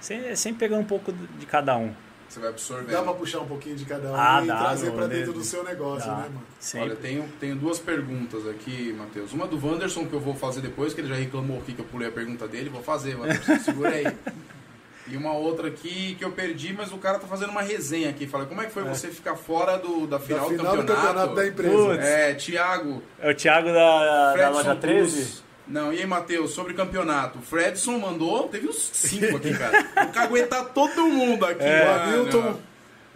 [0.00, 1.92] Sempre, sempre pegando um pouco de cada um.
[2.28, 2.92] Você vai absorvendo.
[2.92, 5.42] Dá pra puxar um pouquinho de cada um Ah, e dá, trazer pra dentro do
[5.42, 6.16] seu negócio, Dá.
[6.18, 6.42] né, mano?
[6.60, 6.88] Sempre.
[6.90, 9.32] Olha, tenho, tenho duas perguntas aqui, Matheus.
[9.32, 11.86] Uma do Wanderson, que eu vou fazer depois, que ele já reclamou aqui que eu
[11.86, 12.68] pulei a pergunta dele.
[12.68, 13.58] Vou fazer, Wanderson.
[13.60, 14.06] Segura aí.
[15.10, 18.26] E uma outra aqui que eu perdi, mas o cara tá fazendo uma resenha aqui.
[18.26, 20.94] Fala, como é que foi você ficar fora do, da Da final, final do do
[20.94, 21.74] campeonato da empresa.
[21.76, 22.04] Putz.
[22.04, 25.16] É, Thiago, É o Thiago da, da loja 13?
[25.16, 25.44] Cruz.
[25.66, 27.38] Não, e aí, Matheus, sobre campeonato.
[27.38, 29.86] O Fredson mandou, teve uns cinco aqui, cara.
[29.94, 32.02] Vou caguetar todo mundo aqui, O mano.
[32.02, 32.56] Hamilton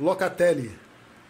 [0.01, 0.71] Locatelli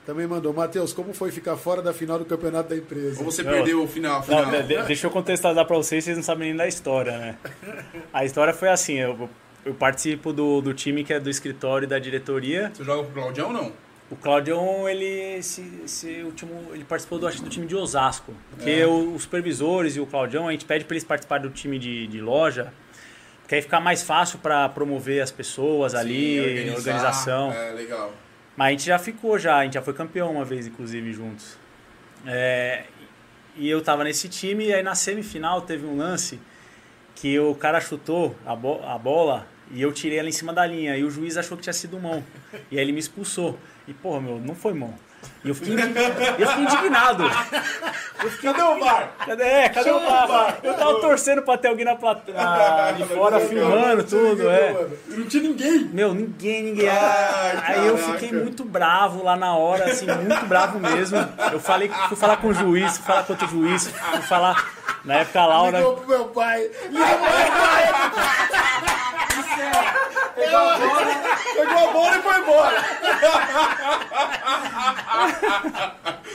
[0.06, 0.52] também mandou.
[0.52, 3.20] Matheus, como foi ficar fora da final do campeonato da empresa?
[3.20, 3.52] Ou você Não.
[3.52, 4.44] perdeu o final, Não, final.
[4.46, 7.36] de- de- deixa eu contextualizar pra vocês, vocês não sabem nem da história, né?
[8.12, 9.28] A história foi assim, eu,
[9.64, 12.70] eu participo do, do time que é do escritório e da diretoria.
[12.74, 13.72] Você joga pro Claudião ou não?
[14.10, 15.06] O Claudion, ele,
[15.38, 18.34] esse, esse último, ele participou do, acho, do time de Osasco.
[18.50, 18.86] Porque É.
[18.86, 22.06] o- os supervisores e o Claudion, a gente pede para eles participarem do time de,
[22.08, 22.74] de loja,
[23.40, 26.76] porque aí fica mais fácil para promover as pessoas ali, Sim, organizar.
[26.76, 27.52] organização.
[27.52, 28.12] É, legal.
[28.54, 31.56] Mas a gente já ficou já, a gente já foi campeão uma vez, inclusive, juntos.
[32.26, 32.84] É,
[33.56, 36.38] e eu tava nesse time, e aí na semifinal teve um lance
[37.14, 40.66] que o cara chutou a, bo- a bola e eu tirei ela em cima da
[40.66, 40.96] linha.
[40.96, 42.22] E o juiz achou que tinha sido mão.
[42.70, 43.58] E aí ele me expulsou.
[43.88, 44.94] E, porra, meu, não foi mão.
[45.44, 47.24] E eu fiquei, eu fiquei indignado.
[48.42, 49.10] Cadê o VAR?
[49.24, 50.58] Cadê, é, cadê o VAR?
[50.62, 52.36] Eu tava torcendo pra ter alguém na plateia,
[52.96, 54.86] de fora filmando tudo, é.
[55.08, 55.84] Não tinha ninguém.
[55.92, 56.88] Meu, ninguém, ninguém.
[56.88, 61.18] Ai, Aí eu fiquei muito bravo lá na hora, assim, muito bravo mesmo.
[61.52, 64.72] Eu falei, fui falar com o juiz, fui falar com outro juiz, fui falar.
[65.04, 65.78] Na época a Laura.
[65.78, 66.70] Ligou pro meu pai.
[66.90, 69.11] Ligou pro meu pai.
[70.34, 71.06] Pegou a bola,
[71.54, 72.84] Pegou a bola e foi embora.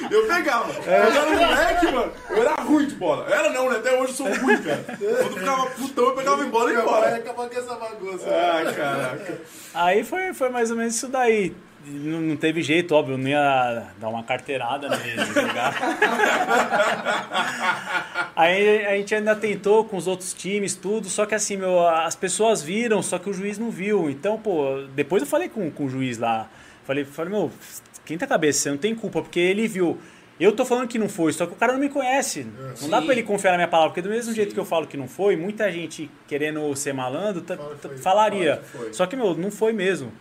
[0.10, 0.72] Eu pegava.
[0.86, 2.14] Eu era moleque, mano.
[2.30, 3.28] Eu era ruim de bola.
[3.30, 3.78] Era não, né?
[3.78, 4.84] Até hoje eu sou ruim, cara.
[4.88, 7.16] Quando ficava putão, eu pegava em bola e ia embora.
[7.16, 8.26] acabou com essa bagunça.
[8.30, 9.41] Ah, caraca.
[9.74, 11.56] Aí foi, foi mais ou menos isso daí.
[11.89, 15.73] Não, não teve jeito, óbvio, eu não ia dar uma carteirada nele, jogar.
[18.35, 22.15] Aí a gente ainda tentou com os outros times, tudo, só que assim, meu, as
[22.15, 24.09] pessoas viram, só que o juiz não viu.
[24.09, 26.47] Então, pô, depois eu falei com, com o juiz lá.
[26.85, 27.51] Falei, falei, meu,
[28.05, 29.97] quinta cabeça, você não tem culpa, porque ele viu.
[30.39, 32.45] Eu tô falando que não foi, só que o cara não me conhece.
[32.81, 33.05] Não dá Sim.
[33.05, 35.07] pra ele confiar na minha palavra, porque do mesmo jeito que eu falo que não
[35.07, 37.97] foi, muita gente querendo ser malandro tá- Fala que tá- foi.
[37.97, 38.61] falaria.
[38.72, 38.95] Fala que.
[38.95, 40.11] Só que, meu, não foi mesmo.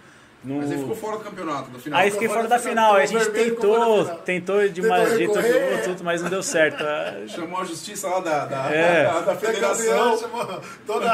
[0.45, 1.99] Não- Mas ele ficou fora do campeonato, do final.
[1.99, 4.69] Aí fiquei fora fora da da final, final, aí a gente vermelho, tentou, da tentou
[4.69, 5.43] de uma de outro,
[5.85, 6.85] tudo, mas não deu certo.
[7.27, 9.05] Chamou a justiça lá da, da, É.
[9.05, 10.15] da, da federação.
[10.15, 11.11] campeão, chamou toda,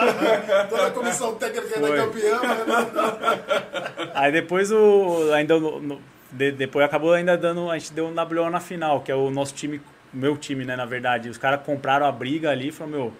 [0.69, 2.41] toda a comissão técnica da campeã.
[2.43, 6.01] mas- Aí depois o ainda no- no-
[6.31, 9.31] de- depois acabou ainda dando, a gente deu um WO na final, que é o
[9.31, 9.81] nosso time,
[10.13, 11.29] meu time, né, na verdade.
[11.29, 13.13] Os caras compraram a briga ali, e falaram, meu,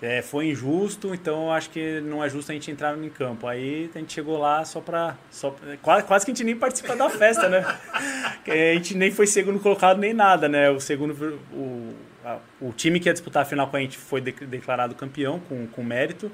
[0.00, 3.46] é, foi injusto, então eu acho que não é justo a gente entrar em campo.
[3.46, 5.16] Aí a gente chegou lá só pra.
[5.30, 7.64] Só, quase, quase que a gente nem participa da festa, né?
[8.44, 10.70] Que a gente nem foi segundo colocado nem nada, né?
[10.70, 11.12] O segundo.
[11.52, 11.94] O,
[12.24, 15.38] a- o time que ia disputar a final com a gente foi de- declarado campeão,
[15.40, 16.30] com, com mérito.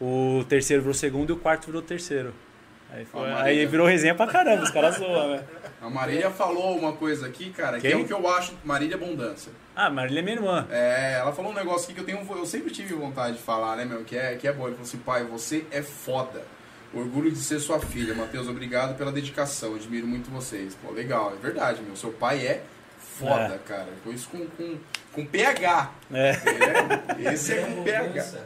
[0.00, 2.34] O terceiro virou segundo e o quarto virou terceiro.
[2.92, 5.44] Aí, foi- aí virou resenha pra caramba, os caras zoam, né?
[5.80, 7.92] A Marília falou uma coisa aqui, cara, que Quem?
[7.92, 9.52] é o que eu acho Marília Abundância.
[9.78, 10.66] Ah, Marília é minha irmã.
[10.70, 13.76] É, ela falou um negócio aqui que eu tenho, eu sempre tive vontade de falar,
[13.76, 14.64] né, meu, que é, que é bom.
[14.64, 16.42] Ele falou assim, pai, você é foda.
[16.94, 18.14] Orgulho de ser sua filha.
[18.14, 19.74] Matheus, obrigado pela dedicação.
[19.74, 20.74] Admiro muito vocês.
[20.74, 21.94] Pô, legal, é verdade, meu.
[21.94, 22.62] Seu pai é
[22.98, 23.88] foda, cara.
[24.02, 24.78] Foi isso com, com,
[25.12, 25.90] com PH.
[26.10, 26.30] É.
[26.30, 28.00] É, esse é com PH.
[28.00, 28.38] Abundância.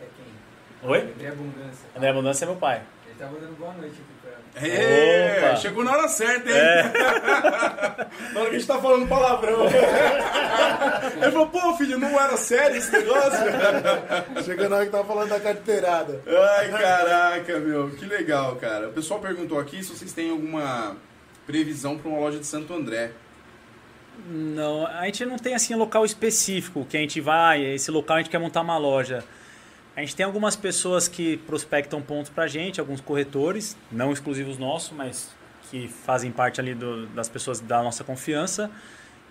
[0.00, 0.90] É quem?
[0.90, 1.00] Oi?
[1.14, 1.88] André Abundância.
[1.94, 2.82] André Abundância é meu pai.
[3.06, 4.17] Ele tava dando boa noite aqui.
[4.62, 5.56] É, Opa.
[5.56, 6.56] chegou na hora certa, hein?
[6.56, 6.82] É.
[8.32, 9.66] na hora que a gente tá falando palavrão.
[11.20, 13.44] Ele falou, pô, filho, não era sério esse negócio?
[14.44, 16.20] Chegando na hora que tava falando da carteirada.
[16.26, 18.88] Ai, caraca, meu, que legal, cara.
[18.88, 20.96] O pessoal perguntou aqui se vocês têm alguma
[21.46, 23.12] previsão para uma loja de Santo André.
[24.26, 28.16] Não, a gente não tem assim um local específico que a gente vai, esse local
[28.16, 29.24] a gente quer montar uma loja.
[29.98, 34.92] A gente tem algumas pessoas que prospectam pontos pra gente, alguns corretores, não exclusivos nossos,
[34.96, 35.34] mas
[35.68, 38.70] que fazem parte ali do- das pessoas da nossa confiança.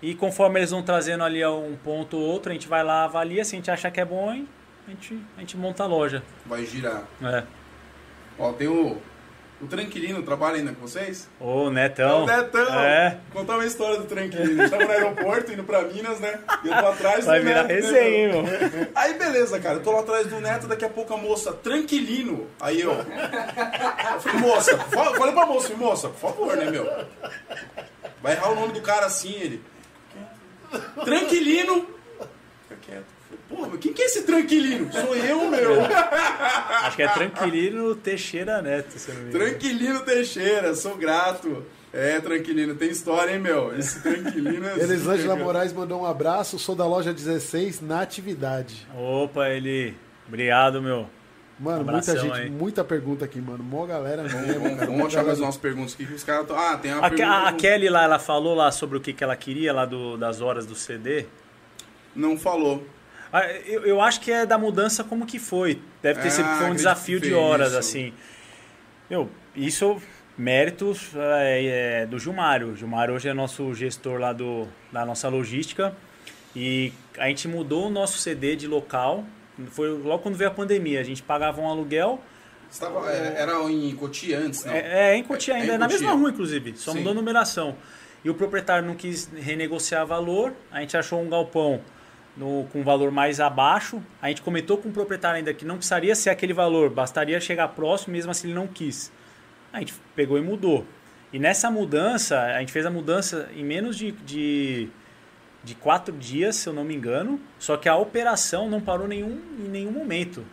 [0.01, 3.45] E conforme eles vão trazendo ali um ponto ou outro, a gente vai lá, avalia,
[3.45, 6.21] se a gente achar que é bom, a gente, a gente monta a loja.
[6.45, 7.03] Vai girar.
[7.23, 7.43] É.
[8.37, 8.97] Ó, tem o,
[9.59, 11.27] o Tranquilino, trabalha ainda com vocês?
[11.39, 12.23] Ô, Netão.
[12.23, 12.79] o Netão!
[12.79, 13.17] É.
[13.33, 14.63] Contar uma história do Tranquilino.
[14.63, 16.39] Estamos no aeroporto, indo pra Minas, né?
[16.63, 18.43] E eu tô atrás Vai do virar Neto, né, resenha, meu?
[18.43, 18.87] meu?
[18.93, 22.47] Aí beleza, cara, eu tô lá atrás do Neto, daqui a pouco a moça, tranquilino.
[22.61, 22.91] Aí eu.
[22.93, 26.85] eu falei, moça, fa- falei pra moça, moça, por favor, né, meu?
[28.21, 29.63] Vai errar o nome do cara assim, ele.
[31.03, 31.87] Tranquilino.
[32.67, 33.16] Fica quieto.
[33.49, 34.91] Porra, mas quem que é esse tranquilino?
[34.91, 35.81] Sou eu, meu.
[36.83, 39.45] Acho que é Tranquilino Teixeira Neto, se não me engano.
[39.45, 41.65] Tranquilino Teixeira, sou grato.
[41.93, 43.75] É, Tranquilino, tem história, hein, meu?
[43.77, 44.79] Esse Tranquilino é.
[44.79, 46.59] Elisângela Moraes mandou um abraço.
[46.59, 48.87] Sou da loja 16 na atividade.
[48.95, 49.95] Opa, ele.
[50.27, 51.09] Obrigado, meu.
[51.59, 52.49] Mano, Abração muita gente, aí.
[52.51, 53.63] muita pergunta aqui, mano.
[53.63, 54.85] Mó galera mesmo, Vamos, cara.
[54.85, 56.45] vamos Mó achar mais umas perguntas aqui que os caras.
[56.51, 57.29] Ah, tem uma A, pergunta.
[57.31, 60.17] a, a Kelly lá, ela falou lá sobre o que, que ela queria lá do,
[60.17, 61.25] das horas do CD.
[62.15, 62.85] Não falou.
[63.31, 65.81] Ah, Eu, eu acho que é da mudança como que foi.
[66.01, 67.77] Deve ter Ah, sido foi um desafio de horas, isso.
[67.79, 68.13] assim.
[69.09, 70.01] Meu, isso
[70.37, 72.67] méritos é, é, do Gilmário.
[72.69, 75.95] O Gilmário hoje é nosso gestor lá do, da nossa logística.
[76.55, 79.23] E a gente mudou o nosso CD de local.
[79.71, 80.99] Foi logo quando veio a pandemia.
[80.99, 82.21] A gente pagava um aluguel.
[82.69, 84.73] Você tava, é, era em Cotia antes, não?
[84.73, 85.99] É, é em Cotia É, é ainda, em é na Cotia.
[86.05, 86.73] mesma rua, inclusive.
[86.77, 86.97] Só Sim.
[86.99, 87.75] mudou a numeração.
[88.23, 90.53] E o proprietário não quis renegociar valor.
[90.71, 91.81] A gente achou um galpão
[92.37, 94.01] no, com valor mais abaixo.
[94.21, 97.67] A gente comentou com o proprietário ainda que não precisaria ser aquele valor, bastaria chegar
[97.69, 99.11] próximo, mesmo assim ele não quis.
[99.73, 100.85] A gente pegou e mudou.
[101.33, 104.87] E nessa mudança, a gente fez a mudança em menos de, de,
[105.63, 107.39] de quatro dias, se eu não me engano.
[107.59, 110.45] Só que a operação não parou nenhum, em nenhum momento.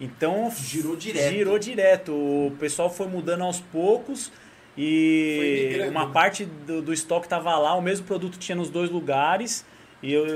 [0.00, 1.32] Então Girou direto.
[1.32, 2.12] Girou direto.
[2.12, 4.32] O pessoal foi mudando aos poucos
[4.76, 6.12] e uma né?
[6.12, 9.64] parte do, do estoque estava lá, o mesmo produto tinha nos dois lugares.
[10.04, 10.26] E eu,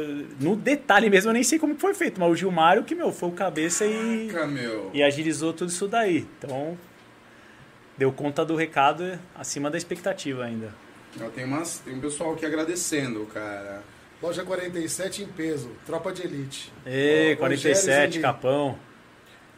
[0.41, 3.29] no detalhe mesmo, eu nem sei como foi feito, mas o Gilmário que, meu, foi
[3.29, 4.91] o cabeça e, Caraca, meu.
[4.95, 6.27] e agilizou tudo isso daí.
[6.39, 6.79] Então,
[7.99, 10.73] deu conta do recado acima da expectativa ainda.
[11.35, 13.83] Tem, umas, tem um pessoal aqui agradecendo, cara.
[14.23, 15.71] Loja 47 em peso.
[15.85, 16.73] Tropa de elite.
[16.87, 18.79] Ê, Ó, 47, Rogério Capão.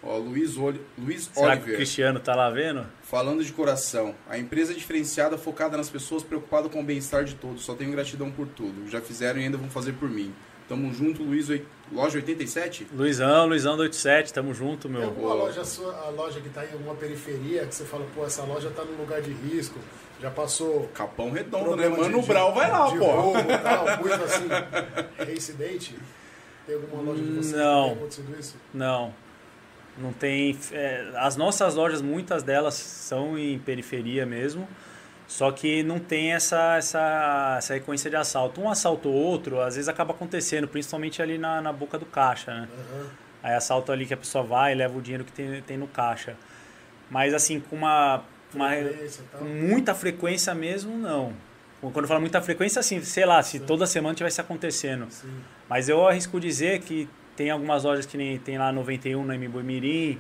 [0.03, 2.87] Ó, Luiz, Oli- Luiz Será que o Oliver, Cristiano tá lá vendo?
[3.03, 4.15] falando de coração.
[4.29, 7.63] A empresa é diferenciada, focada nas pessoas, preocupada com o bem-estar de todos.
[7.65, 8.89] Só tenho gratidão por tudo.
[8.89, 10.33] Já fizeram e ainda vão fazer por mim.
[10.69, 11.49] Tamo junto, Luiz.
[11.93, 12.87] Loja 87?
[12.95, 15.09] Luizão, Luizão do 87, tamo junto, Tem meu.
[15.09, 18.45] alguma loja sua, a loja que tá em alguma periferia que você fala, pô, essa
[18.45, 19.81] loja tá num lugar de risco,
[20.23, 22.03] já passou Capão Redondo, problema né?
[22.05, 23.05] Mano de- Brau vai lá, de pô.
[23.07, 24.47] roubo tal, muito assim,
[25.19, 25.97] reincidente?
[26.67, 27.83] Tem alguma loja de você Não.
[27.83, 28.57] que tem acontecido isso?
[28.73, 29.13] Não.
[30.01, 30.59] Não tem.
[30.73, 34.67] é, as nossas lojas, muitas delas são em periferia mesmo.
[35.29, 38.61] Só que não tem essa, essa, essa sequência de assalto.
[38.61, 42.53] Um assalto ou outro, às vezes acaba acontecendo, principalmente ali na, na boca do caixa,
[42.53, 42.69] né?
[42.73, 43.07] Aham.
[43.43, 45.87] Aí assalto ali que a pessoa vai e leva o dinheiro que tem, tem no
[45.87, 46.37] caixa.
[47.09, 48.71] Mas assim, com uma, uma
[49.39, 51.33] com muita frequência mesmo, não.
[51.81, 55.07] Quando eu falo muita frequência, assim, sei lá, se toda semana tivesse acontecendo.
[55.11, 55.33] Sim.
[55.69, 57.09] Mas eu arrisco dizer que
[57.41, 60.19] tem algumas lojas que nem tem lá 91 na Mirim,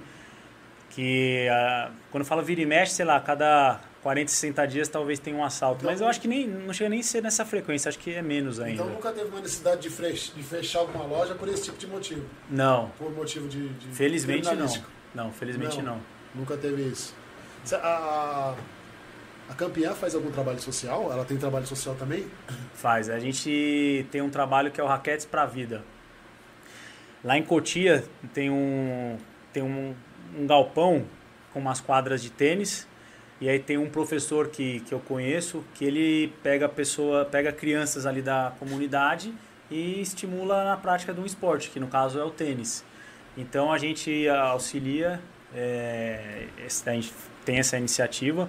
[0.88, 5.18] que ah, quando eu falo vira e mexe, sei lá, cada 40, 60 dias talvez
[5.18, 5.80] tenha um assalto.
[5.82, 8.14] Então- Mas eu acho que nem, não chega nem a ser nessa frequência, acho que
[8.14, 8.82] é menos ainda.
[8.84, 11.86] Então nunca teve uma necessidade de, fech- de fechar alguma loja por esse tipo de
[11.88, 12.24] motivo.
[12.48, 13.68] Não, Por motivo de.
[13.68, 14.66] de felizmente não.
[15.14, 15.96] Não, felizmente Não.
[15.96, 16.00] não.
[16.34, 17.14] Nunca teve isso.
[17.74, 18.54] A,
[19.46, 21.12] a Campeã faz algum trabalho social?
[21.12, 22.26] Ela tem trabalho social também?
[22.72, 23.10] Faz.
[23.10, 25.84] A gente tem um trabalho que é o Raquetes para a Vida.
[27.22, 29.16] Lá em Cotia tem um,
[29.52, 29.94] tem um,
[30.38, 31.04] um galpão
[31.52, 32.86] com umas quadras de tênis.
[33.40, 38.04] E aí tem um professor que, que eu conheço que ele pega pessoa, pega crianças
[38.04, 39.32] ali da comunidade
[39.70, 42.84] e estimula na prática de um esporte, que no caso é o tênis.
[43.36, 45.20] Então a gente auxilia,
[45.54, 46.48] é,
[46.86, 47.12] a gente
[47.44, 48.48] tem essa iniciativa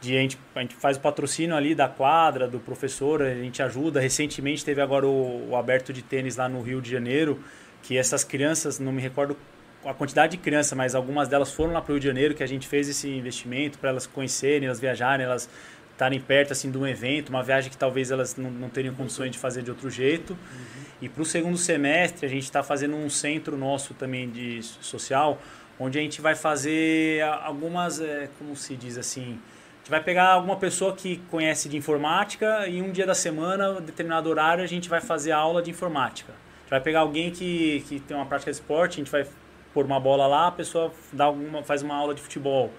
[0.00, 3.62] de a gente, a gente faz o patrocínio ali da quadra, do professor, a gente
[3.62, 4.00] ajuda.
[4.00, 7.42] Recentemente teve agora o, o aberto de tênis lá no Rio de Janeiro,
[7.82, 9.36] que essas crianças, não me recordo
[9.84, 12.42] a quantidade de crianças, mas algumas delas foram lá para o Rio de Janeiro, que
[12.42, 15.48] a gente fez esse investimento para elas conhecerem, elas viajarem, elas
[15.92, 19.30] estarem perto assim de um evento, uma viagem que talvez elas não, não teriam condições
[19.30, 20.32] de fazer de outro jeito.
[20.32, 20.84] Uhum.
[21.02, 25.38] E para o segundo semestre a gente está fazendo um centro nosso também de social,
[25.78, 29.38] onde a gente vai fazer algumas, é, como se diz assim,
[29.74, 33.80] a gente vai pegar alguma pessoa que conhece de informática e um dia da semana,
[33.80, 36.32] determinado horário, a gente vai fazer aula de informática.
[36.70, 39.26] Vai pegar alguém que, que tem uma prática de esporte, a gente vai
[39.74, 42.72] pôr uma bola lá, a pessoa dá alguma, faz uma aula de futebol.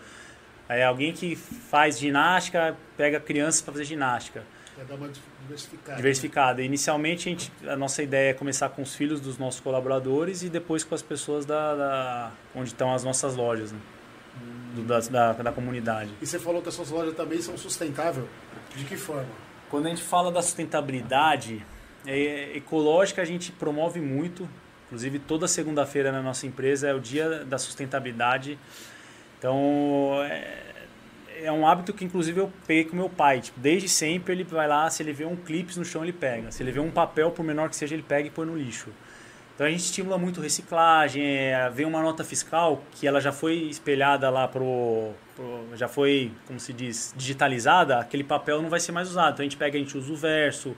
[0.69, 4.43] Aí alguém que faz ginástica, pega crianças para fazer ginástica.
[4.77, 5.97] Vai dar uma diversificada.
[5.97, 6.57] Diversificada.
[6.59, 6.63] Né?
[6.63, 10.49] Inicialmente, a, gente, a, nossa ideia é começar com os filhos dos nossos colaboradores e
[10.49, 13.79] depois com as pessoas da, da onde estão as nossas lojas, né?
[14.73, 16.09] Do, da, da, da, comunidade.
[16.21, 18.25] E você falou que as suas lojas também são sustentáveis.
[18.73, 19.27] De que forma?
[19.69, 21.65] Quando a gente fala da sustentabilidade,
[22.05, 24.47] é, ecológica a gente promove muito.
[24.85, 28.59] Inclusive, toda segunda-feira na nossa empresa é o dia da sustentabilidade.
[29.37, 30.71] Então, é,
[31.43, 33.41] é um hábito que inclusive eu peguei com meu pai.
[33.41, 36.51] Tipo, desde sempre ele vai lá, se ele vê um clipe no chão, ele pega.
[36.51, 38.89] Se ele vê um papel, por menor que seja, ele pega e põe no lixo.
[39.55, 43.55] Então a gente estimula muito reciclagem, é, vem uma nota fiscal que ela já foi
[43.55, 48.91] espelhada lá pro, pro, já foi, como se diz, digitalizada, aquele papel não vai ser
[48.91, 49.33] mais usado.
[49.33, 50.75] Então a gente pega, a gente usa o verso,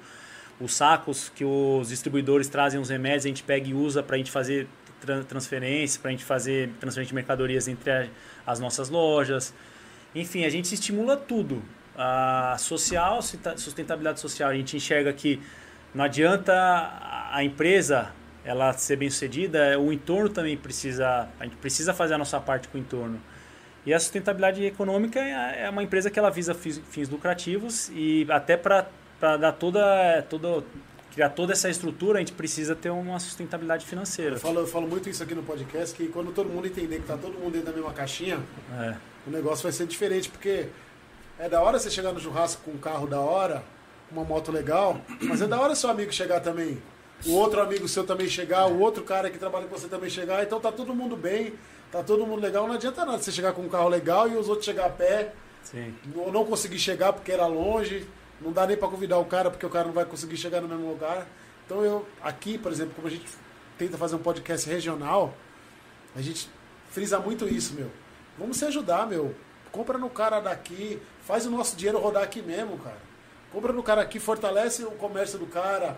[0.64, 4.18] os sacos que os distribuidores trazem os remédios, a gente pega e usa para a
[4.18, 4.68] gente fazer
[5.27, 8.10] transferência, para a gente fazer transferência de mercadorias entre
[8.48, 9.53] as nossas lojas.
[10.15, 11.61] Enfim, a gente estimula tudo.
[11.95, 15.41] A social, sustentabilidade social, a gente enxerga que
[15.94, 16.53] não adianta
[17.31, 18.11] a empresa
[18.45, 22.68] ela ser bem sucedida, o entorno também precisa, a gente precisa fazer a nossa parte
[22.68, 23.22] com o entorno.
[23.85, 28.56] E a sustentabilidade econômica é, é uma empresa que ela visa fins lucrativos e até
[28.56, 28.88] para
[29.38, 30.64] dar toda, toda
[31.14, 34.36] criar toda essa estrutura, a gente precisa ter uma sustentabilidade financeira.
[34.36, 37.04] Eu falo, eu falo muito isso aqui no podcast, que quando todo mundo entender que
[37.04, 38.40] está todo mundo dentro da mesma caixinha,
[38.80, 38.95] é.
[39.28, 40.68] o negócio vai ser diferente, porque
[41.40, 43.64] é da hora você chegar no churrasco com um carro da hora,
[44.12, 46.82] uma moto legal, mas é da hora seu amigo chegar também.
[47.26, 50.44] O outro amigo seu também chegar, o outro cara que trabalha com você também chegar,
[50.44, 51.54] então tá todo mundo bem,
[51.91, 54.50] tá todo mundo legal, não adianta nada você chegar com um carro legal e os
[54.50, 55.32] outros chegar a pé,
[55.64, 55.94] Sim.
[56.16, 58.06] ou não conseguir chegar porque era longe.
[58.44, 60.68] Não dá nem para convidar o cara porque o cara não vai conseguir chegar no
[60.68, 61.26] mesmo lugar.
[61.65, 63.26] Então eu aqui, por exemplo, como a gente
[63.78, 65.34] tenta fazer um podcast regional,
[66.15, 66.49] a gente
[66.90, 67.90] frisa muito isso, meu.
[68.38, 69.34] Vamos se ajudar, meu.
[69.72, 73.02] Compra no cara daqui, faz o nosso dinheiro rodar aqui mesmo, cara.
[73.52, 75.98] Compra no cara aqui, fortalece o comércio do cara,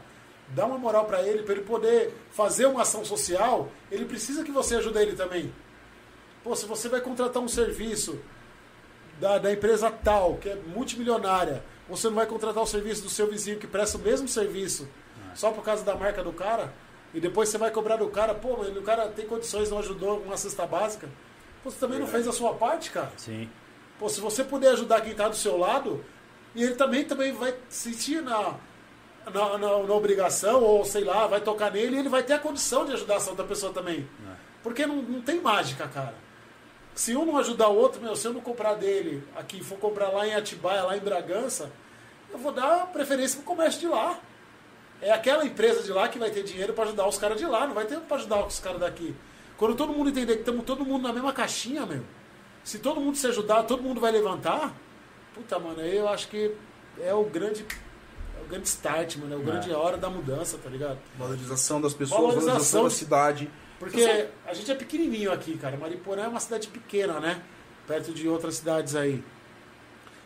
[0.49, 4.51] dá uma moral para ele, para ele poder fazer uma ação social, ele precisa que
[4.51, 5.53] você ajude ele também.
[6.43, 8.19] Pô, se você vai contratar um serviço
[9.19, 13.29] da, da empresa tal, que é multimilionária, você não vai contratar o serviço do seu
[13.29, 14.87] vizinho que presta o mesmo serviço
[15.35, 16.73] só por causa da marca do cara.
[17.13, 20.19] E depois você vai cobrar do cara, pô, mas o cara tem condições, não ajudou
[20.19, 21.07] uma cesta básica.
[21.63, 23.11] Pô, você também não fez a sua parte, cara.
[23.17, 23.49] Sim.
[23.99, 26.03] Pô, se você puder ajudar quem está do seu lado,
[26.53, 28.55] e ele também, também vai sentir na,
[29.25, 32.39] na, na, na, obrigação, ou sei lá, vai tocar nele e ele vai ter a
[32.39, 34.07] condição de ajudar essa outra pessoa também.
[34.27, 34.35] É.
[34.61, 36.15] Porque não, não tem mágica, cara.
[36.95, 40.09] Se um não ajudar o outro, meu, se eu não comprar dele aqui, for comprar
[40.09, 41.69] lá em Atibaia, lá em Bragança,
[42.31, 44.17] eu vou dar preferência pro comércio de lá.
[45.01, 47.67] É aquela empresa de lá que vai ter dinheiro para ajudar os caras de lá,
[47.67, 49.13] não vai ter para ajudar os caras daqui.
[49.57, 52.01] Quando todo mundo entender que estamos todo mundo na mesma caixinha, meu.
[52.63, 54.73] Se todo mundo se ajudar, todo mundo vai levantar.
[55.33, 56.55] Puta, mano, aí eu acho que
[57.01, 57.65] é o grande
[58.39, 59.43] é o grande start, mano, é o é.
[59.43, 60.97] grande hora da mudança, tá ligado?
[61.19, 63.51] Valorização das pessoas, valorização, valorização da cidade.
[63.85, 65.77] Porque a gente é pequenininho aqui, cara.
[65.77, 67.39] Mariporã é uma cidade pequena, né?
[67.85, 69.23] Perto de outras cidades aí.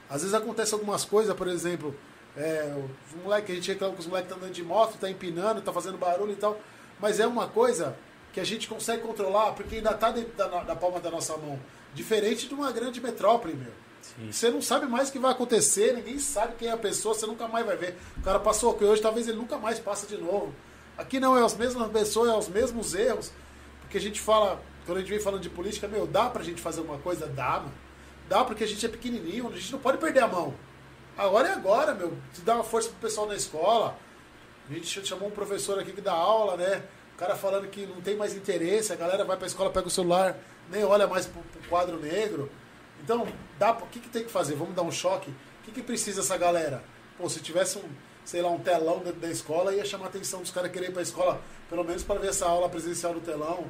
[0.10, 1.94] Às vezes acontece algumas coisas, por exemplo,
[2.38, 2.74] é,
[3.06, 5.74] os moleque, a gente reclama que os moleques estão andando de moto, tá empinando, tá
[5.74, 6.58] fazendo barulho e tal.
[7.02, 7.98] Mas é uma coisa
[8.32, 11.60] que a gente consegue controlar porque ainda tá dentro da, da palma da nossa mão.
[11.94, 13.74] Diferente de uma grande metrópole, meu.
[14.02, 14.32] Sim.
[14.32, 17.26] Você não sabe mais o que vai acontecer, ninguém sabe quem é a pessoa, você
[17.26, 17.98] nunca mais vai ver.
[18.18, 20.56] O cara passou aqui hoje, talvez ele nunca mais passe de novo.
[20.98, 23.32] Aqui não, é as mesmas pessoas, é os mesmos erros.
[23.90, 26.62] Porque a gente fala, quando a gente vem falando de política, meu, dá pra gente
[26.62, 27.26] fazer uma coisa?
[27.26, 27.74] Dá, mano.
[28.30, 30.54] Dá porque a gente é pequenininho, a gente não pode perder a mão.
[31.18, 32.16] Agora é agora, meu.
[32.32, 33.98] Se dá uma força pro pessoal na escola.
[34.70, 36.84] A gente chamou um professor aqui que dá aula, né?
[37.16, 39.90] O cara falando que não tem mais interesse, a galera vai pra escola, pega o
[39.90, 40.38] celular,
[40.70, 42.48] nem olha mais pro, pro quadro negro.
[43.04, 44.54] Então, dá, o que, que tem que fazer?
[44.54, 45.32] Vamos dar um choque?
[45.32, 46.84] O que, que precisa essa galera?
[47.18, 47.90] Pô, se tivesse um,
[48.24, 50.94] sei lá, um telão dentro da escola, ia chamar a atenção dos caras quererem ir
[50.94, 53.66] para a escola, pelo menos para ver essa aula presencial do telão.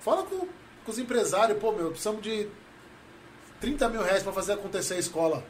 [0.00, 0.38] Fala com,
[0.84, 2.48] com os empresários, pô, meu, precisamos de
[3.60, 5.44] 30 mil reais para fazer acontecer a escola.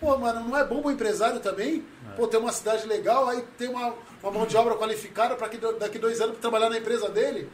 [0.00, 1.84] Pô, mano, não é bom o empresário também?
[2.12, 2.16] É.
[2.16, 5.98] Pô, ter uma cidade legal, aí ter uma, uma mão de obra qualificada para daqui
[5.98, 7.48] dois anos trabalhar na empresa dele?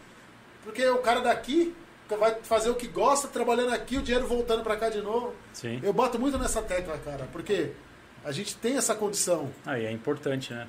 [0.63, 1.75] Porque o cara daqui,
[2.09, 5.35] vai fazer o que gosta, trabalhando aqui, o dinheiro voltando para cá de novo.
[5.53, 5.81] Sim.
[5.83, 7.73] Eu bato muito nessa tecla, cara, porque
[8.25, 9.51] a gente tem essa condição.
[9.65, 10.67] Aí é importante, né?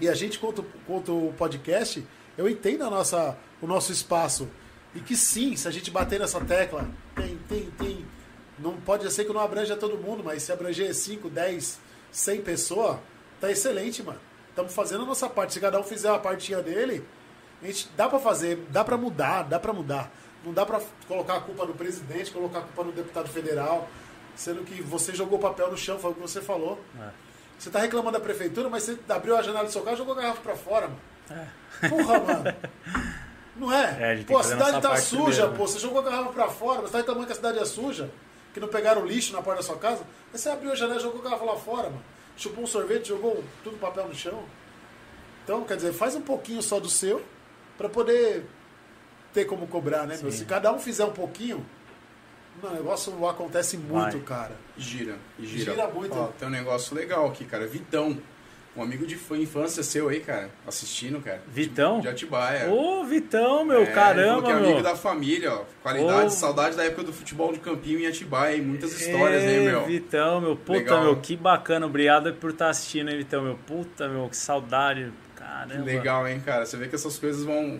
[0.00, 2.04] E a gente, quanto, quanto o podcast,
[2.36, 4.48] eu entendo a nossa, o nosso espaço.
[4.94, 8.06] E que sim, se a gente bater nessa tecla, tem, tem, tem.
[8.58, 11.80] Não pode ser que não abranja todo mundo, mas se abranger 5, 10,
[12.12, 12.98] 100 pessoas,
[13.40, 14.20] tá excelente, mano.
[14.50, 15.54] Estamos fazendo a nossa parte.
[15.54, 17.04] Se cada um fizer a partinha dele,
[17.60, 20.12] a gente dá para fazer, dá para mudar, dá para mudar.
[20.44, 23.88] Não dá para colocar a culpa no presidente, colocar a culpa no deputado federal,
[24.36, 26.78] sendo que você jogou papel no chão, foi o que você falou.
[27.00, 27.10] É.
[27.58, 30.14] Você tá reclamando da prefeitura, mas você abriu a janela do seu carro e jogou
[30.14, 31.00] a garrafa pra fora, mano.
[31.30, 31.88] É.
[31.88, 32.56] Porra, mano.
[33.56, 34.14] Não é?
[34.14, 35.56] É, pô, a cidade tá suja, né?
[35.56, 35.66] pô.
[35.66, 38.10] Você jogou a garrafa pra fora, você tá reclamando que a cidade é suja,
[38.52, 40.02] que não pegaram lixo na porta da sua casa.
[40.32, 42.02] Aí você abriu a janela e jogou a garrafa lá fora, mano.
[42.36, 44.42] Chupou um sorvete, jogou tudo papel no chão.
[45.44, 47.22] Então, quer dizer, faz um pouquinho só do seu
[47.78, 48.44] pra poder
[49.32, 50.32] ter como cobrar, né, meu?
[50.32, 51.64] Se cada um fizer um pouquinho,
[52.62, 54.26] o negócio acontece muito, Vai.
[54.26, 54.56] cara.
[54.76, 55.72] Gira, e gira.
[55.72, 56.16] Gira muito.
[56.16, 57.66] Ó, tem um negócio legal aqui, cara.
[57.66, 58.18] Vitão.
[58.76, 60.50] Um amigo de infância seu aí, cara.
[60.66, 61.40] Assistindo, cara.
[61.46, 62.00] Vitão?
[62.00, 62.68] De Atibaia.
[62.68, 64.82] Ô, Vitão, meu, É, caramba, que é amigo meu.
[64.82, 65.62] da família, ó.
[65.80, 66.30] Qualidade, Ô.
[66.30, 68.56] saudade da época do futebol de campinho em Atibaia.
[68.56, 69.84] E muitas histórias, Ê, né, meu?
[69.86, 71.02] Vitão, meu, puta, Legal.
[71.04, 71.86] meu, que bacana.
[71.86, 73.56] Obrigado por estar assistindo aí, Vitão, meu.
[73.64, 75.12] Puta, meu, que saudade.
[75.36, 75.74] Caramba.
[75.74, 76.66] Que legal, hein, cara?
[76.66, 77.78] Você vê que essas coisas vão.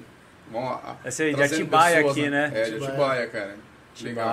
[0.51, 2.53] vão a- Esse aí, de Atibaia pessoas, aqui, né?
[2.55, 2.87] É, de Atibaia.
[2.93, 3.55] Atibaia, cara.
[4.01, 4.29] Legal.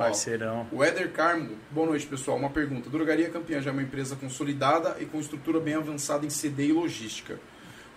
[0.00, 0.66] Tibaia, Ó, parceirão.
[0.72, 2.36] O Éder Carmo, boa noite pessoal.
[2.36, 6.30] Uma pergunta: Drogaria Campeã já é uma empresa consolidada e com estrutura bem avançada em
[6.30, 7.38] CD e logística.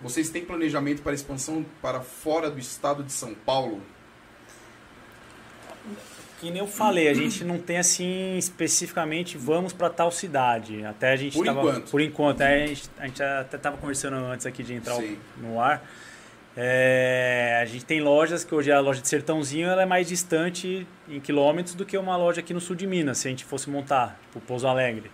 [0.01, 3.81] Vocês têm planejamento para expansão para fora do estado de São Paulo?
[6.41, 10.83] Que nem eu falei, a gente não tem assim especificamente vamos pra tal cidade.
[10.85, 11.89] Até a gente Por tava, enquanto.
[11.89, 15.17] Por enquanto, é, a gente, a gente até tava conversando antes aqui de entrar Sim.
[15.37, 15.81] no ar.
[16.55, 20.87] É, a gente tem lojas que hoje a loja de Sertãozinho ela é mais distante
[21.09, 23.69] em quilômetros do que uma loja aqui no sul de Minas, se a gente fosse
[23.69, 25.11] montar pro Pouso Alegre.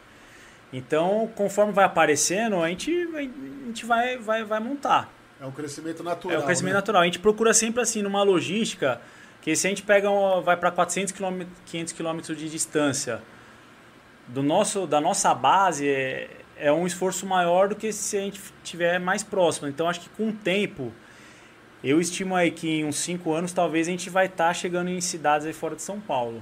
[0.71, 5.11] Então, conforme vai aparecendo, a gente, a gente vai, vai, vai montar.
[5.41, 6.37] É um crescimento natural.
[6.37, 6.79] É o crescimento né?
[6.79, 7.01] natural.
[7.01, 9.01] A gente procura sempre assim numa logística
[9.41, 13.21] que se a gente pega um, vai para 400 km, 500 quilômetros de distância
[14.27, 18.41] do nosso da nossa base é, é um esforço maior do que se a gente
[18.63, 19.67] tiver mais próximo.
[19.67, 20.91] Então acho que com o tempo
[21.84, 24.99] eu estimo aí que em uns 5 anos talvez a gente vai estar chegando em
[25.01, 26.41] cidades aí fora de São Paulo.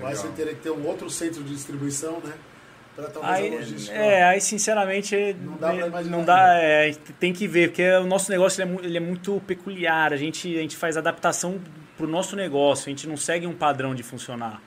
[0.00, 2.32] Vai você teria que ter um outro centro de distribuição, né?
[2.96, 3.96] Para talvez Aí, a logística.
[3.96, 7.68] é, aí sinceramente Não dá pra imaginar, não dá, é, a gente tem que ver,
[7.68, 10.96] porque o nosso negócio ele é, ele é muito peculiar, a gente, a gente faz
[10.96, 11.60] adaptação
[11.96, 14.62] pro nosso negócio, a gente não segue um padrão de funcionar.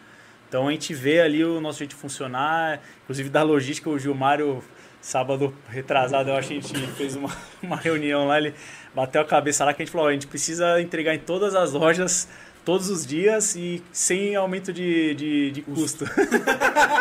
[0.47, 4.63] Então a gente vê ali o nosso jeito de funcionar, inclusive da logística, o Gilmário,
[5.07, 8.53] sábado retrasado, eu acho que a gente fez uma, uma reunião lá, ele
[8.93, 11.55] bateu a cabeça lá que a gente falou, ó, a gente precisa entregar em todas
[11.55, 12.27] as lojas
[12.65, 16.05] todos os dias e sem aumento de, de, de custo.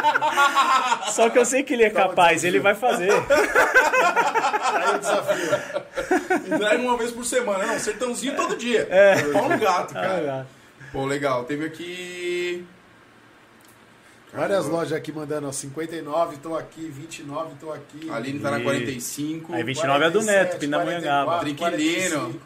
[1.10, 2.48] Só que eu sei que ele é capaz, desafio.
[2.48, 3.10] ele vai fazer.
[3.10, 6.54] Aí o desafio.
[6.54, 8.86] Entrega uma vez por semana, não, sertãozinho todo dia.
[8.88, 9.16] É.
[9.32, 10.46] Pau no gato, cara.
[10.46, 11.42] Ah, Pô, legal.
[11.42, 12.64] Teve aqui.
[14.36, 18.10] Várias lojas aqui mandando, ó, 59, tô aqui, 29, tô aqui.
[18.10, 19.54] A Aline tá na E- 45.
[19.54, 21.38] Aí 29 é do Neto, Pindamonhangaba.
[21.40, 22.38] Trinquilino.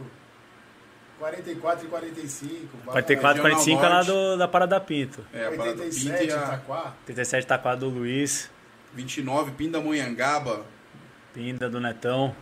[1.18, 2.78] 44 e 45.
[2.86, 5.24] 44, Regional 45 é lá do, da Parada Pinto.
[5.32, 6.94] É, a parada Pinta 87, e a Itaquá.
[7.04, 8.48] 37 tá com a do Luiz,
[8.94, 10.64] 29, Pindamonhangaba.
[11.34, 12.34] Pinda do Netão.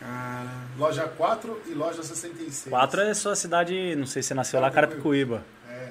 [0.00, 0.50] Cara.
[0.76, 2.70] Loja 4 e loja 66.
[2.70, 5.44] 4 é sua cidade, não sei se você nasceu lá, Carapicuíba.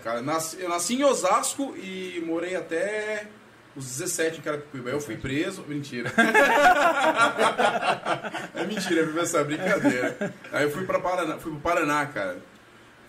[0.08, 3.28] Cara, nasci- eu nasci em Osasco e morei até
[3.76, 4.90] os 17 em Carapicuíba.
[4.90, 5.66] Eu fui preso.
[5.68, 6.10] Mentira.
[8.56, 10.34] é mentira, viu essa brincadeira.
[10.54, 12.38] Aí eu fui para Paraná, fui pro Paraná, cara.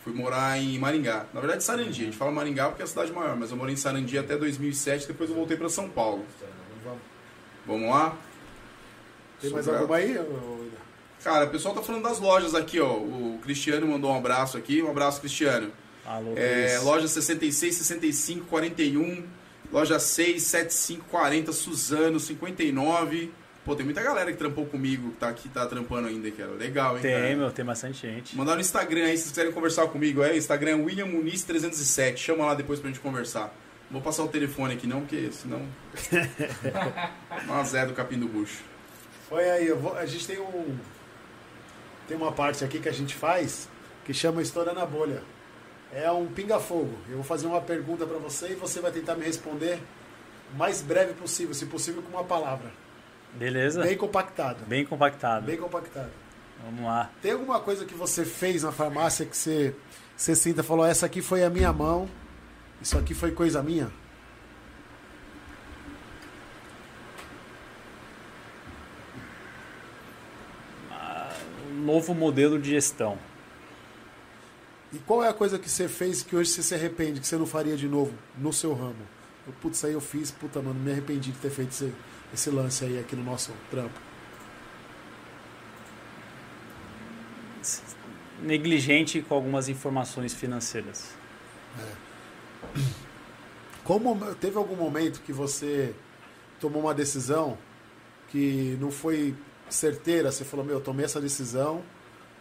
[0.02, 1.26] Fui morar em Maringá.
[1.32, 2.02] Na verdade, Sarandi.
[2.02, 4.36] A gente fala Maringá porque é a cidade maior, mas eu morei em Sarandi até
[4.36, 6.26] 2007, depois eu voltei para São Paulo.
[7.64, 7.90] Vamos.
[7.90, 8.16] Lá?
[9.40, 10.18] Tem mais Sobre alguma aí?
[11.22, 12.94] Cara, o pessoal tá falando das lojas aqui, ó.
[12.94, 14.82] O Cristiano mandou um abraço aqui.
[14.82, 15.70] Um abraço, Cristiano.
[16.08, 19.24] Alô, É, loja 66, 65, 41.
[19.70, 21.52] Loja 6, 75, 40.
[21.52, 23.30] Suzano, 59.
[23.64, 26.52] Pô, tem muita galera que trampou comigo, que tá aqui, tá trampando ainda, cara.
[26.52, 27.36] Legal, hein, Tem, cara?
[27.36, 28.34] meu, tem bastante gente.
[28.34, 30.22] Mandar no Instagram aí, se vocês quiserem conversar comigo.
[30.22, 32.18] É, Instagram é William Muniz 307.
[32.18, 33.54] Chama lá depois pra gente conversar.
[33.90, 35.60] Não Vou passar o telefone aqui não, porque senão...
[37.44, 38.62] Uma Zé do Capim do Bucho.
[39.28, 40.78] Foi aí, eu vou- a gente tem um.
[42.06, 43.68] Tem uma parte aqui que a gente faz
[44.06, 45.22] que chama Estourando a Bolha.
[45.92, 46.96] É um pinga-fogo.
[47.08, 49.80] Eu vou fazer uma pergunta pra você e você vai tentar me responder
[50.52, 52.70] o mais breve possível, se possível com uma palavra.
[53.34, 53.80] Beleza?
[53.80, 54.64] Bem Bem, compactado.
[54.86, 55.46] compactado.
[55.46, 56.10] Bem compactado.
[56.64, 57.10] Vamos lá.
[57.22, 59.74] Tem alguma coisa que você fez na farmácia que você,
[60.16, 62.08] você sinta e falou, essa aqui foi a minha mão,
[62.82, 63.90] isso aqui foi coisa minha?
[71.70, 73.18] Um novo modelo de gestão.
[74.92, 77.36] E qual é a coisa que você fez que hoje você se arrepende, que você
[77.36, 79.06] não faria de novo no seu ramo?
[79.46, 81.92] Eu, putz, aí eu fiz, puta, mano, me arrependi de ter feito esse,
[82.32, 83.98] esse lance aí aqui no nosso trampo.
[88.42, 91.10] Negligente com algumas informações financeiras.
[93.84, 95.94] Como teve algum momento que você
[96.60, 97.58] tomou uma decisão
[98.28, 99.34] que não foi
[99.68, 101.82] certeira, você falou, meu, eu tomei essa decisão,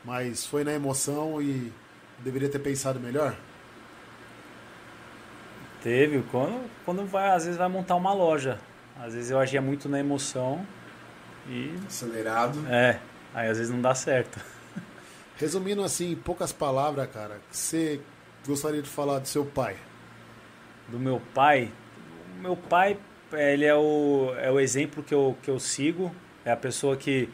[0.04, 1.72] mas foi na emoção e
[2.20, 3.36] deveria ter pensado melhor?
[5.82, 8.60] Teve, quando, quando vai, às vezes vai montar uma loja.
[9.00, 10.66] Às vezes eu agia muito na emoção
[11.48, 11.74] e.
[11.86, 12.66] Acelerado.
[12.68, 13.00] É,
[13.34, 14.40] aí às vezes não dá certo.
[15.38, 18.02] Resumindo assim, em poucas palavras, cara, você
[18.46, 19.76] gostaria de falar do seu pai?
[20.88, 21.72] Do meu pai.
[22.38, 22.98] O meu pai,
[23.32, 26.14] é, ele é o, é o exemplo que eu, que eu sigo.
[26.44, 27.30] É a pessoa que,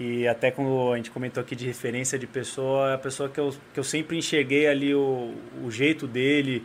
[0.00, 3.38] que até quando a gente comentou aqui de referência de pessoa, é a pessoa que
[3.38, 6.64] eu, que eu sempre enxerguei ali o, o jeito dele,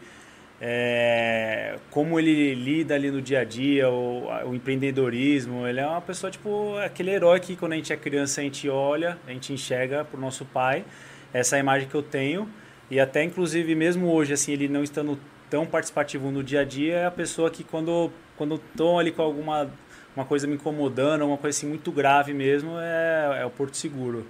[0.61, 5.67] é, como ele lida ali no dia a dia, o, o, empreendedorismo.
[5.67, 8.69] Ele é uma pessoa, tipo, aquele herói que quando a gente é criança a gente
[8.69, 10.85] olha, a gente enxerga pro nosso pai.
[11.33, 12.47] Essa é a imagem que eu tenho.
[12.89, 16.95] E até, inclusive, mesmo hoje, assim, ele não estando tão participativo no dia a dia,
[16.99, 19.69] é a pessoa que quando, quando estão ali com alguma
[20.15, 24.25] uma coisa me incomodando, uma coisa assim muito grave mesmo, é, é o Porto Seguro.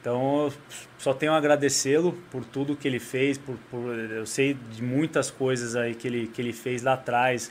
[0.00, 0.52] Então,
[0.98, 5.30] só tenho a agradecê-lo por tudo que ele fez, por, por, eu sei de muitas
[5.30, 7.50] coisas aí que ele, que ele fez lá atrás,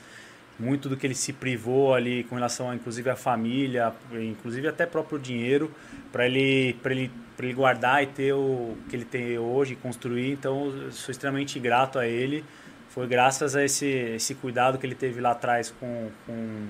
[0.56, 4.86] muito do que ele se privou ali com relação, a, inclusive, à família, inclusive até
[4.86, 5.68] próprio dinheiro,
[6.12, 7.10] para ele, ele,
[7.40, 10.30] ele guardar e ter o que ele tem hoje, construir.
[10.30, 12.44] Então, eu sou extremamente grato a ele.
[12.90, 16.68] Foi graças a esse, esse cuidado que ele teve lá atrás com, com,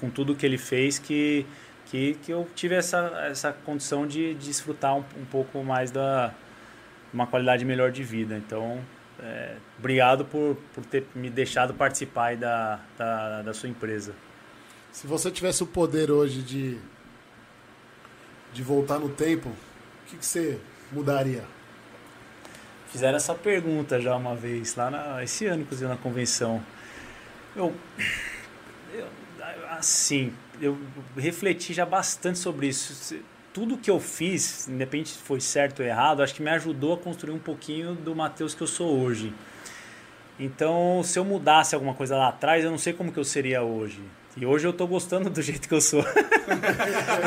[0.00, 1.46] com tudo que ele fez que
[1.90, 2.98] que, que eu tive essa,
[3.28, 6.32] essa condição de, de desfrutar um, um pouco mais da
[7.12, 8.36] uma qualidade melhor de vida.
[8.36, 8.80] Então,
[9.20, 14.14] é, obrigado por, por ter me deixado participar da, da, da, sua empresa.
[14.92, 16.78] Se você tivesse o poder hoje de,
[18.52, 20.60] de voltar no tempo, o que, que você
[20.92, 21.42] mudaria?
[22.92, 26.62] Fizeram essa pergunta já uma vez, lá na, esse ano, inclusive, na convenção.
[27.56, 27.74] Eu,
[28.94, 29.06] eu
[29.70, 30.78] assim, eu
[31.16, 33.16] refleti já bastante sobre isso.
[33.52, 36.98] Tudo que eu fiz, independente se foi certo ou errado, acho que me ajudou a
[36.98, 39.32] construir um pouquinho do Matheus que eu sou hoje.
[40.38, 43.62] Então, se eu mudasse alguma coisa lá atrás, eu não sei como que eu seria
[43.62, 44.00] hoje.
[44.36, 46.00] E hoje eu estou gostando do jeito que eu sou.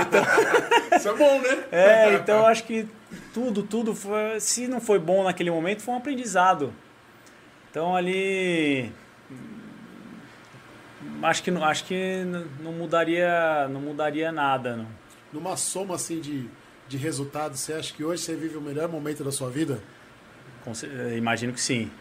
[0.01, 1.63] então, Isso é bom, né?
[1.71, 2.87] É, então eu acho que
[3.33, 6.73] tudo, tudo, foi, se não foi bom naquele momento, foi um aprendizado.
[7.69, 8.91] Então ali
[11.23, 12.23] acho que acho que
[12.59, 14.88] não mudaria não mudaria nada não.
[15.31, 16.49] numa soma assim de,
[16.88, 19.81] de resultados você acha que hoje você vive o melhor momento da sua vida?
[20.84, 21.91] Eh, imagino que sim.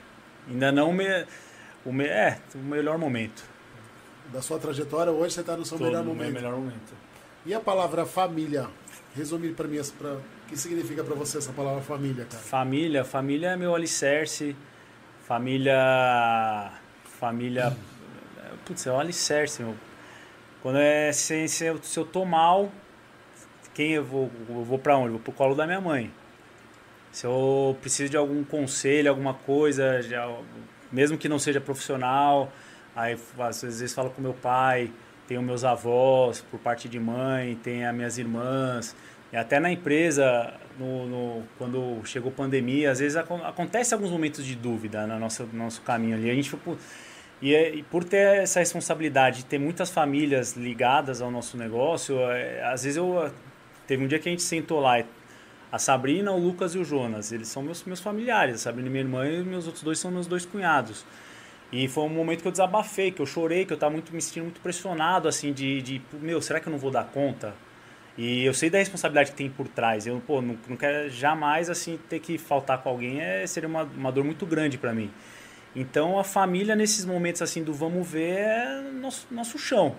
[0.48, 1.06] Ainda não me,
[1.84, 3.44] o me, é o melhor momento.
[4.32, 6.32] Da sua trajetória hoje você está no seu Tô melhor no momento.
[6.32, 6.94] meu melhor momento.
[7.44, 8.68] E a palavra família?
[9.14, 12.42] Resumir para mim para o que significa para você essa palavra família cara?
[12.42, 14.56] Família família é meu alicerce.
[15.26, 16.72] Família
[17.20, 17.76] família
[18.64, 19.74] putz, é um alicerce, meu.
[20.62, 22.70] Quando é, se, se, eu, se eu tô mal,
[23.74, 25.08] quem eu vou, eu vou para onde?
[25.08, 26.10] Eu vou pro colo da minha mãe.
[27.10, 30.26] Se eu preciso de algum conselho, alguma coisa, já,
[30.90, 32.50] mesmo que não seja profissional,
[32.94, 34.90] aí às vezes falo com meu pai,
[35.26, 38.96] tenho meus avós por parte de mãe, tem as minhas irmãs,
[39.32, 44.54] e até na empresa, no, no, quando chegou pandemia, às vezes acontece alguns momentos de
[44.54, 46.30] dúvida no nosso, no nosso caminho ali.
[46.30, 46.76] A gente, tipo,
[47.42, 52.20] e, é, e, por ter essa responsabilidade de ter muitas famílias ligadas ao nosso negócio,
[52.30, 53.30] é, às vezes eu.
[53.84, 55.02] Teve um dia que a gente sentou lá,
[55.72, 58.54] a Sabrina, o Lucas e o Jonas, eles são meus, meus familiares.
[58.54, 61.04] A Sabrina, minha irmã, e meus outros dois são meus dois cunhados.
[61.72, 64.20] E foi um momento que eu desabafei, que eu chorei, que eu estava muito, me
[64.22, 67.54] sentindo muito pressionado, assim, de, de, meu, será que eu não vou dar conta?
[68.16, 70.06] E eu sei da responsabilidade que tem por trás.
[70.06, 73.82] Eu, pô, não, não quero jamais, assim, ter que faltar com alguém, é, seria uma,
[73.82, 75.10] uma dor muito grande para mim.
[75.74, 79.96] Então a família nesses momentos assim do vamos ver é nosso, nosso chão.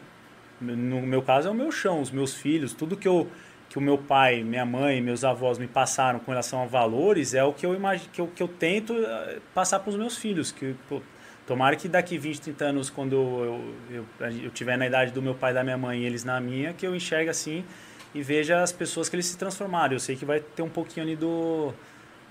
[0.62, 3.30] No meu caso é o meu chão, os meus filhos, tudo que eu
[3.74, 7.44] que o meu pai, minha mãe, meus avós me passaram com relação a valores é
[7.44, 10.52] o que eu imagino que eu, que eu tento eh, passar para os meus filhos,
[10.52, 11.02] que pô,
[11.48, 15.34] tomara que daqui 20, 30 anos quando eu, eu, eu, tiver na idade do meu
[15.34, 17.66] pai e da minha mãe e eles na minha, que eu enxergue assim
[18.14, 19.94] e veja as pessoas que eles se transformaram.
[19.94, 21.74] Eu sei que vai ter um pouquinho ali do,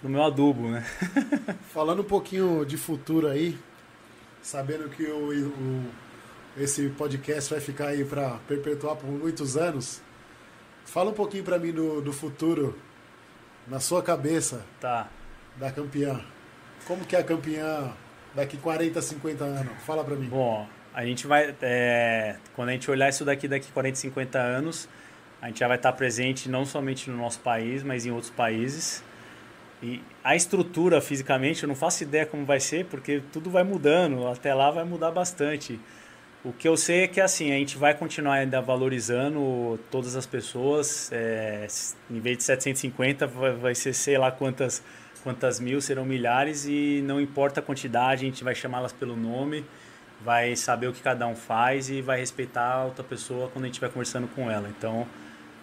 [0.03, 0.85] do meu adubo, né?
[1.73, 3.57] Falando um pouquinho de futuro aí,
[4.43, 5.85] sabendo que o, o
[6.57, 10.03] esse podcast vai ficar aí para perpetuar por muitos anos,
[10.85, 12.77] fala um pouquinho para mim do, do futuro
[13.67, 15.09] na sua cabeça Tá.
[15.57, 16.21] da campeã.
[16.87, 17.93] Como que é a campeã
[18.35, 19.73] daqui 40, 50 anos?
[19.87, 20.29] Fala para mim.
[20.29, 21.55] Bom, a gente vai.
[21.63, 24.89] é, quando a gente olhar isso daqui daqui 40, 50 anos,
[25.41, 29.03] a gente já vai estar presente não somente no nosso país, mas em outros países.
[29.83, 34.29] E a estrutura fisicamente, eu não faço ideia como vai ser, porque tudo vai mudando.
[34.29, 35.81] Até lá vai mudar bastante.
[36.45, 40.27] O que eu sei é que assim, a gente vai continuar ainda valorizando todas as
[40.27, 41.11] pessoas.
[41.13, 41.67] é,
[42.11, 44.83] em vez de 750, vai, vai ser sei lá quantas,
[45.23, 49.65] quantas mil, serão milhares, e não importa a quantidade, a gente vai chamá-las pelo nome,
[50.21, 53.67] vai saber o que cada um faz e vai respeitar a outra pessoa quando a
[53.67, 54.69] gente estiver conversando com ela.
[54.69, 55.07] Então,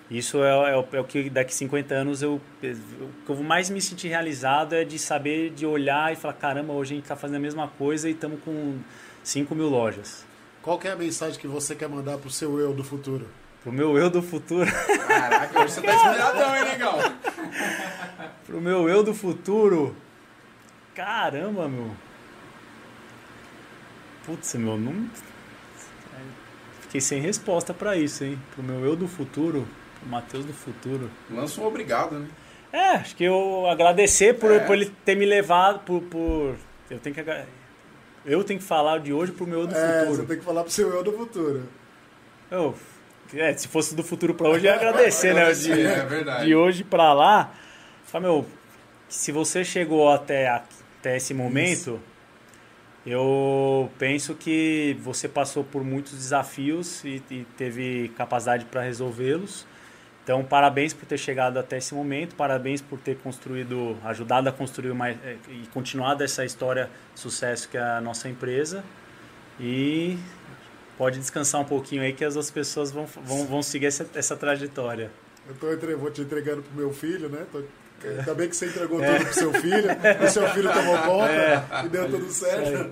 [0.09, 3.69] isso é, é o, é o que daqui 50 anos eu, o que eu mais
[3.69, 7.15] me sentir realizado é de saber, de olhar e falar: caramba, hoje a gente está
[7.15, 8.79] fazendo a mesma coisa e estamos com
[9.23, 10.25] 5 mil lojas.
[10.63, 13.27] Qual que é a mensagem que você quer mandar pro seu eu do futuro?
[13.61, 14.69] Pro meu eu do futuro.
[15.07, 16.97] Caraca, hoje você tá inspiradão, hein, negão?
[18.45, 19.95] Pro meu eu do futuro.
[20.95, 21.91] Caramba, meu.
[24.25, 25.09] Putz, meu, não.
[26.81, 28.39] Fiquei sem resposta pra isso, hein?
[28.55, 29.67] Pro meu eu do futuro,
[29.99, 31.09] pro Matheus do futuro.
[31.29, 32.27] Lança um obrigado, né?
[32.71, 34.59] É, acho que eu agradecer por, É.
[34.59, 36.55] por ele ter me levado, por, por.
[36.89, 37.23] Eu tenho que.
[38.25, 40.15] Eu tenho que falar de hoje pro meu eu do É, futuro.
[40.17, 41.63] você tem que falar pro seu eu do futuro.
[42.51, 42.75] Eu,
[43.33, 45.51] é, se fosse do futuro pra hoje, eu ia agradecer, né?
[45.53, 46.45] De, é verdade.
[46.45, 47.53] de hoje pra lá.
[48.05, 48.45] Fala, meu,
[49.07, 51.99] se você chegou até, até esse momento,
[53.05, 59.65] eu penso que você passou por muitos desafios e, e teve capacidade para resolvê-los.
[60.29, 64.93] Então, parabéns por ter chegado até esse momento, parabéns por ter construído, ajudado a construir
[64.93, 68.83] mais, eh, e continuado essa história de sucesso que é a nossa empresa.
[69.59, 70.19] E
[70.99, 74.37] pode descansar um pouquinho aí que as outras pessoas vão, vão, vão seguir essa, essa
[74.37, 75.09] trajetória.
[75.47, 77.47] Eu tô entre- vou te entregando pro meu filho, né?
[77.51, 77.63] Tô-
[78.07, 79.89] Ainda bem que você entregou tudo pro seu filho.
[80.23, 82.91] O seu filho tomou conta e deu tudo certo.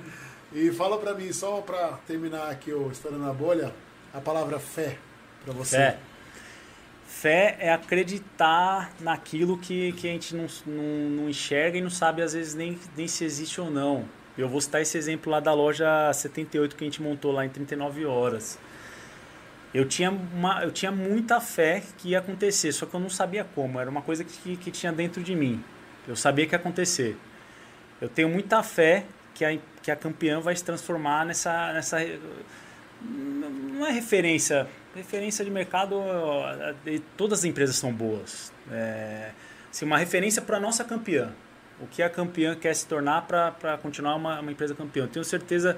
[0.52, 3.72] E fala pra mim, só pra terminar aqui o História na Bolha,
[4.12, 4.98] a palavra fé
[5.46, 5.78] pra você.
[5.78, 5.98] Fé.
[7.20, 12.22] Fé é acreditar naquilo que, que a gente não, não, não enxerga e não sabe
[12.22, 14.06] às vezes nem, nem se existe ou não.
[14.38, 17.50] Eu vou citar esse exemplo lá da loja 78 que a gente montou lá em
[17.50, 18.60] 39 horas.
[19.74, 23.44] Eu tinha, uma, eu tinha muita fé que ia acontecer, só que eu não sabia
[23.44, 23.80] como.
[23.80, 25.64] Era uma coisa que, que tinha dentro de mim.
[26.08, 27.18] Eu sabia que ia acontecer.
[28.00, 31.98] Eu tenho muita fé que a, que a campeã vai se transformar nessa, nessa.
[33.02, 34.68] Não é referência.
[34.98, 36.02] Referência de mercado,
[36.84, 38.52] de- todas as empresas são boas.
[38.72, 39.30] É,
[39.70, 41.32] assim, uma referência para a nossa campeã.
[41.80, 45.04] O que a campeã quer se tornar para continuar uma, uma empresa campeã.
[45.04, 45.78] Eu tenho certeza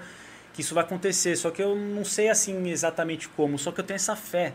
[0.53, 3.83] que isso vai acontecer, só que eu não sei assim exatamente como, só que eu
[3.83, 4.53] tenho essa fé.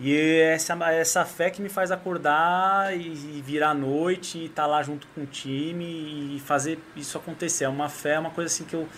[0.00, 4.66] E essa, essa fé que me faz acordar e, e virar à noite e estar
[4.66, 7.64] lá junto com o time e fazer isso acontecer.
[7.64, 8.88] É uma fé, é uma coisa assim que eu.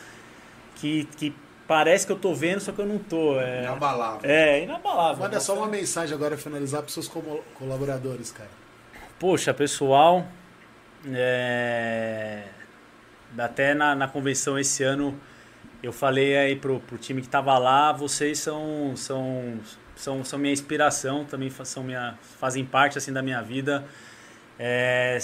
[0.76, 1.34] que, que
[1.74, 3.40] parece que eu tô vendo, só que eu não tô.
[3.40, 4.30] É, Inabalável.
[4.30, 5.24] é inabalável.
[5.24, 7.10] Manda só uma mensagem agora finalizar pros seus
[7.58, 8.48] colaboradores, cara.
[9.18, 10.24] Poxa, pessoal,
[11.12, 12.44] é,
[13.36, 15.18] até na, na convenção esse ano
[15.82, 19.58] eu falei aí pro, pro time que tava lá, vocês são, são,
[19.96, 23.84] são, são minha inspiração, também são minha, fazem parte assim da minha vida.
[24.58, 25.18] É,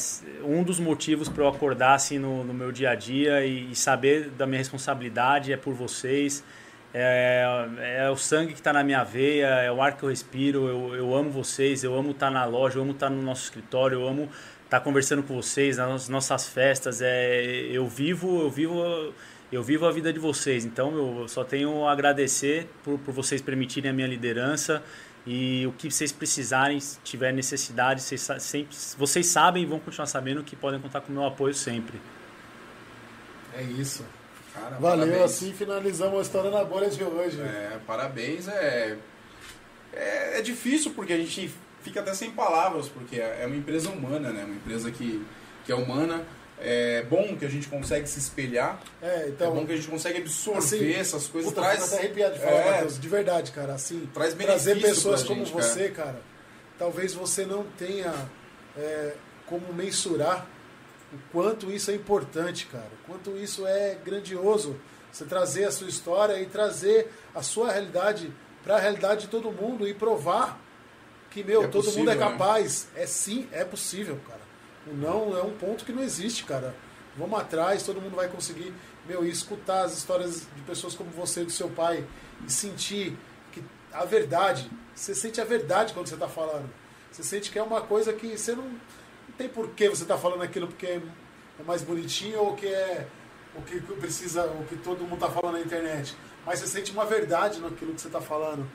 [0.45, 3.77] um dos motivos para eu acordar assim no, no meu dia a dia e, e
[3.77, 6.43] saber da minha responsabilidade é por vocês.
[6.93, 7.45] É,
[8.01, 10.67] é o sangue que está na minha veia, é o ar que eu respiro.
[10.67, 14.01] Eu, eu amo vocês, eu amo estar na loja, eu amo estar no nosso escritório,
[14.01, 14.29] eu amo
[14.65, 17.01] estar conversando com vocês nas nossas festas.
[17.01, 19.15] É, eu vivo, eu vivo,
[19.53, 20.65] eu vivo a vida de vocês.
[20.65, 24.83] Então eu só tenho a agradecer por, por vocês permitirem a minha liderança
[25.33, 30.07] e o que vocês precisarem, se tiver necessidade, vocês, sempre, vocês sabem e vão continuar
[30.07, 32.01] sabendo que podem contar com o meu apoio sempre.
[33.55, 34.05] É isso.
[34.53, 35.23] Cara, Valeu, parabéns.
[35.23, 37.41] assim finalizamos a história na bolha de hoje.
[37.41, 38.49] É, parabéns.
[38.49, 38.99] É,
[39.93, 43.89] é, é difícil porque a gente fica até sem palavras, porque é é uma empresa
[43.89, 44.43] humana, né?
[44.45, 45.25] Uma empresa que,
[45.65, 46.25] que é humana.
[46.63, 48.81] É bom que a gente consegue se espelhar.
[49.01, 49.53] É, é então.
[49.55, 51.51] bom que a gente consegue absorver assim, essas coisas.
[51.51, 52.71] Puta, traz, até arrepiado de falar, É.
[52.73, 53.73] Matheus, de verdade, cara.
[53.75, 56.21] Assim, Traz trazer pessoas pra como gente, você, cara.
[56.79, 58.13] talvez você não tenha
[58.77, 59.15] é,
[59.47, 60.47] como mensurar
[61.13, 62.89] o quanto isso é importante, cara.
[63.03, 64.77] O quanto isso é grandioso.
[65.11, 68.31] Você trazer a sua história e trazer a sua realidade
[68.63, 70.61] para a realidade de todo mundo e provar
[71.31, 72.21] que, meu, É todo possível, mundo é né?
[72.21, 72.87] capaz.
[72.95, 74.40] É sim, é possível, cara.
[74.87, 76.75] O não é um ponto que não existe, cara.
[77.17, 78.73] Vamos atrás, todo mundo vai conseguir,
[79.07, 82.07] meu, escutar as histórias de pessoas como você, do seu pai,
[82.47, 83.17] e sentir
[83.53, 83.63] que
[83.93, 86.71] a verdade, você sente a verdade quando você está falando.
[87.11, 90.17] Você sente que é uma coisa que você não, não tem por que você tá
[90.17, 91.03] falando aquilo porque é
[91.61, 93.07] é mais bonitinho ou que é
[93.55, 96.17] o que precisa, o que todo mundo tá falando na internet.
[96.47, 98.67] Mas você sente uma verdade naquilo que você tá falando.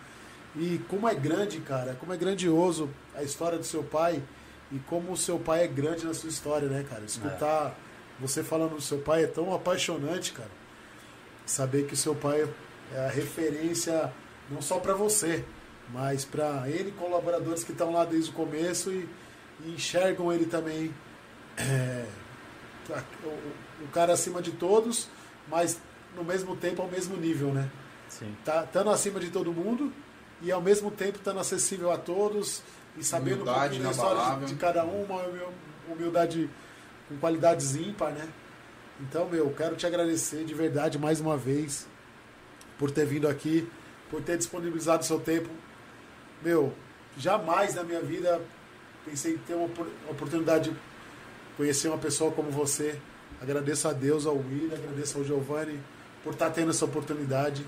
[0.56, 4.22] E como é grande, cara, como é grandioso a história do seu pai
[4.72, 7.04] e como o seu pai é grande na sua história, né, cara?
[7.04, 7.78] Escutar
[8.20, 10.50] você falando do seu pai é tão apaixonante, cara.
[11.46, 12.48] Saber que o seu pai
[12.94, 14.12] é a referência
[14.50, 15.44] não só para você,
[15.90, 19.08] mas para ele colaboradores que estão lá desde o começo e,
[19.64, 20.94] e enxergam ele também
[21.58, 22.06] é,
[23.24, 25.08] o, o cara acima de todos,
[25.48, 25.80] mas
[26.16, 27.70] no mesmo tempo ao mesmo nível, né?
[28.08, 28.36] Sim.
[28.44, 29.92] Tá estando acima de todo mundo
[30.42, 32.62] e ao mesmo tempo estando acessível a todos
[32.98, 35.54] e sabendo um Humildade pouquinho da história de, de cada um, uma humil-
[35.90, 36.50] humildade
[37.10, 38.28] com qualidades ímpar, né?
[39.02, 41.86] Então, meu, quero te agradecer de verdade mais uma vez
[42.80, 43.70] por ter vindo aqui,
[44.10, 45.50] por ter disponibilizado seu tempo.
[46.42, 46.74] Meu,
[47.18, 48.42] jamais na minha vida
[49.06, 50.78] pensei em ter uma opor- oportunidade de
[51.58, 53.00] conhecer uma pessoa como você.
[53.42, 55.80] Agradeço a Deus, ao William, agradeço ao Giovanni
[56.24, 57.66] por estar tendo essa oportunidade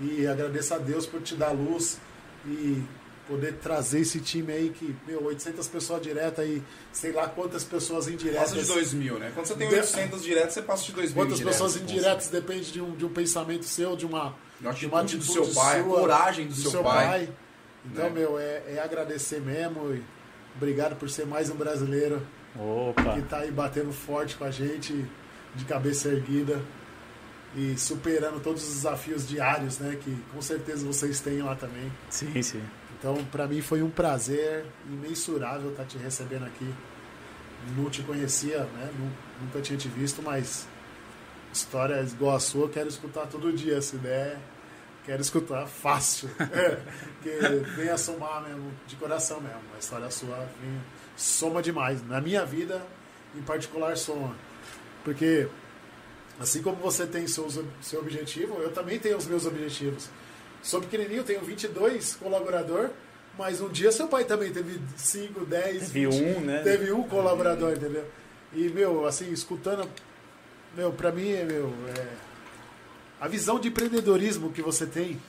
[0.00, 2.00] e agradeço a Deus por te dar luz
[2.46, 2.82] e
[3.32, 8.06] poder trazer esse time aí que, meu, 800 pessoas diretas e sei lá quantas pessoas
[8.06, 8.50] indiretas.
[8.50, 9.32] Passa de 2 mil, né?
[9.34, 12.28] Quando você tem De- 800 diretos, você passa de 2 mil Quantas indiretos, pessoas indiretas
[12.28, 14.36] depende de um, de um pensamento seu, de uma,
[14.76, 17.28] de uma atitude do seu pai, a sua, coragem do seu pai.
[17.86, 18.10] Então, né?
[18.10, 20.02] meu, é, é agradecer mesmo e
[20.54, 22.22] obrigado por ser mais um brasileiro
[22.54, 23.14] Opa.
[23.14, 25.06] que tá aí batendo forte com a gente,
[25.54, 26.60] de cabeça erguida
[27.56, 29.96] e superando todos os desafios diários, né?
[30.00, 31.90] Que com certeza vocês têm lá também.
[32.10, 32.62] Sim, sim.
[33.02, 36.72] Então, para mim foi um prazer imensurável estar te recebendo aqui.
[37.76, 38.90] Não te conhecia, né?
[38.96, 39.10] Nu-
[39.44, 40.68] Nunca tinha te visto, mas
[41.52, 43.82] história igual a sua, eu quero escutar todo dia.
[43.82, 44.38] Se der,
[45.04, 46.30] quero escutar fácil.
[46.52, 46.76] É,
[47.14, 47.30] Porque
[47.76, 49.62] vem a somar mesmo, de coração mesmo.
[49.74, 50.80] A história sua vem,
[51.16, 52.06] soma demais.
[52.06, 52.80] Na minha vida,
[53.34, 54.36] em particular, soma.
[55.02, 55.48] Porque
[56.38, 60.08] assim como você tem seus, seu objetivo, eu também tenho os meus objetivos.
[60.62, 62.90] Sou pequenininho, tenho 22 colaborador,
[63.36, 66.60] mas um dia seu pai também teve 5, 10, Teve um, né?
[66.62, 68.04] Teve um colaborador, entendeu?
[68.52, 69.88] E, meu, assim, escutando,
[70.76, 72.06] meu, pra mim, é, meu, é,
[73.20, 75.20] a visão de empreendedorismo que você tem,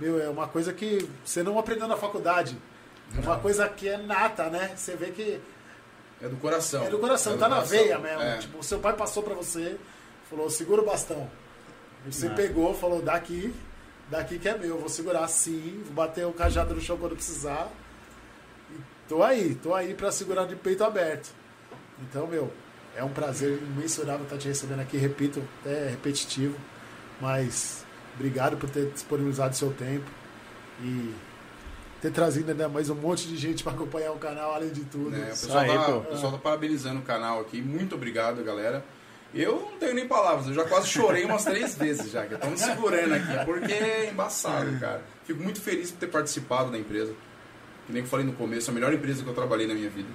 [0.00, 2.56] meu, é uma coisa que você não aprendeu na faculdade.
[3.16, 4.72] É uma coisa que é nata, né?
[4.76, 5.40] Você vê que
[6.20, 6.84] É do coração.
[6.84, 7.78] é do coração, É do tá na coração.
[7.78, 8.20] veia mesmo.
[8.22, 8.38] É.
[8.38, 9.76] Tipo, seu pai passou pra você,
[10.28, 11.30] falou, segura o bastão.
[12.10, 12.30] Você Ah.
[12.34, 13.54] pegou, falou, daqui,
[14.10, 17.70] daqui que é meu, vou segurar assim, vou bater o cajado no chão quando precisar.
[18.70, 18.74] E
[19.08, 21.30] tô aí, tô aí pra segurar de peito aberto.
[22.02, 22.52] Então, meu,
[22.94, 26.56] é um prazer imensurável estar te recebendo aqui, repito, até é repetitivo,
[27.20, 27.84] mas
[28.14, 30.04] obrigado por ter disponibilizado seu tempo
[30.80, 31.14] e
[32.00, 35.10] ter trazido ainda mais um monte de gente para acompanhar o canal, além de tudo.
[35.10, 35.26] né?
[35.26, 37.60] O pessoal, aí, tá, o pessoal tá parabenizando o canal aqui.
[37.62, 38.84] Muito obrigado, galera.
[39.36, 42.58] Eu não tenho nem palavras, eu já quase chorei umas três vezes já, que estamos
[42.58, 45.02] segurando aqui, porque é embaçado, cara.
[45.26, 47.12] Fico muito feliz por ter participado da empresa.
[47.86, 50.08] Que nem eu falei no começo, a melhor empresa que eu trabalhei na minha vida,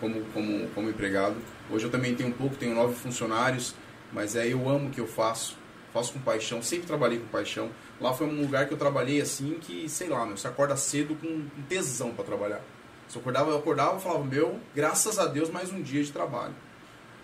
[0.00, 1.36] como, como, como empregado.
[1.70, 3.72] Hoje eu também tenho um pouco, tenho nove funcionários,
[4.12, 5.56] mas é eu amo o que eu faço,
[5.94, 7.70] faço com paixão, sempre trabalhei com paixão.
[8.00, 11.14] Lá foi um lugar que eu trabalhei assim que, sei lá, meu, você acorda cedo
[11.14, 12.60] com um tesão para trabalhar.
[13.06, 16.10] Se eu acordava, eu acordava e falava, meu, graças a Deus, mais um dia de
[16.10, 16.54] trabalho.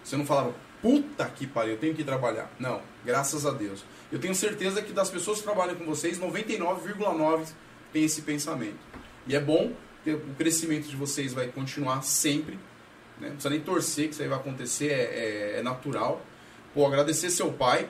[0.04, 0.54] Você não falava,
[0.86, 2.48] puta que pariu, eu tenho que trabalhar.
[2.60, 3.84] Não, graças a Deus.
[4.12, 7.48] Eu tenho certeza que das pessoas que trabalham com vocês, 99,9%
[7.92, 8.78] tem esse pensamento.
[9.26, 9.72] E é bom,
[10.06, 12.54] o crescimento de vocês vai continuar sempre.
[13.18, 13.28] Né?
[13.28, 16.24] Não precisa nem torcer que isso aí vai acontecer, é, é- é natural.
[16.72, 17.88] Pô, agradecer seu pai,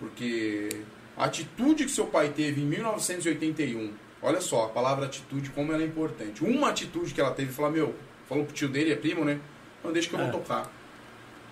[0.00, 0.68] porque
[1.16, 5.82] a atitude que seu pai teve em 1981, olha só, a palavra atitude, como ela
[5.82, 6.42] é importante.
[6.44, 7.94] Uma atitude que ela teve, falar, meu,
[8.28, 9.38] falou pro tio dele, é primo, né?
[9.84, 10.30] Não, deixa que eu É.
[10.30, 10.70] vou tocar.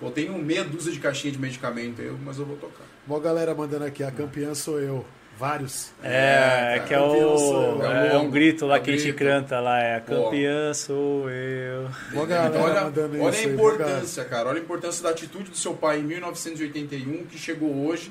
[0.01, 2.85] Pô, tenho meia dúzia de caixinha de medicamento, eu, mas eu vou tocar.
[3.07, 5.05] Mó galera mandando aqui, a campeã sou eu.
[5.39, 5.93] Vários.
[6.03, 7.83] É, É, que é o.
[7.85, 9.19] É, É um grito lá é o que a gente grito.
[9.19, 11.89] canta lá, é campeã sou eu.
[12.13, 14.49] Mó galera Então, olha, mandando olha isso a aí, mó importância, cara.
[14.49, 18.11] Olha a importância da atitude do seu pai em 1981, que chegou hoje,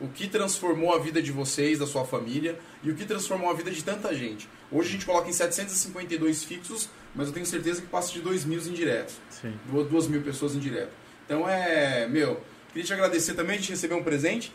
[0.00, 3.54] o que transformou a vida de vocês, da sua família, e o que transformou a
[3.54, 4.48] vida de tanta gente.
[4.72, 8.46] Hoje a gente coloca em 752 fixos, mas eu tenho certeza que passa de 2
[8.46, 9.16] mil indiretos.
[9.28, 9.52] Sim.
[9.70, 11.03] Duas, duas mil pessoas indiretas.
[11.24, 14.52] Então é, meu, queria te agradecer também, a gente recebeu um presente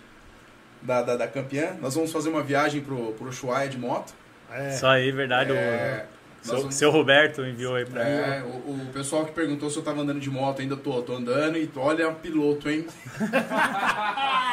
[0.82, 1.76] da, da, da campeã.
[1.82, 4.14] Nós vamos fazer uma viagem pro, pro Ushuaia de moto.
[4.52, 5.52] É, Isso aí, verdade.
[5.52, 6.06] o- É,
[6.42, 8.10] Seu, vamos- seu Roberto enviou aí pra mim.
[8.12, 11.14] É, o, o pessoal que perguntou se eu tava andando de moto, ainda tô, tô
[11.16, 12.88] andando e olha, piloto, hein?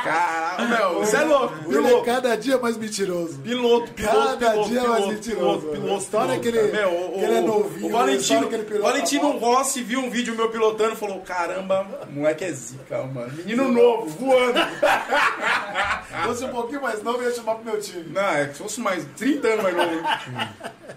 [0.02, 2.04] Caralho, meu, você é louco, Ele é piloto.
[2.04, 3.38] cada dia mais mentiroso.
[3.40, 5.72] Piloto, piloto, Cada piloto, dia piloto, mais mentiroso, piloto, né?
[5.80, 6.72] piloto, A história piloto, que ele-.
[6.72, 7.94] Meu, que ele é novinho, O né?
[7.98, 8.50] Valentino,
[8.82, 9.30] Valentino.
[9.38, 13.32] Rossi viu um vídeo meu pilotando e falou: Caramba, moleque é zica, mano.
[13.36, 14.58] Menino novo, voando.
[14.60, 18.04] Se fosse um pouquinho mais novo, eu ia chamar pro meu time.
[18.12, 20.02] Não, é que se fosse mais 30 anos mais novo.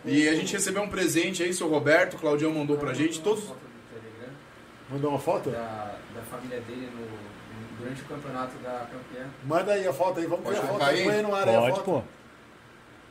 [0.06, 3.22] E a gente recebeu um presente aí, seu Roberto, o Claudião mandou pra gente.
[3.22, 3.44] Todos.
[3.44, 4.34] Foto do Telegram
[4.90, 5.50] Mandou uma foto?
[5.50, 9.26] Da, da família dele no, durante o campeonato da campeã.
[9.46, 10.80] Manda aí a foto aí, vamos ver a foto.
[10.80, 11.84] Põe no ar aí a foto.
[11.84, 12.04] pô.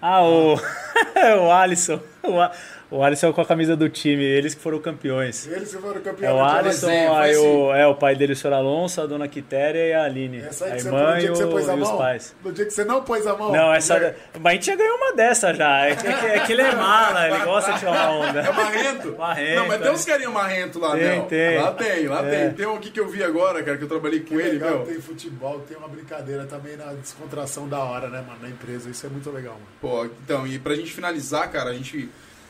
[0.01, 0.55] Ah, o,
[1.45, 2.01] o Alisson.
[2.29, 5.47] O, o Alisson com a camisa do time, eles que foram campeões.
[5.47, 8.33] Eles que foram É campeão o da Alisson, desenho, aí o, é o pai dele,
[8.33, 8.53] o Sr.
[8.55, 10.39] Alonso, a dona Quitéria e a Aline.
[10.39, 11.91] Essa aí a que você, irmã no e, que você o- pôs a e os
[11.93, 12.35] pais.
[12.45, 13.53] No dia que você não pôs a mão.
[13.53, 14.01] Não, essa.
[14.01, 15.87] já- Mas a gente já ganhou uma dessa já.
[15.87, 18.53] É que, é que- é ele é mala, ele gosta de tirar uma É onda.
[18.53, 19.17] marrento?
[19.19, 19.93] Marrento, Não, mas tem é.
[19.93, 21.27] uns carinha marrento lá, Tem, né?
[21.29, 21.59] tem.
[21.59, 22.31] Lá tem, lá É.
[22.47, 22.55] tem.
[22.55, 24.79] Tem um aqui que eu vi agora, cara, que eu trabalhei com Que ele, legal,
[24.79, 24.87] meu.
[24.87, 28.89] tem futebol, tem uma brincadeira também na descontração da hora, né, mano, na empresa.
[28.91, 29.67] Isso é muito legal, mano.
[29.81, 32.09] Pô, então, e pra gente finalizar, cara, a gente.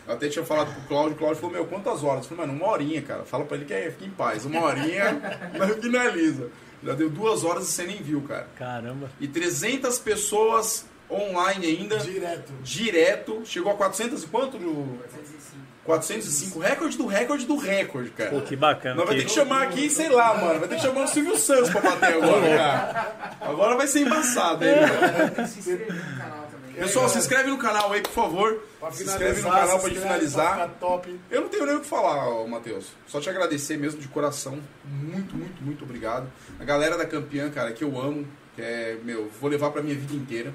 [0.09, 2.23] Eu até tinha falado pro Cláudio, o Cláudio falou, meu, quantas horas?
[2.25, 3.25] Eu falei, mano, uma horinha, cara.
[3.25, 4.47] Fala pra ele que é, fica em paz.
[4.47, 5.21] Uma horinha,
[5.59, 6.49] nós finaliza.
[6.83, 8.47] Já deu duas horas e você nem viu, cara.
[8.57, 9.11] Caramba.
[9.21, 12.53] E 300 pessoas online ainda, Direto.
[12.63, 13.43] direto.
[13.45, 14.59] Chegou a 400 e quanto?
[14.59, 14.99] Ju?
[15.05, 15.69] 405.
[15.85, 16.59] 405.
[16.59, 18.31] Recorde do recorde do recorde, cara.
[18.31, 18.95] Pô, que bacana.
[18.95, 20.61] Nós vai ter Que, que chamar aqui, sei lá, mano.
[20.61, 23.37] Vai ter que chamar o Silvio Santos pra bater agora, cara.
[23.41, 25.31] Agora vai ser embaçado aí, mano.
[25.35, 26.48] Tem que se inscrever no canal.
[26.79, 28.63] Pessoal, se inscreve no canal aí, por favor.
[28.93, 30.71] Se finalizar, inscreve no canal pra gente finalizar.
[30.81, 31.21] Top.
[31.31, 32.87] Eu não tenho nem o que falar, Matheus.
[33.07, 34.61] Só te agradecer mesmo de coração.
[34.85, 36.31] Muito, muito, muito obrigado.
[36.59, 39.95] A galera da campeã, cara, que eu amo, que é, meu, vou levar pra minha
[39.95, 40.55] vida inteira.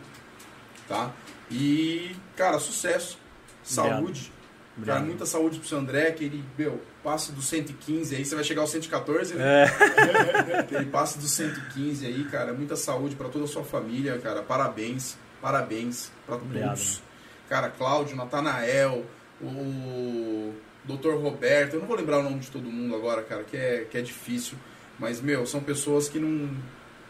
[0.87, 1.11] Tá?
[1.49, 3.17] E, cara, sucesso.
[3.63, 4.31] Saúde.
[4.75, 4.97] Obrigado.
[4.97, 8.43] Cara, muita saúde pro seu André, que ele, meu, passe do 115 aí, você vai
[8.43, 9.65] chegar ao 114, né?
[9.65, 12.53] É, ele passe do 115 aí, cara.
[12.53, 14.41] Muita saúde pra toda a sua família, cara.
[14.41, 16.69] Parabéns, parabéns Obrigado.
[16.69, 17.01] todos.
[17.49, 19.05] Cara, Cláudio, Natanael,
[19.41, 20.53] o
[20.85, 21.15] Dr.
[21.21, 21.73] Roberto.
[21.75, 24.01] Eu não vou lembrar o nome de todo mundo agora, cara, que é, que é
[24.01, 24.57] difícil.
[24.97, 26.49] Mas, meu, são pessoas que não,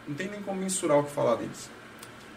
[0.08, 1.70] não tem nem como mensurar o que falar deles.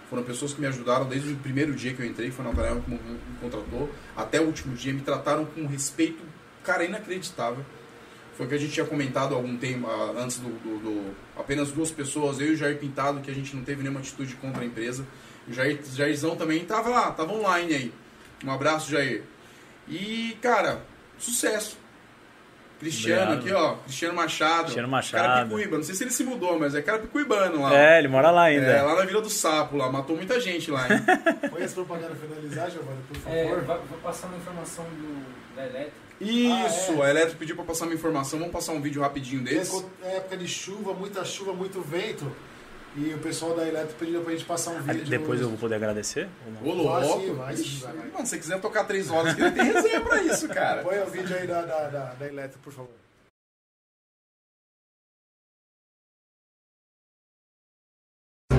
[0.10, 2.82] Foram pessoas que me ajudaram desde o primeiro dia que eu entrei, foi o Natanael
[2.82, 3.00] que me
[3.42, 4.94] contratou, até o último dia.
[4.94, 6.24] Me trataram com um respeito,
[6.64, 7.66] cara, inacreditável.
[8.38, 11.72] Foi o que a gente tinha comentado algum tempo, ah, antes do, do- do- Apenas
[11.72, 14.62] duas pessoas, eu e o Jair Pintado, que a gente não teve nenhuma atitude contra
[14.62, 15.06] a empresa.
[15.48, 17.94] O Jair, Jairzão também tava lá, tava online aí.
[18.46, 19.24] Um abraço, Jair.
[19.88, 20.82] E, cara,
[21.18, 21.78] sucesso.
[22.80, 23.58] Cristiano Obrigado.
[23.58, 23.76] aqui, ó.
[23.86, 24.62] Cristiano Machado.
[24.64, 25.24] Cristiano Machado.
[25.24, 25.78] Carapicuíba.
[25.78, 27.76] Não sei se ele se mudou, mas é Carapicuibano lá.
[27.76, 28.68] é, ele mora lá ainda.
[28.68, 29.92] É, lá na Vila do Sapo, lá.
[29.92, 31.00] Matou muita gente lá, hein?
[31.50, 33.36] Põe essa propaganda finalizar, Giovanni, por favor.
[33.36, 35.92] É, vai- vou passar uma informação do, da Eletro.
[36.22, 38.38] Isso, Ah, a Eletro pediu pra passar uma informação.
[38.38, 39.84] Vamos passar um vídeo rapidinho deles.
[40.04, 42.32] É época de chuva, muita chuva, muito vento.
[42.98, 45.06] E o pessoal da Eletro pediu pra gente passar um Ah, vídeo.
[45.06, 46.28] Depois eu vou poder agradecer?
[46.64, 47.34] Ô, louco.
[47.36, 47.86] Mano, se
[48.26, 50.82] você quiser tocar três horas, que tem resenha pra isso, cara.
[50.82, 52.90] Põe o vídeo aí da, da, da, da Eletro, por favor.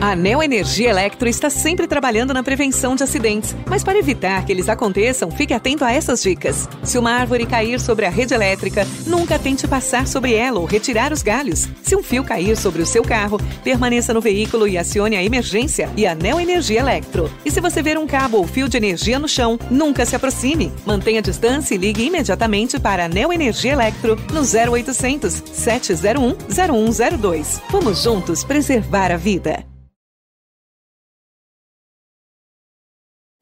[0.01, 4.53] A Neo Energia Electro está sempre trabalhando na prevenção de acidentes, mas para evitar que
[4.53, 6.69] eles aconteçam, fique atento a essas dicas.
[6.85, 11.13] Se uma árvore cair sobre a rede elétrica, nunca tente passar sobre ela ou retirar
[11.13, 11.69] os galhos.
[11.83, 15.91] Se um fio cair sobre o seu carro, permaneça no veículo e acione a emergência
[15.97, 17.29] e a Neo Energia Electro.
[17.45, 20.73] E se você ver um cabo ou fio de energia no chão, nunca se aproxime.
[20.87, 27.61] Mantenha a distância e ligue imediatamente para a Neo Energia Electro no 0800 701 0102.
[27.69, 29.67] Vamos juntos preservar a vida.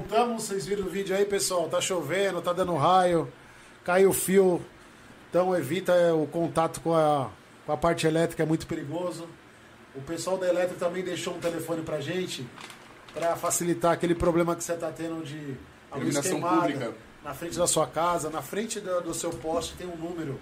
[0.09, 1.69] Voltamos, vocês viram o vídeo aí, pessoal?
[1.69, 3.31] Tá chovendo, tá dando raio,
[3.85, 4.65] caiu o fio.
[5.29, 7.29] Então evita o contato com a,
[7.67, 9.29] com a parte elétrica, é muito perigoso.
[9.97, 12.47] O pessoal da elétrica também deixou um telefone pra gente
[13.13, 15.57] para facilitar aquele problema que você tá tendo de
[15.93, 16.95] Iluminação pública.
[17.25, 20.39] na frente da sua casa, na frente do, do seu poste tem um número.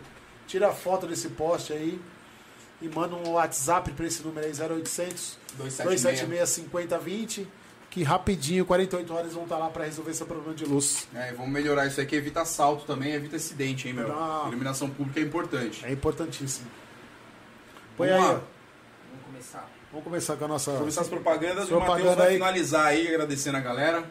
[0.47, 1.99] Tira a foto desse poste aí
[2.83, 7.49] e manda um WhatsApp para esse número aí 0800 276 5020
[7.95, 11.07] que rapidinho, 48 horas vão estar lá para resolver esse problema de luz.
[11.15, 14.09] É, vamos melhorar isso aqui, evita assalto também, evita acidente, hein, meu?
[14.09, 14.49] Não.
[14.49, 15.87] Iluminação pública é importante.
[15.87, 16.69] É importantíssimo.
[17.97, 18.35] Põe Vamos aí, lá.
[18.35, 18.41] ó.
[19.13, 19.71] Vamos começar.
[19.93, 20.71] Vamos começar com a nossa.
[20.73, 22.35] Vamos começar as propagandas e o Propaganda Matheus vai aí.
[22.35, 24.05] finalizar aí, agradecendo a galera.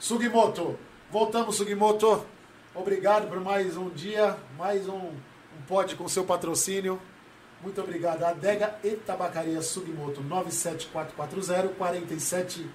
[0.00, 0.76] Sugimoto.
[1.08, 2.26] Voltamos, Sugimoto.
[2.74, 7.00] Obrigado por mais um dia, mais um, um pod com seu patrocínio.
[7.62, 8.22] Muito obrigado.
[8.24, 12.66] Adega e Tabacaria Sugimoto 97440 47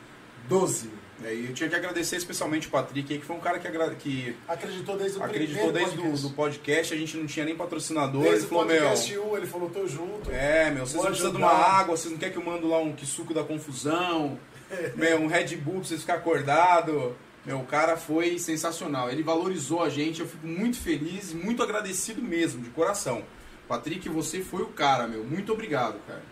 [0.47, 0.89] 12.
[1.23, 3.95] É, E eu tinha que agradecer especialmente o Patrick, que foi um cara que, agra-
[3.95, 6.21] que Acreditou desde o acreditou desde o podcast.
[6.27, 8.81] do podcast, a gente não tinha nem patrocinador, Desde ele o falou, meu...
[8.83, 10.31] podcast 1, ele falou, tô junto.
[10.31, 12.93] É, meu, vocês precisam de uma água, vocês não querem que eu mando lá um
[12.93, 14.37] que suco da confusão,
[14.95, 17.13] meu, um Red Bull pra vocês ficarem acordados.
[17.43, 19.09] Meu, o cara foi sensacional.
[19.09, 23.23] Ele valorizou a gente, eu fico muito feliz e muito agradecido mesmo, de coração.
[23.67, 25.23] Patrick, você foi o cara, meu.
[25.23, 26.23] Muito obrigado, cara.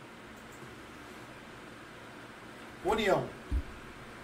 [2.84, 3.26] União.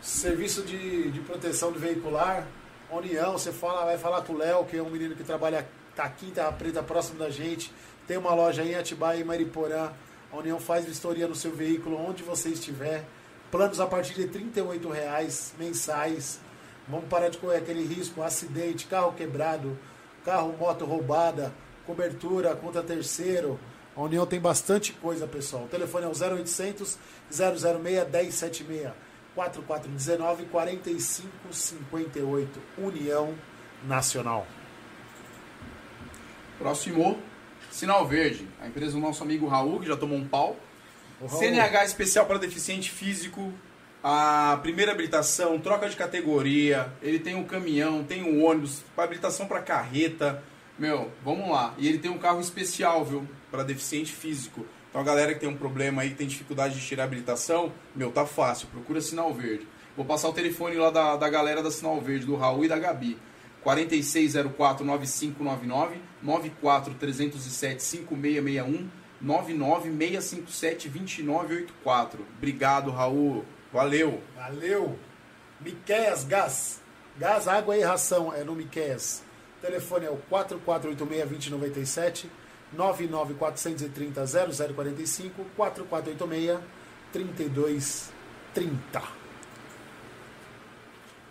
[0.01, 2.47] Serviço de, de proteção do veicular.
[2.89, 6.03] União, você fala, vai falar com o Léo, que é um menino que trabalha, tá
[6.03, 7.73] aqui em Terra Preta, próximo da gente.
[8.07, 9.91] Tem uma loja em Atibaia e Mariporã.
[10.31, 13.05] A União faz vistoria no seu veículo, onde você estiver.
[13.49, 16.39] Planos a partir de 38 reais mensais.
[16.87, 19.77] Vamos parar de correr aquele risco, acidente, carro quebrado,
[20.25, 21.53] carro, moto roubada,
[21.91, 23.59] cobertura contra terceiro.
[23.95, 25.65] A União tem bastante coisa, pessoal.
[25.65, 26.97] O telefone é o 0800
[27.29, 28.91] 006 1076
[29.35, 33.35] 4419 4558 União
[33.85, 34.47] Nacional.
[36.57, 37.19] Próximo,
[37.69, 38.47] Sinal Verde.
[38.61, 40.55] A empresa do nosso amigo Raul, que já tomou um pau.
[41.27, 43.51] CNH especial para deficiente físico.
[44.01, 46.89] A primeira habilitação, troca de categoria.
[47.01, 50.41] Ele tem um caminhão, tem um ônibus, habilitação para carreta.
[50.81, 51.73] Meu, vamos lá.
[51.77, 53.29] E ele tem um carro especial, viu?
[53.51, 54.65] Para deficiente físico.
[54.89, 58.11] Então a galera que tem um problema aí, tem dificuldade de tirar a habilitação, meu,
[58.11, 58.67] tá fácil.
[58.69, 59.67] Procura Sinal Verde.
[59.95, 62.79] Vou passar o telefone lá da, da galera da Sinal Verde, do Raul e da
[62.79, 63.15] Gabi.
[63.63, 68.87] 4604-9599, 94-307-5661,
[69.23, 72.15] 99657-2984.
[72.37, 73.45] Obrigado, Raul.
[73.71, 74.19] Valeu.
[74.35, 74.97] Valeu!
[75.59, 76.81] Miqueias Gás.
[77.19, 79.29] Gás, água e ração é no Miqueias.
[79.61, 82.25] O telefone é o 4486-2097,
[82.75, 85.31] 99430-0045,
[87.13, 89.03] 4486-3230.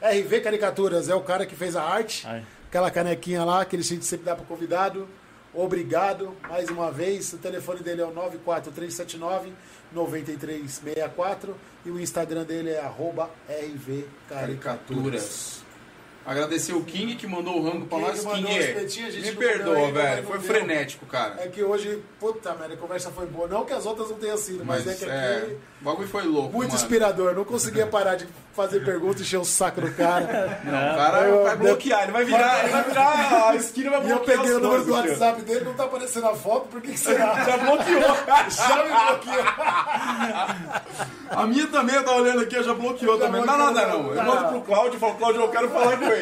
[0.00, 2.24] RV Caricaturas é o cara que fez a arte.
[2.24, 2.44] Ai.
[2.68, 5.08] Aquela canequinha lá que ele sempre dá para convidado.
[5.52, 7.32] Obrigado mais uma vez.
[7.32, 9.52] O telefone dele é o 94379
[9.92, 14.28] 9364 e o Instagram dele é arroba RV Caricaturas.
[14.28, 15.59] Caricaturas.
[16.30, 18.24] Agradecer o King que mandou o rango pra King nós.
[18.24, 19.94] mandou King, a gente me não perdoa, velho.
[19.94, 20.54] mas Foi não deu.
[20.54, 21.34] frenético, cara.
[21.40, 23.48] É que hoje, puta merda, a conversa foi boa.
[23.48, 26.22] Não que as outras não tenham sido, mas, é que aqui é, o bagulho foi
[26.22, 26.80] louco, muito mano.
[26.82, 27.34] inspirador.
[27.34, 30.60] Não conseguia parar de fazer perguntas e encher o saco do cara.
[30.64, 34.00] Não, o cara Eu- vai bloquear, ele vai virar, ele vai virar a esquina vai
[34.06, 34.94] E eu bloquear peguei o número do tio.
[35.10, 37.34] WhatsApp dele, não tá aparecendo a foto, por que, que será?
[37.44, 38.16] Já bloqueou.
[38.50, 39.44] Já me bloqueou.
[41.30, 43.40] A minha também, eu tava olhando aqui, eu já bloqueou Já também.
[43.40, 44.08] Não, bloqueou, nada não.
[44.08, 44.24] Eu não.
[44.34, 46.19] mando pro Cláudio e falo, Cláudio, eu quero falar com ele.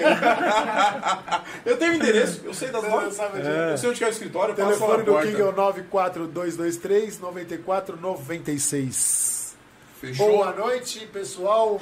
[1.65, 3.15] Eu tenho endereço, eu sei das lojas.
[3.15, 3.49] sabe disso.
[3.51, 5.27] Eu sei onde é o escritório, O eu passo lá telefone do.
[5.31, 9.57] King é o 94223 9496.
[10.01, 10.29] Fechou?
[10.29, 11.81] Boa noite, pessoal.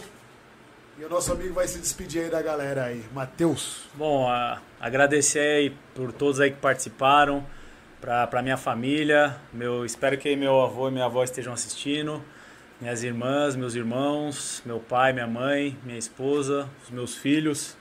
[0.98, 3.04] E o nosso amigo vai se despedir aí da galera aí.
[3.12, 3.82] Matheus.
[3.94, 7.44] Bom, a- agradecer aí por todos aí que participaram,
[8.00, 12.24] pra, pra minha família, meu, espero que meu avô e minha avó estejam assistindo,
[12.80, 17.76] minhas irmãs, meus irmãos, meu pai, minha mãe, minha esposa, os meus filhos,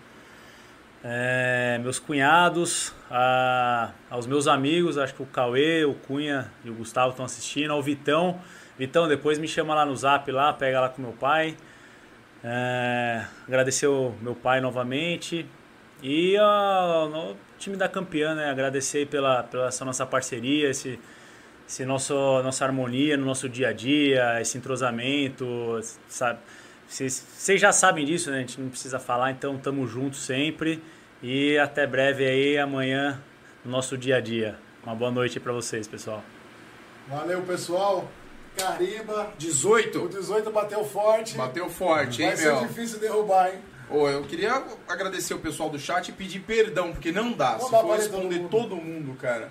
[1.08, 6.74] é, meus cunhados, a- aos meus amigos, acho que o Cauê, o Cunha e o
[6.74, 8.40] Gustavo estão assistindo, ao Vitão.
[8.76, 11.56] Vitão, depois me chama lá no zap lá, pega lá com meu pai.
[12.44, 15.46] É, agradecer o meu pai novamente
[16.02, 18.50] e ao time da campeã, né?
[18.50, 21.00] Agradecer pela, pela essa nossa parceria, esse,
[21.68, 26.40] esse nosso, nossa harmonia no nosso dia a dia, esse entrosamento, sabe?
[26.88, 28.38] Vocês, já sabem disso, né?
[28.38, 30.82] A gente não precisa falar, então tamo juntos sempre
[31.22, 33.22] e até breve aí, amanhã,
[33.64, 34.58] no nosso dia a dia.
[34.84, 36.24] Uma boa noite para vocês, pessoal.
[37.08, 38.10] Valeu, pessoal.
[38.56, 39.32] Carimba.
[39.34, 40.08] O 18.
[40.10, 41.36] 18 bateu forte.
[41.36, 42.68] Bateu forte, hein, Vai ser meu?
[42.68, 43.60] difícil derrubar, hein?
[43.90, 47.58] Ô, eu queria agradecer o pessoal do chat e pedir perdão, porque não dá.
[47.58, 49.50] Vamos Se for responder todo todo mundo, cara.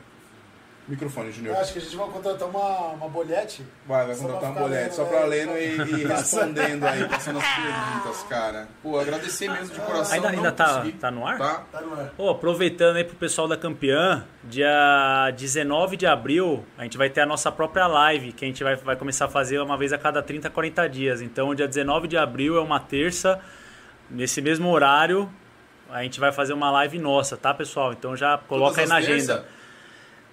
[0.87, 1.55] Microfone, Junior.
[1.55, 3.65] Eu acho que a gente vai contratar uma, uma bolete.
[3.87, 8.23] Vai, vai contratar uma lendo, só pra lendo e, e respondendo aí, passando as perguntas,
[8.29, 8.69] cara.
[8.83, 10.15] Pô, agradecer mesmo de coração.
[10.15, 10.93] Ainda, ainda tá, consegui.
[10.93, 11.39] tá no ar?
[11.39, 11.65] Tá.
[11.73, 12.13] Tá no ar.
[12.19, 17.23] Ô, aproveitando aí pro pessoal da campeã, dia 19 de abril a gente vai ter
[17.23, 19.99] a nossa própria live, que a gente vai, vai começar a fazer uma vez a
[19.99, 21.23] cada 30, 40 dias.
[21.23, 23.41] Então, dia 19 de abril é uma terça,
[24.11, 25.33] nesse mesmo horário,
[25.89, 27.93] a gente vai fazer uma live nossa, tá, pessoal?
[27.93, 29.47] Então já coloca aí Todas na as terça?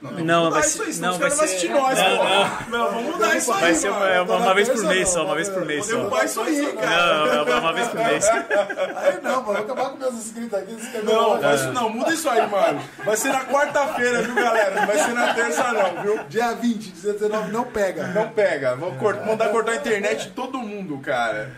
[0.02, 0.12] Não,
[0.46, 2.72] Não, vai isso ser- aí, senão não, vai ser- assistir nós, não, pô.
[2.72, 5.14] Não, vamos mudar isso aí, Vai ser uma, é uma, uma vez por mês não,
[5.14, 5.96] só, uma vez por mês só.
[5.96, 7.26] derrubar isso aí, cara.
[7.46, 8.28] Não, é uma vez por mês.
[8.28, 9.44] Aí não, mano.
[9.44, 10.78] Vou acabar com meus inscritos aqui.
[11.04, 12.82] Não, faz isso não, muda isso aí, mano.
[13.06, 14.76] Vai ser na quarta-feira, viu, galera?
[14.80, 16.20] Não vai ser na terça, não, viu?
[16.30, 18.08] Dia 20, dia 19, não pega.
[18.08, 18.76] Não pega.
[18.76, 21.52] Vou cort- mandar cortar a internet de todo mundo, cara.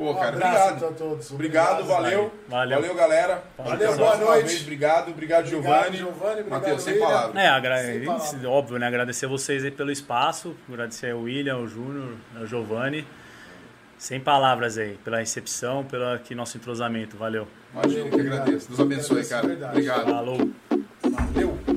[0.00, 0.84] Pô, Um cara, obrigado.
[0.86, 1.30] a todos.
[1.30, 2.32] Obrigado, valeu.
[2.48, 2.80] Valeu.
[2.80, 3.44] Valeu, galera.
[3.58, 4.46] Valeu, boa noite.
[4.46, 5.10] vez, obrigado.
[5.10, 6.02] Obrigado, Obrigado, Giovanni.
[6.02, 7.36] Obrigado, Matheus, sem palavras.
[7.36, 7.76] É, agra...
[7.84, 8.44] Sem palavras.
[8.46, 8.86] óbvio, né?
[8.86, 13.06] Agradecer vocês aí pelo espaço, agradecer ao William, ao Júnior, ao Giovanni.
[13.98, 17.18] Sem palavras aí, pela recepção, pelo aqui nosso entrosamento.
[17.18, 17.46] Valeu.
[17.74, 18.40] Imagina, que Obrigado.
[18.40, 18.68] agradeço.
[18.68, 19.46] Deus abençoe, cara.
[19.46, 20.04] Obrigado.
[20.06, 21.69] Falou.